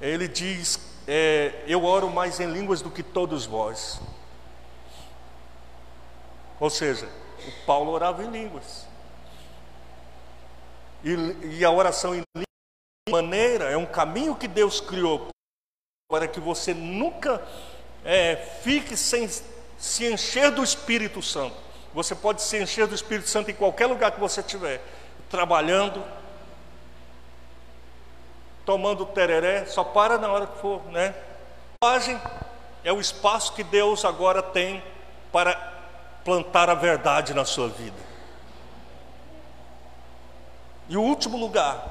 Ele 0.00 0.26
diz, 0.26 0.80
é, 1.06 1.64
eu 1.66 1.84
oro 1.84 2.08
mais 2.08 2.40
em 2.40 2.50
línguas 2.50 2.80
do 2.80 2.90
que 2.90 3.02
todos 3.02 3.44
vós. 3.44 4.00
Ou 6.58 6.70
seja, 6.70 7.08
o 7.46 7.66
Paulo 7.66 7.92
orava 7.92 8.24
em 8.24 8.30
línguas. 8.30 8.86
E, 11.04 11.58
e 11.58 11.64
a 11.64 11.70
oração 11.70 12.14
em 12.14 12.22
línguas 12.34 12.48
maneira 13.08 13.64
é 13.64 13.76
um 13.76 13.86
caminho 13.86 14.34
que 14.34 14.46
Deus 14.46 14.80
criou 14.80 15.28
para 16.10 16.28
que 16.28 16.40
você 16.40 16.72
nunca 16.72 17.42
é, 18.10 18.36
fique 18.62 18.96
sem 18.96 19.28
se 19.76 20.10
encher 20.10 20.50
do 20.50 20.64
Espírito 20.64 21.20
Santo. 21.20 21.54
Você 21.92 22.14
pode 22.14 22.40
se 22.40 22.56
encher 22.58 22.86
do 22.86 22.94
Espírito 22.94 23.28
Santo 23.28 23.50
em 23.50 23.54
qualquer 23.54 23.84
lugar 23.84 24.12
que 24.12 24.18
você 24.18 24.40
estiver, 24.40 24.80
trabalhando, 25.28 26.02
tomando 28.64 29.04
tereré, 29.04 29.66
só 29.66 29.84
para 29.84 30.16
na 30.16 30.32
hora 30.32 30.46
que 30.46 30.58
for, 30.58 30.82
né? 30.86 31.14
Linguagem 31.82 32.18
é 32.82 32.90
o 32.90 32.98
espaço 32.98 33.52
que 33.52 33.62
Deus 33.62 34.06
agora 34.06 34.42
tem 34.42 34.82
para 35.30 35.54
plantar 36.24 36.70
a 36.70 36.74
verdade 36.74 37.34
na 37.34 37.44
sua 37.44 37.68
vida. 37.68 38.08
E 40.88 40.96
o 40.96 41.02
último 41.02 41.36
lugar, 41.36 41.86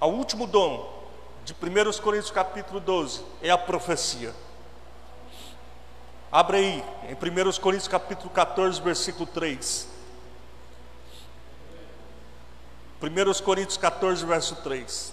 o 0.00 0.06
último 0.06 0.46
dom 0.46 1.04
de 1.44 1.52
1 1.52 2.00
Coríntios 2.00 2.30
capítulo 2.30 2.80
12 2.80 3.22
é 3.42 3.50
a 3.50 3.58
profecia. 3.58 4.32
Abre 6.32 6.56
aí, 6.56 6.84
em 7.10 7.14
1 7.14 7.60
Coríntios 7.60 7.88
capítulo 7.88 8.30
14, 8.30 8.80
versículo 8.80 9.26
3. 9.26 9.86
1 13.02 13.44
Coríntios 13.44 13.76
14, 13.76 14.24
verso 14.24 14.56
3. 14.56 15.12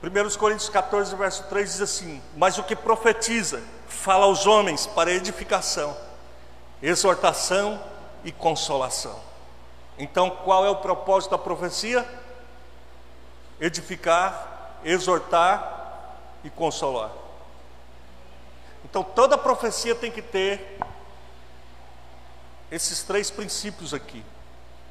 Primeiros 0.00 0.34
Coríntios 0.34 0.70
14, 0.70 1.14
verso 1.14 1.42
3 1.44 1.72
diz 1.72 1.80
assim: 1.82 2.22
Mas 2.38 2.56
o 2.56 2.64
que 2.64 2.74
profetiza, 2.74 3.62
fala 3.86 4.24
aos 4.24 4.46
homens 4.46 4.86
para 4.86 5.12
edificação, 5.12 5.94
exortação 6.82 7.82
e 8.24 8.32
consolação. 8.32 9.18
Então, 9.96 10.28
qual 10.30 10.66
é 10.66 10.70
o 10.70 10.76
propósito 10.76 11.30
da 11.30 11.38
profecia? 11.38 12.06
Edificar, 13.60 14.78
exortar 14.84 16.18
e 16.42 16.50
consolar. 16.50 17.10
Então 18.84 19.02
toda 19.02 19.38
profecia 19.38 19.94
tem 19.94 20.10
que 20.10 20.22
ter 20.22 20.78
esses 22.70 23.02
três 23.02 23.30
princípios 23.30 23.94
aqui. 23.94 24.24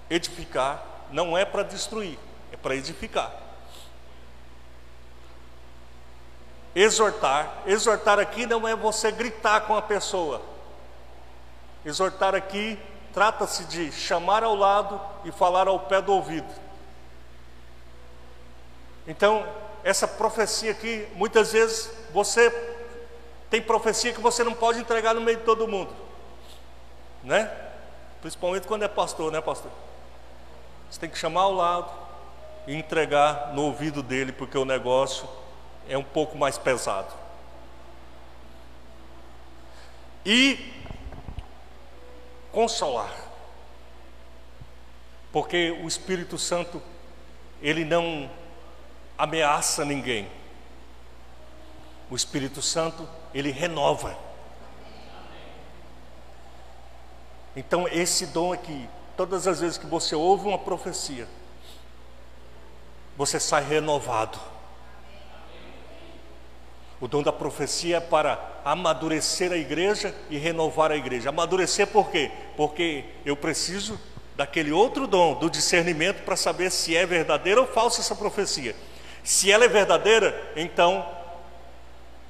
Edificar 0.10 0.84
não 1.12 1.38
é 1.38 1.46
para 1.46 1.64
destruir, 1.64 2.18
é 2.52 2.58
para 2.58 2.76
edificar. 2.76 3.32
Exortar, 6.74 7.64
exortar 7.66 8.18
aqui 8.18 8.46
não 8.46 8.68
é 8.68 8.76
você 8.76 9.12
gritar 9.12 9.62
com 9.62 9.76
a 9.76 9.82
pessoa. 9.82 10.42
Exortar 11.86 12.36
aqui 12.36 12.78
trata-se 13.14 13.66
de 13.66 13.92
chamar 13.92 14.44
ao 14.44 14.56
lado 14.56 15.00
e 15.26 15.32
falar 15.32 15.68
ao 15.68 15.80
pé 15.80 16.02
do 16.02 16.14
ouvido. 16.14 16.48
Então, 19.08 19.46
essa 19.84 20.08
profecia 20.08 20.72
aqui, 20.72 21.08
muitas 21.16 21.52
vezes 21.52 21.92
você 22.14 22.50
tem 23.50 23.62
profecia 23.62 24.14
que 24.14 24.22
você 24.22 24.44
não 24.44 24.54
pode 24.54 24.80
entregar 24.80 25.14
no 25.14 25.22
meio 25.22 25.38
de 25.38 25.44
todo 25.44 25.68
mundo, 25.68 25.94
né? 27.24 27.52
Principalmente 28.22 28.68
quando 28.68 28.84
é 28.84 28.88
pastor, 28.88 29.32
né, 29.32 29.42
pastor? 29.42 29.72
Você 30.90 31.00
tem 31.00 31.10
que 31.10 31.18
chamar 31.18 31.42
ao 31.42 31.54
lado 31.54 31.92
e 32.68 32.76
entregar 32.76 33.54
no 33.54 33.64
ouvido 33.64 34.04
dele, 34.04 34.32
porque 34.32 34.58
o 34.58 34.64
negócio 34.64 35.28
é 35.90 35.98
um 35.98 36.04
pouco 36.04 36.38
mais 36.38 36.58
pesado. 36.58 37.12
E 40.26 40.81
consolar, 42.52 43.14
porque 45.32 45.72
o 45.72 45.88
Espírito 45.88 46.38
Santo, 46.38 46.82
ele 47.62 47.86
não 47.86 48.30
ameaça 49.18 49.86
ninguém. 49.86 50.30
O 52.10 52.16
Espírito 52.16 52.62
Santo, 52.62 53.08
ele 53.34 53.52
renova. 53.52 54.18
Então, 57.56 57.88
esse 57.88 58.28
dom 58.28 58.52
aqui, 58.52 58.90
todas 59.16 59.48
as 59.48 59.62
vezes 59.62 59.78
que 59.78 59.86
você 59.86 60.16
ouve 60.16 60.48
uma 60.48 60.58
profecia, 60.58 61.28
você 63.18 63.40
sai 63.40 63.64
renovado. 63.64 64.40
O 67.02 67.08
dom 67.08 67.24
da 67.24 67.34
profecia 67.34 67.98
é 67.98 68.00
para 68.00 68.40
amadurecer 68.64 69.52
a 69.52 69.58
igreja 69.58 70.16
e 70.30 70.38
renovar 70.38 70.92
a 70.92 70.96
igreja. 70.96 71.30
Amadurecer 71.30 71.88
por 71.88 72.12
quê? 72.12 72.30
Porque 72.56 73.04
eu 73.26 73.36
preciso 73.36 74.00
daquele 74.36 74.72
outro 74.72 75.08
dom, 75.08 75.34
do 75.34 75.50
discernimento, 75.50 76.24
para 76.24 76.36
saber 76.36 76.70
se 76.70 76.96
é 76.96 77.04
verdadeira 77.04 77.60
ou 77.60 77.66
falsa 77.66 78.02
essa 78.02 78.16
profecia. 78.16 78.76
Se 79.24 79.52
ela 79.52 79.66
é 79.66 79.68
verdadeira, 79.68 80.52
então, 80.56 81.04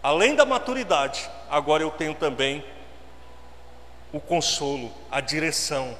além 0.02 0.36
da 0.36 0.46
maturidade, 0.46 1.30
agora 1.50 1.84
eu 1.84 1.92
tenho 1.92 2.16
também 2.16 2.64
o 4.14 4.22
consolo, 4.22 4.90
a 5.12 5.20
direção, 5.20 5.98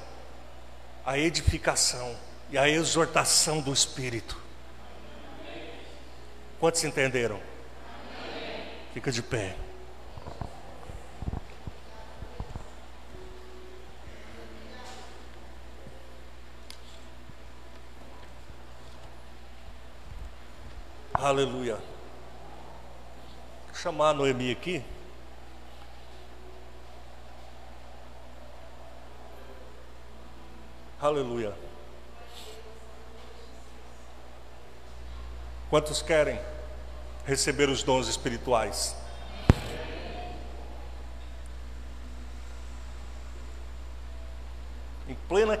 a 1.04 1.18
edificação 1.18 2.16
e 2.50 2.56
a 2.56 2.66
exortação 2.70 3.60
do 3.60 3.72
Espírito. 3.72 4.40
Quantos 6.58 6.82
entenderam? 6.84 7.51
Fica 8.92 9.10
de 9.10 9.22
pé. 9.22 9.56
Aleluia. 21.14 21.76
Vou 23.66 23.74
chamar 23.74 24.10
a 24.10 24.14
Noemi 24.14 24.50
aqui. 24.50 24.84
Aleluia. 31.00 31.56
Quantos 35.70 36.02
querem 36.02 36.38
receber 37.24 37.68
os 37.68 37.82
dons 37.82 38.08
espirituais? 38.08 38.96
Em 45.08 45.14
plena 45.28 45.56